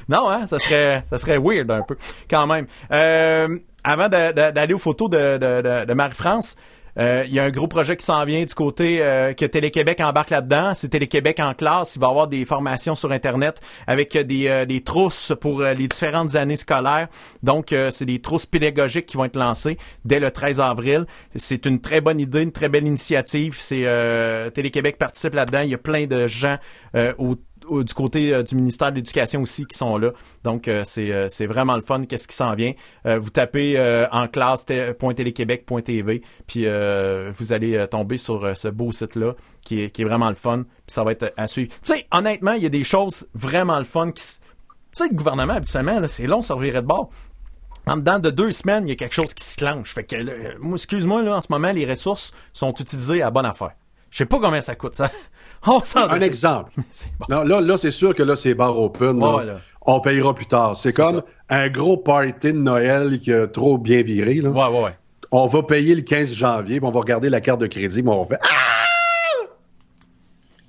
[0.07, 1.95] Non, hein, ça serait, ça serait weird un peu,
[2.29, 2.65] quand même.
[2.91, 7.49] Euh, avant d'aller aux photos de, de, de, de Marie-France, euh, il y a un
[7.51, 10.73] gros projet qui s'en vient du côté euh, que Télé-Québec embarque là-dedans.
[10.75, 11.95] C'est Télé-Québec en classe.
[11.95, 15.61] Il va y avoir des formations sur Internet avec euh, des, euh, des trousses pour
[15.61, 17.07] euh, les différentes années scolaires.
[17.43, 21.05] Donc, euh, c'est des trousses pédagogiques qui vont être lancées dès le 13 avril.
[21.35, 23.57] C'est une très bonne idée, une très belle initiative.
[23.59, 25.61] C'est euh, Télé-Québec participe là-dedans.
[25.61, 26.57] Il y a plein de gens
[26.95, 27.35] euh, au-
[27.71, 30.11] du côté euh, du ministère de l'Éducation aussi qui sont là.
[30.43, 32.05] Donc, euh, c'est euh, c'est vraiment le fun.
[32.05, 32.73] Qu'est-ce qui s'en vient?
[33.05, 33.79] Vous tapez
[34.11, 36.65] en classe té- .téléquébec.tv, puis
[37.37, 40.63] vous allez tomber sur ce beau site-là qui est, qui est vraiment le fun.
[40.63, 41.71] Puis ça va être à suivre.
[41.83, 44.23] Tu sais, honnêtement, il y a des choses vraiment le fun qui...
[44.23, 44.39] Tu
[44.91, 47.09] sais, le gouvernement, habituellement, c'est long, ça revirait de bord.
[47.85, 49.93] En dedans de deux semaines, il y a quelque chose qui se clenche.
[49.93, 50.15] Fait que,
[50.73, 53.71] excuse-moi, là, en ce moment, les ressources sont utilisées à bonne affaire.
[54.11, 55.09] Je sais pas combien ça coûte, ça.
[55.67, 56.71] On s'en Un exemple.
[57.19, 57.25] Bon.
[57.29, 59.19] Non, là, là c'est sûr que là, c'est bar open.
[59.19, 59.35] là.
[59.35, 59.59] Ouais, là.
[59.81, 60.77] On payera plus tard.
[60.77, 61.25] C'est comme ça.
[61.49, 64.35] un gros party de Noël qui a trop bien viré.
[64.35, 64.49] Là.
[64.49, 64.97] Ouais, ouais, ouais.
[65.31, 68.11] On va payer le 15 janvier, puis on va regarder la carte de crédit, puis
[68.11, 69.45] on va faire Ah!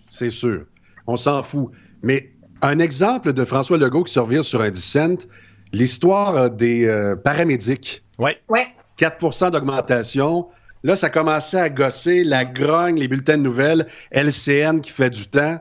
[0.08, 0.64] C'est sûr.
[1.06, 1.70] On s'en fout.
[2.02, 2.32] Mais
[2.62, 5.26] un exemple de François Legault qui survient sur un 10 cents,
[5.72, 8.02] l'histoire euh, des euh, paramédics.
[8.18, 8.38] Ouais.
[8.48, 8.66] Ouais.
[8.98, 10.48] 4% d'augmentation.
[10.82, 15.26] Là, ça commençait à gosser la grogne, les bulletins de nouvelles, LCN qui fait du
[15.26, 15.60] temps.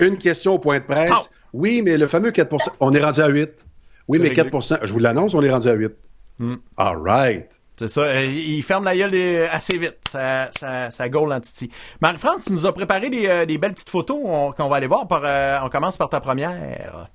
[0.00, 1.10] Une question au point de presse.
[1.10, 1.28] Pow!
[1.52, 3.64] Oui, mais le fameux 4 on est rendu à 8.
[4.08, 4.44] Oui, mais réglé.
[4.44, 5.92] 4% je vous l'annonce, on est rendu à 8.
[6.38, 6.54] Hmm.
[6.76, 7.48] All right.
[7.78, 8.00] C'est ça.
[8.02, 9.98] euh, il ferme la gueule euh, assez vite.
[10.08, 11.70] Ça, ça, ça gaule en titi.
[12.00, 14.86] Marie-France, tu nous as préparé des, euh, des belles petites photos on- qu'on va aller
[14.86, 15.06] voir.
[15.06, 16.50] Par, euh, on commence par ta première.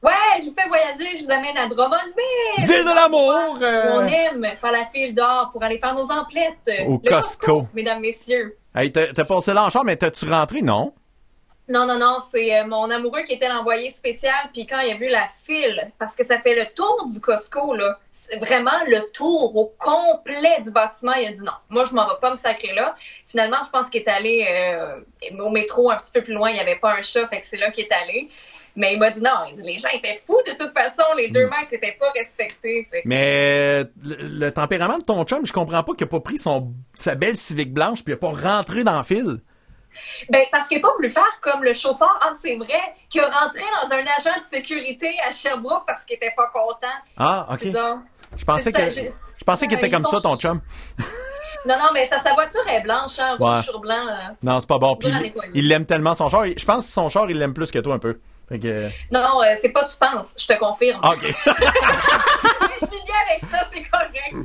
[0.04, 2.60] Ouais, je vous fais voyager, je vous amène à Drummondville.
[2.60, 3.58] Ville de l'amour!
[3.96, 6.86] On aime faire la file d'or pour aller faire nos emplettes.
[6.88, 7.68] Au Le Costco.
[7.74, 8.56] mesdames, messieurs.
[8.76, 10.62] Hey, t'as t'as passé là en char, mais t'as-tu rentré?
[10.62, 10.94] Non.
[11.72, 14.98] Non, non, non, c'est euh, mon amoureux qui était l'envoyé spécial, puis quand il a
[14.98, 19.10] vu la file, parce que ça fait le tour du Costco, là, c'est vraiment le
[19.14, 22.36] tour au complet du bâtiment, il a dit non, moi je m'en vais pas me
[22.36, 22.96] sacrer là.
[23.28, 25.00] Finalement, je pense qu'il est allé euh,
[25.40, 27.46] au métro un petit peu plus loin, il n'y avait pas un chat, fait que
[27.46, 28.30] c'est là qu'il est allé.
[28.76, 31.30] Mais il m'a dit non, il dit, les gens étaient fous de toute façon, les
[31.30, 32.86] deux mètres n'étaient pas respectés.
[32.92, 36.38] Fait Mais le, le tempérament de ton chum, je comprends pas qu'il a pas pris
[36.38, 39.40] son, sa belle Civic blanche puis il a pas rentré dans le fil.
[40.30, 43.26] Ben, parce qu'il n'a pas voulu faire comme le chauffeur, ah, c'est vrai, qui a
[43.30, 46.88] rentré dans un agent de sécurité à Sherbrooke parce qu'il était pas content.
[47.18, 47.66] Ah, OK.
[48.38, 50.62] Je pensais ça, que je pensais qu'il était comme ça, ton chum.
[51.64, 53.62] Non, non, mais sa voiture est blanche, hein, rouge Ouais.
[53.62, 54.08] sur blanc.
[54.08, 54.34] euh.
[54.42, 54.96] Non, c'est pas bon.
[54.96, 55.12] Puis
[55.54, 56.46] il l'aime tellement son char.
[56.48, 58.20] Je pense que son char, il l'aime plus que toi un peu.
[58.50, 58.90] Que...
[59.12, 61.00] Non, non, euh, c'est pas tu penses, je te confirme.
[61.04, 61.22] Ah, OK.
[61.26, 64.36] je suis bien avec ça, c'est correct.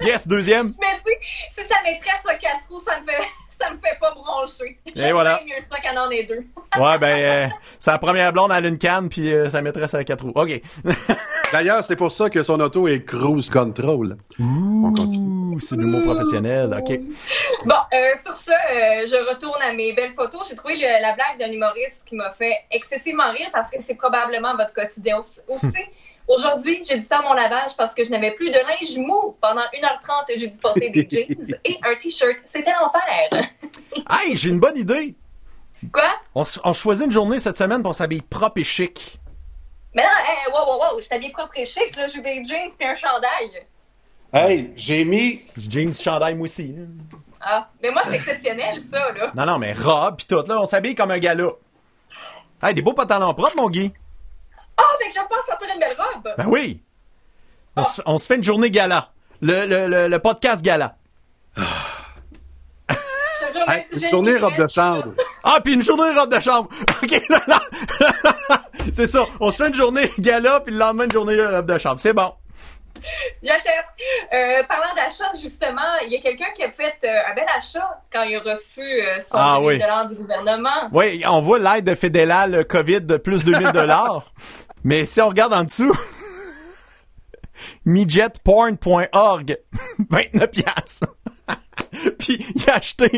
[0.00, 0.72] yes, deuxième.
[0.80, 1.12] Mais tu
[1.50, 3.20] sais, si sa maîtresse a quatre roues, ça me fait,
[3.60, 4.78] ça me fait pas broncher.
[4.94, 5.40] J'aime voilà.
[5.44, 6.44] mieux ça qu'en en ait deux.
[6.76, 7.46] Ouais, ben, euh,
[7.78, 10.32] sa première blonde, elle a une canne, puis euh, sa maîtresse, elle a quatre roues.
[10.34, 10.60] OK.
[11.52, 14.16] D'ailleurs, c'est pour ça que son auto est cruise control.
[14.40, 15.54] On continue.
[15.54, 16.74] Ouh, c'est le mot professionnel.
[16.76, 16.98] OK.
[17.64, 20.48] Bon, euh, sur ça, euh, je retourne à mes belles photos.
[20.48, 23.94] J'ai trouvé le- la blague d'un humoriste qui m'a fait excessivement rire parce que c'est
[23.94, 25.40] probablement votre quotidien aussi.
[26.26, 29.36] Aujourd'hui, j'ai dû faire mon lavage parce que je n'avais plus de linge mou.
[29.40, 32.36] Pendant 1h30, j'ai dû porter des jeans et un t-shirt.
[32.44, 33.50] C'était l'enfer.
[34.10, 35.14] Hey, j'ai une bonne idée.
[35.92, 36.10] Quoi?
[36.34, 39.18] On, choisit une journée cette semaine pour s'habiller propre et chic.
[39.94, 42.06] Mais non, hey, wow, wow, wow, je t'habille propre et chic, là.
[42.08, 43.66] J'ai des jeans puis un chandail.
[44.32, 45.42] Hey, j'ai mis.
[45.56, 46.68] Jeans, chandail, moi aussi.
[46.68, 46.82] là.
[47.40, 49.32] Ah, mais moi, c'est exceptionnel, ça, là.
[49.36, 51.50] Non, non, mais robe pis tout, là, on s'habille comme un gala.
[52.62, 53.92] Hey, des beaux pantalons propres, mon Guy.
[54.76, 56.34] Ah, fait que je vais pouvoir sortir une belle robe.
[56.36, 56.82] Ben oui.
[57.76, 59.10] On, se, on se fait une journée gala.
[59.40, 60.96] Le, le, le, le podcast gala.
[63.66, 65.14] Hey, une journée robe de chambre.
[65.42, 66.68] Ah, puis une journée robe de chambre.
[67.02, 67.58] OK, non, non.
[68.92, 69.24] C'est ça.
[69.40, 71.98] On se fait une journée gala, puis le lendemain, une journée robe de chambre.
[72.00, 72.32] C'est bon.
[73.42, 73.84] J'achète.
[74.32, 78.00] Euh, parlant d'achat, justement, il y a quelqu'un qui a fait euh, un bel achat
[78.12, 79.78] quand il a reçu euh, son Ah 2000 oui.
[79.78, 80.88] dollars du gouvernement.
[80.92, 84.24] Oui, on voit l'aide de fédéral COVID de plus de 2000 dollars.
[84.84, 85.94] Mais si on regarde en dessous,
[87.84, 89.58] midgetporn.org,
[90.10, 91.06] 29 piastres.
[92.18, 93.10] Puis il a acheté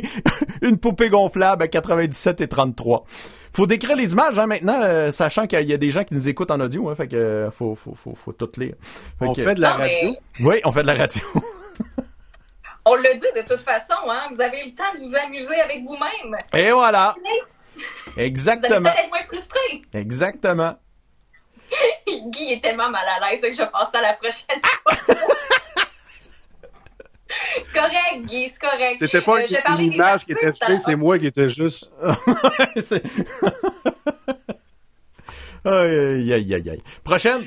[0.62, 3.04] une poupée gonflable à 97 et 33.
[3.52, 6.28] Faut décrire les images hein, maintenant, euh, sachant qu'il y a des gens qui nous
[6.28, 8.74] écoutent en audio, hein, fait que euh, faut, faut, faut, faut tout lire.
[9.18, 10.16] Fait On que- fait de la Non, mais- radio.
[10.40, 11.22] Oui, on fait de la radio.
[12.84, 15.82] On le dit de toute façon, hein, vous avez le temps de vous amuser avec
[15.84, 16.36] vous-même.
[16.52, 17.16] Et voilà.
[17.18, 17.24] Vous
[18.16, 18.90] allez Exactement.
[18.90, 19.82] peut-être être moins frustré.
[19.94, 20.76] Exactement.
[22.30, 25.14] Guy est tellement mal à l'aise que je passe à la prochaine fois.
[27.28, 28.96] c'est correct, Guy, c'est correct.
[28.98, 29.46] C'était pas Euh,
[29.78, 31.90] une image qui était faite, c'est moi qui étais juste.
[35.64, 36.82] Aïe, aïe, aïe, aïe.
[37.02, 37.44] Prochaine.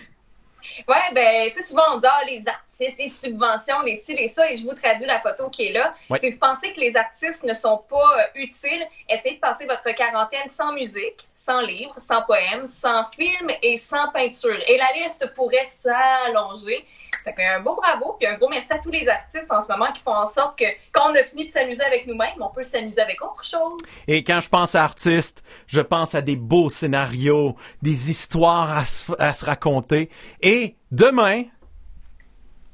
[0.87, 4.27] Ouais, ben, tu sais, souvent on dit, ah, les artistes, les subventions, les ci, les
[4.27, 5.93] ça, et je vous traduis la photo qui est là.
[6.09, 6.19] Ouais.
[6.19, 9.89] Si vous pensez que les artistes ne sont pas euh, utiles, essayez de passer votre
[9.91, 14.57] quarantaine sans musique, sans livres, sans poèmes, sans films et sans peinture.
[14.67, 16.85] Et la liste pourrait s'allonger.
[17.23, 19.91] Fait qu'un beau bravo, puis un gros merci à tous les artistes en ce moment
[19.91, 22.63] qui font en sorte que quand on a fini de s'amuser avec nous-mêmes, on peut
[22.63, 23.81] s'amuser avec autre chose.
[24.07, 28.85] Et quand je pense à artiste, je pense à des beaux scénarios, des histoires à
[28.85, 30.09] se, à se raconter.
[30.41, 31.43] Et demain,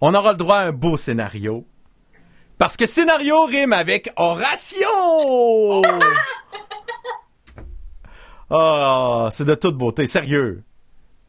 [0.01, 1.65] on aura le droit à un beau scénario.
[2.57, 5.83] Parce que scénario rime avec Horatio!
[8.51, 10.63] Ah, c'est de toute beauté, sérieux.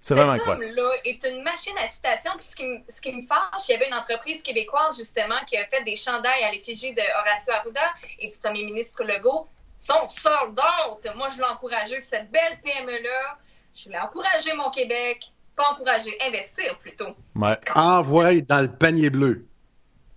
[0.07, 0.67] C'est vraiment Cet incroyable.
[0.67, 2.31] homme-là est une machine à citation.
[2.37, 5.35] Puis ce qui, me- ce qui me fâche, il y avait une entreprise québécoise, justement,
[5.49, 7.81] qui a fait des chandails à l'effigie de Horacio Arruda
[8.21, 9.49] et du premier ministre Legault.
[9.81, 11.09] Son sold out!
[11.17, 13.39] Moi, je voulais encourager cette belle PME-là.
[13.75, 15.25] Je voulais encourager mon Québec.
[15.57, 17.09] Pas encourager, investir plutôt.
[17.35, 17.59] Ouais.
[17.75, 19.45] Envoie dans le panier bleu.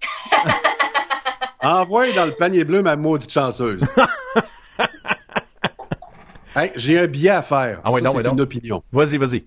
[1.63, 3.81] Envoie dans le panier bleu, ma maudite chanceuse.
[6.55, 7.79] Hey, J'ai un billet à faire.
[7.83, 8.33] Ah ouais, c'est donc.
[8.33, 8.83] une opinion.
[8.91, 9.45] Vas-y, vas-y.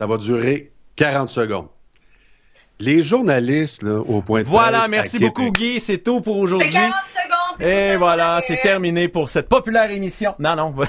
[0.00, 1.68] Ça va durer 40 secondes.
[2.78, 5.80] Les journalistes, là, au point de Voilà, presse merci beaucoup, Guy.
[5.80, 6.72] C'est tout pour C'est aujourd'hui.
[6.72, 7.66] 40 secondes!
[7.66, 10.34] Et voilà, c'est terminé pour cette populaire émission.
[10.38, 10.74] Non, non.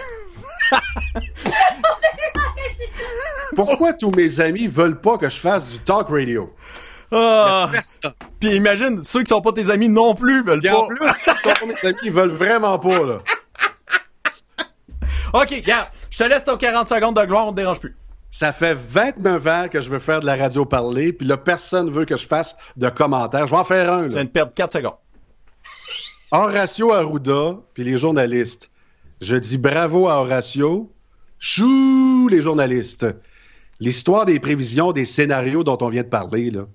[3.56, 6.46] Pourquoi tous mes amis veulent pas que je fasse du talk radio?
[7.12, 7.70] Ah,
[8.42, 10.88] puis imagine, ceux qui sont pas tes amis non plus veulent Puis en pas.
[10.88, 13.18] plus, ceux qui sont pas mes amis, ils veulent vraiment pas, là.
[15.34, 17.96] OK, regarde, je te laisse ton 40 secondes de gloire, on te dérange plus.
[18.30, 21.90] Ça fait 29 ans que je veux faire de la radio parler, puis là, personne
[21.90, 23.48] veut que je fasse de commentaires.
[23.48, 24.08] Je vais en faire un, là.
[24.08, 24.98] viens de perdre 4 secondes.
[26.32, 28.70] Horacio Arruda, puis les journalistes.
[29.22, 30.92] Je dis bravo à Horacio.
[31.40, 33.08] Chou, les journalistes.
[33.80, 36.66] L'histoire des prévisions, des scénarios dont on vient de parler, là,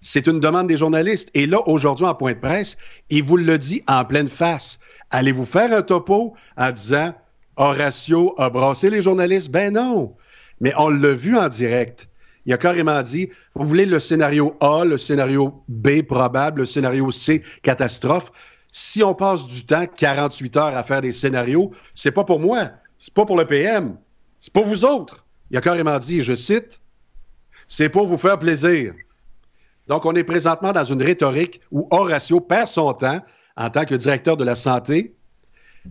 [0.00, 1.30] c'est une demande des journalistes.
[1.34, 2.76] Et là, aujourd'hui, en point de presse,
[3.10, 4.78] il vous le dit en pleine face.
[5.10, 7.14] Allez-vous faire un topo en disant
[7.56, 9.50] Horacio a brassé les journalistes?
[9.50, 10.14] Ben non.
[10.60, 12.08] Mais on l'a vu en direct.
[12.46, 17.10] Il a carrément dit, vous voulez le scénario A, le scénario B probable, le scénario
[17.10, 18.30] C catastrophe.
[18.70, 22.70] si on passe du temps, 48 heures à faire des scénarios, c'est pas pour moi,
[22.98, 23.96] c'est pas pour le PM,
[24.38, 25.26] c'est pour vous autres.
[25.50, 26.80] Il a carrément dit, je cite,
[27.66, 28.94] c'est pour vous faire plaisir.
[29.88, 33.20] Donc, on est présentement dans une rhétorique où Horatio perd son temps
[33.56, 35.14] en tant que directeur de la santé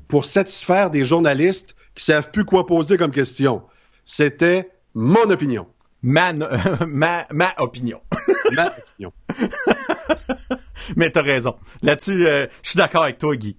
[0.07, 3.63] pour satisfaire des journalistes qui savent plus quoi poser comme question.
[4.06, 5.68] C'était mon opinion.
[6.03, 6.48] Ma, no-
[6.88, 8.02] ma, ma opinion.
[8.56, 9.11] Ma opinion.
[10.95, 11.56] Mais t'as raison.
[11.82, 13.57] Là-dessus, euh, je suis d'accord avec toi, Guy.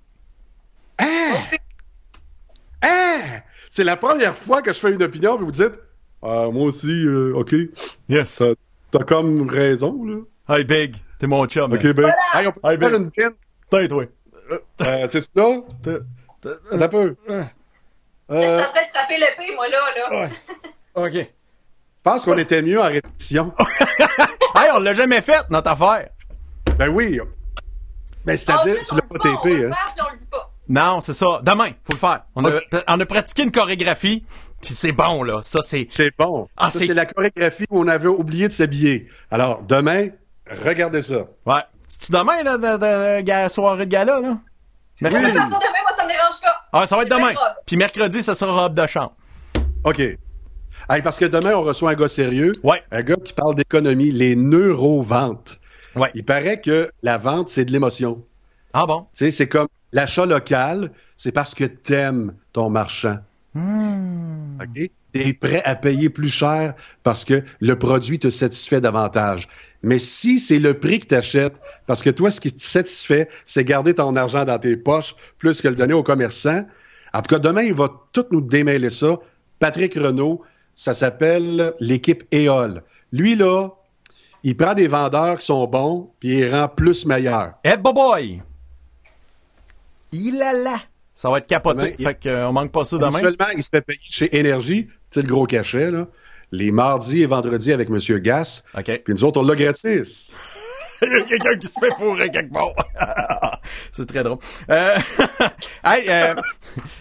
[0.98, 1.34] Hein?
[2.82, 3.20] Hein?
[3.68, 5.72] C'est la première fois que je fais une opinion, puis vous dites,
[6.22, 7.54] Ah, moi aussi, euh, OK,
[8.08, 8.42] Yes.
[8.92, 10.20] t'as comme raison, là.
[10.48, 11.72] Hey, Big, t'es mon chum.
[11.72, 11.92] OK, man.
[11.94, 13.30] ben, hey, on peut Hey, faire une pin?
[13.70, 14.04] T'es, toi.
[14.82, 15.30] Euh, c'est ça?
[15.82, 17.16] T'as- peu.
[18.28, 19.78] Je suis Euh, en train de frapper l'épée, moi, là.
[19.96, 20.20] là.
[20.22, 20.30] Ouais.
[21.06, 21.12] OK.
[21.14, 23.52] je pense qu'on était mieux en répétition.
[24.54, 26.08] Hey, on l'a jamais fait, notre affaire.
[26.78, 27.20] ben oui.
[28.24, 29.74] Ben, En c'est-à-dire, tu l'as le pas tapé, le hein?
[30.00, 30.50] on le dit pas.
[30.68, 31.40] Non, c'est ça.
[31.42, 32.22] Demain, faut le faire.
[32.34, 32.58] On, a,
[32.88, 34.24] on a pratiqué une chorégraphie,
[34.62, 35.40] puis c'est bon, là.
[35.42, 35.86] Ça, c'est...
[35.90, 36.48] C'est bon.
[36.56, 39.08] Ah, c'est- c'est la chorégraphie où on avait oublié de s'habiller.
[39.30, 40.08] Alors, demain,
[40.50, 41.26] regardez ça.
[41.44, 41.60] Ouais.
[41.86, 44.38] C'est-tu demain, là, de, de, de- soirée de gala, là?
[45.02, 45.38] Mercredi.
[46.78, 47.32] Ah, ça va être demain.
[47.64, 49.14] Puis mercredi, ça sera robe de chambre.
[49.84, 49.98] OK.
[49.98, 52.52] Hey, parce que demain, on reçoit un gars sérieux.
[52.62, 52.82] Ouais.
[52.90, 55.58] Un gars qui parle d'économie, les neuroventes.
[55.94, 56.10] Ouais.
[56.14, 58.22] Il paraît que la vente, c'est de l'émotion.
[58.72, 59.06] Ah bon?
[59.14, 63.18] Tu sais, c'est comme l'achat local, c'est parce que t'aimes ton marchand.
[63.54, 64.58] Hmm.
[64.60, 64.90] OK?
[65.18, 69.48] T'es prêt à payer plus cher parce que le produit te satisfait davantage.
[69.82, 71.54] Mais si c'est le prix que t'achètes,
[71.86, 75.60] parce que toi, ce qui te satisfait, c'est garder ton argent dans tes poches plus
[75.60, 76.66] que le donner au commerçant.
[77.14, 79.18] En tout cas, demain, il va tout nous démêler ça.
[79.58, 80.42] Patrick Renault,
[80.74, 82.82] ça s'appelle l'équipe EOL.
[83.12, 83.70] Lui, là,
[84.42, 87.52] il prend des vendeurs qui sont bons, puis il rend plus meilleurs.
[87.64, 88.42] Eh, boy!
[90.12, 90.76] Il a là!
[91.14, 91.94] Ça va être capoté.
[91.98, 93.08] Demain, Fait qu'on manque pas ça demain.
[93.08, 96.06] Habituellement, il se fait payer chez Énergie, c'est le gros cachet, là,
[96.52, 97.98] les mardis et vendredis avec M.
[98.20, 98.62] Gas.
[98.76, 99.00] OK.
[99.04, 100.34] Puis nous autres, on l'a gratis.
[101.02, 102.72] Il y a quelqu'un qui se fait fourrer quelque part.
[103.92, 104.38] c'est très drôle.
[104.70, 104.94] Euh,
[105.84, 106.34] hey, euh,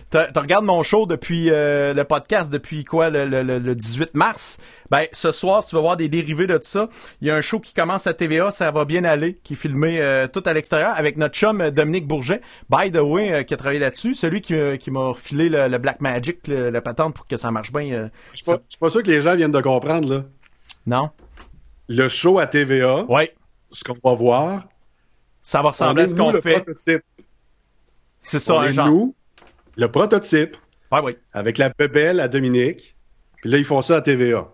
[0.10, 4.14] t'as regardé mon show depuis euh, le podcast depuis quoi le, le- le- le 18
[4.16, 4.58] mars?
[4.92, 6.88] Ben ce soir, si tu vas voir des dérivés de ça,
[7.22, 9.58] il y a un show qui commence à TVA, ça va bien aller, qui est
[9.58, 12.42] filmé euh, tout à l'extérieur avec notre chum euh, Dominique Bourget.
[12.70, 15.78] By the way, euh, qui a travaillé là-dessus, celui qui, qui m'a refilé le, le
[15.78, 18.10] Black Magic, le, la patente pour que ça marche bien.
[18.34, 20.24] Je suis pas, pas sûr que les gens viennent de comprendre, là.
[20.86, 21.10] non?
[21.88, 23.34] Le show à TVA, Ouais.
[23.76, 24.68] Ce qu'on va voir,
[25.42, 26.62] Ça va ressembler à ce qu'on fait.
[26.62, 27.04] prototype.
[28.22, 28.88] C'est ça, on un est genre.
[28.88, 29.16] nous,
[29.76, 30.58] le prototype,
[30.92, 31.18] ouais.
[31.34, 32.96] avec la bebelle à Dominique.
[33.42, 34.50] Puis là, ils font ça à TVA.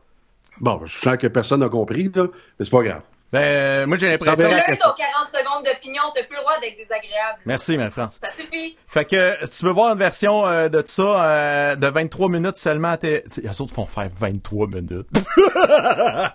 [0.59, 2.27] Bon, je sens que personne n'a compris, là,
[2.59, 3.01] mais c'est pas grave.
[3.31, 4.35] Ben, euh, moi j'ai l'impression.
[4.35, 7.39] Que ça- ton 40 secondes d'opinion, t'as plus le droit d'être désagréable.
[7.45, 8.19] Merci, Marie-France.
[8.21, 8.77] Ça suffit.
[8.87, 12.57] Fait que si tu veux voir une version euh, de ça euh, de 23 minutes
[12.57, 13.23] seulement, à tes...
[13.23, 15.07] t'sais, eux autres font faire 23 minutes.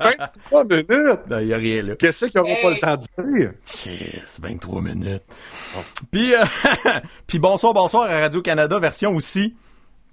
[0.01, 1.21] 23 minutes!
[1.41, 1.97] Il y a rien là.
[1.97, 2.63] Qu'est-ce qu'ils n'auront Hey.
[2.63, 3.53] pas le temps de dire?
[3.87, 5.23] Yes, 23 minutes.
[6.11, 6.39] Puis, euh,
[7.27, 9.55] puis bonsoir, bonsoir à Radio-Canada, version aussi.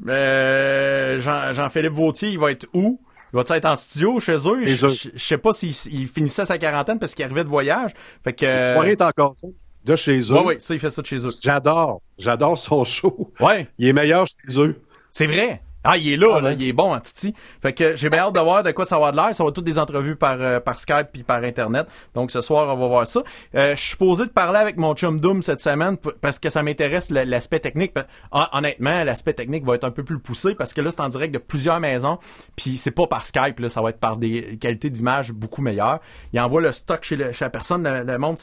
[0.07, 2.99] Euh, Jean- Jean-Philippe Vautier, il va être où?
[3.33, 4.67] Il va être en studio chez eux?
[4.67, 4.89] Je eux.
[4.89, 7.91] je- je sais pas s'il il finissait sa quarantaine parce qu'il arrivait de voyage.
[8.23, 8.45] Fait que...
[8.45, 9.47] La soirée est encore ça.
[9.83, 10.33] De chez eux.
[10.35, 11.29] Ouais, ouais, ça, il fait ça de chez eux.
[11.41, 12.01] J'adore.
[12.17, 13.33] J'adore son show.
[13.39, 13.67] Ouais.
[13.79, 14.79] Il est meilleur chez eux.
[15.11, 15.61] C'est vrai.
[15.83, 17.33] Ah, il est là, Ah, là, il est bon en Titi.
[17.61, 19.35] Fait que j'ai bien hâte de voir de quoi ça va de l'air.
[19.35, 21.87] Ça va être toutes des entrevues par, euh, par Skype puis par Internet.
[22.13, 23.21] Donc ce soir, on va voir ça.
[23.55, 26.63] Euh, je suis posé de parler avec mon chum Doom cette semaine parce que ça
[26.63, 27.93] m'intéresse l'aspect technique.
[28.31, 31.09] Hon- Honnêtement, l'aspect technique va être un peu plus poussé parce que là, c'est en
[31.09, 32.17] direct de plusieurs maisons.
[32.55, 35.99] Puis c'est pas par Skype, là, ça va être par des qualités d'image beaucoup meilleures.
[36.33, 38.37] Il envoie le stock chez, le- chez la personne, le, le monde,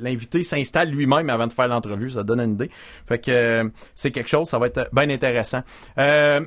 [0.00, 2.10] l'invité s'installe lui-même avant de faire l'entrevue.
[2.10, 2.70] Ça donne une idée.
[3.06, 5.62] Fait que euh, c'est quelque chose, ça va être bien intéressant.
[5.98, 6.40] Euh,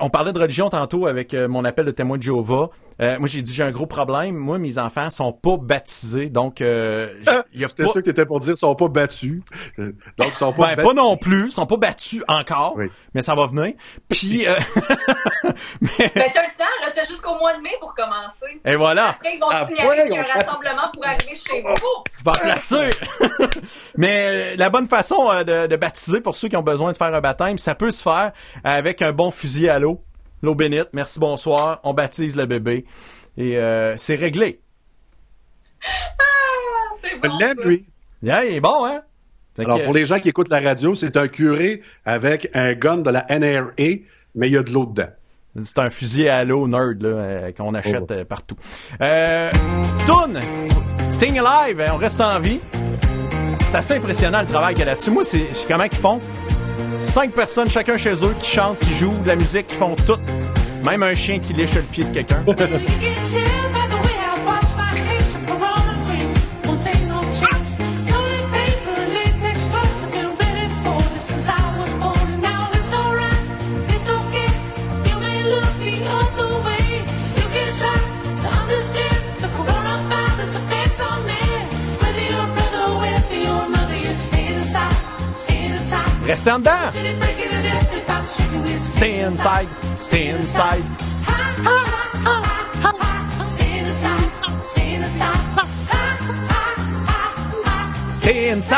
[0.00, 2.70] on parlait de religion tantôt avec euh, mon appel de témoin de Jéhovah.
[3.00, 4.34] Euh, moi, j'ai dit j'ai un gros problème.
[4.36, 7.08] Moi, mes enfants sont pas baptisés, donc euh,
[7.52, 7.90] il y a J'étais pas.
[7.90, 9.40] sûr que tu étais pour dire qu'ils sont pas battus.
[9.78, 10.84] Euh, Donc, ils sont pas Ben, battus.
[10.84, 12.86] pas non plus, ils sont pas battus encore, Oui.
[13.14, 13.74] mais ça va venir.
[14.08, 14.54] Puis, euh,
[15.80, 16.90] mais, Ben, t'as le temps, là.
[16.94, 18.60] T'as jusqu'au mois de mai pour commencer.
[18.64, 20.90] et voilà, Après, ils vont Ah, te signaler ouais, qu'il y a on un rassemblement
[20.92, 22.04] pour arriver chez vous.
[22.18, 22.90] je vais aplatir.
[23.96, 26.96] mais euh, la bonne façon euh, de, de baptiser pour ceux qui ont besoin de
[26.96, 28.32] faire un baptême, ça peut se faire
[28.64, 30.02] avec un bon fusil à l'eau,
[30.42, 30.88] l'eau bénite.
[30.92, 31.80] Merci, bonsoir.
[31.84, 32.84] On baptise le bébé
[33.36, 34.60] et euh, c'est réglé.
[36.18, 37.36] Ah, c'est bon.
[37.38, 37.68] l'aime, ça.
[37.68, 37.86] lui.
[38.22, 39.02] Yeah, il est bon, hein?
[39.58, 42.98] Alors, que- pour les gens qui écoutent la radio, c'est un curé avec un gun
[42.98, 43.72] de la NRA,
[44.34, 45.08] mais il y a de l'eau dedans.
[45.64, 48.12] C'est un fusil à l'eau nerd là, euh, qu'on achète Oh.
[48.12, 48.54] euh, partout.
[49.00, 49.50] Euh,
[50.06, 50.40] toune.
[51.10, 52.60] Sting Alive, hein, on reste en vie.
[53.70, 55.10] c'est assez impressionnant le travail qu'il y a là-dessus.
[55.10, 56.20] Moi, c'est c'est comment ils font
[57.00, 60.18] cinq personnes, chacun chez eux, qui chantent, qui jouent de la musique, qui font tout.
[60.84, 62.44] Même un chien qui lèche le pied de quelqu'un.
[86.28, 86.70] Restez en dedans!
[88.78, 90.84] Stay inside, stay inside.
[98.10, 98.76] Stay inside.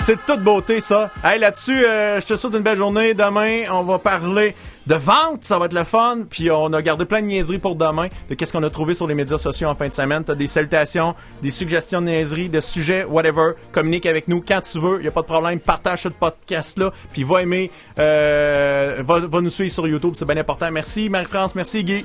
[0.00, 1.12] C'est toute beauté, ça.
[1.22, 3.14] Hey, là-dessus, euh, je te souhaite une belle journée.
[3.14, 4.56] Demain, on va parler
[4.86, 5.44] de vente.
[5.44, 6.18] Ça va être le fun.
[6.28, 8.08] Puis on a gardé plein de niaiseries pour demain.
[8.28, 10.24] De qu'est-ce qu'on a trouvé sur les médias sociaux en fin de semaine.
[10.24, 13.52] T'as des salutations, des suggestions de niaiseries, de sujets, whatever.
[13.72, 15.02] Communique avec nous quand tu veux.
[15.02, 15.60] Y a pas de problème.
[15.60, 16.92] Partage ce podcast-là.
[17.12, 20.12] Puis va aimer, euh, va, va nous suivre sur YouTube.
[20.16, 20.70] C'est bien important.
[20.70, 21.54] Merci Marie-France.
[21.54, 22.04] Merci Guy.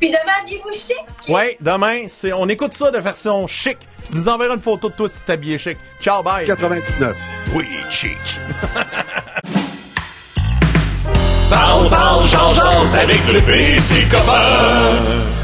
[0.00, 1.28] Puis demain, habillez-vous chic.
[1.28, 3.78] Ouais, demain, c'est, on écoute ça de version chic.
[4.10, 5.78] Tu nous enverras une photo de toi si t'es habillé chic.
[6.00, 6.44] Ciao, bye.
[6.46, 7.16] 99.
[7.54, 8.18] Oui, chic.
[11.50, 15.43] Parle, parle, change, change avec le PC copain.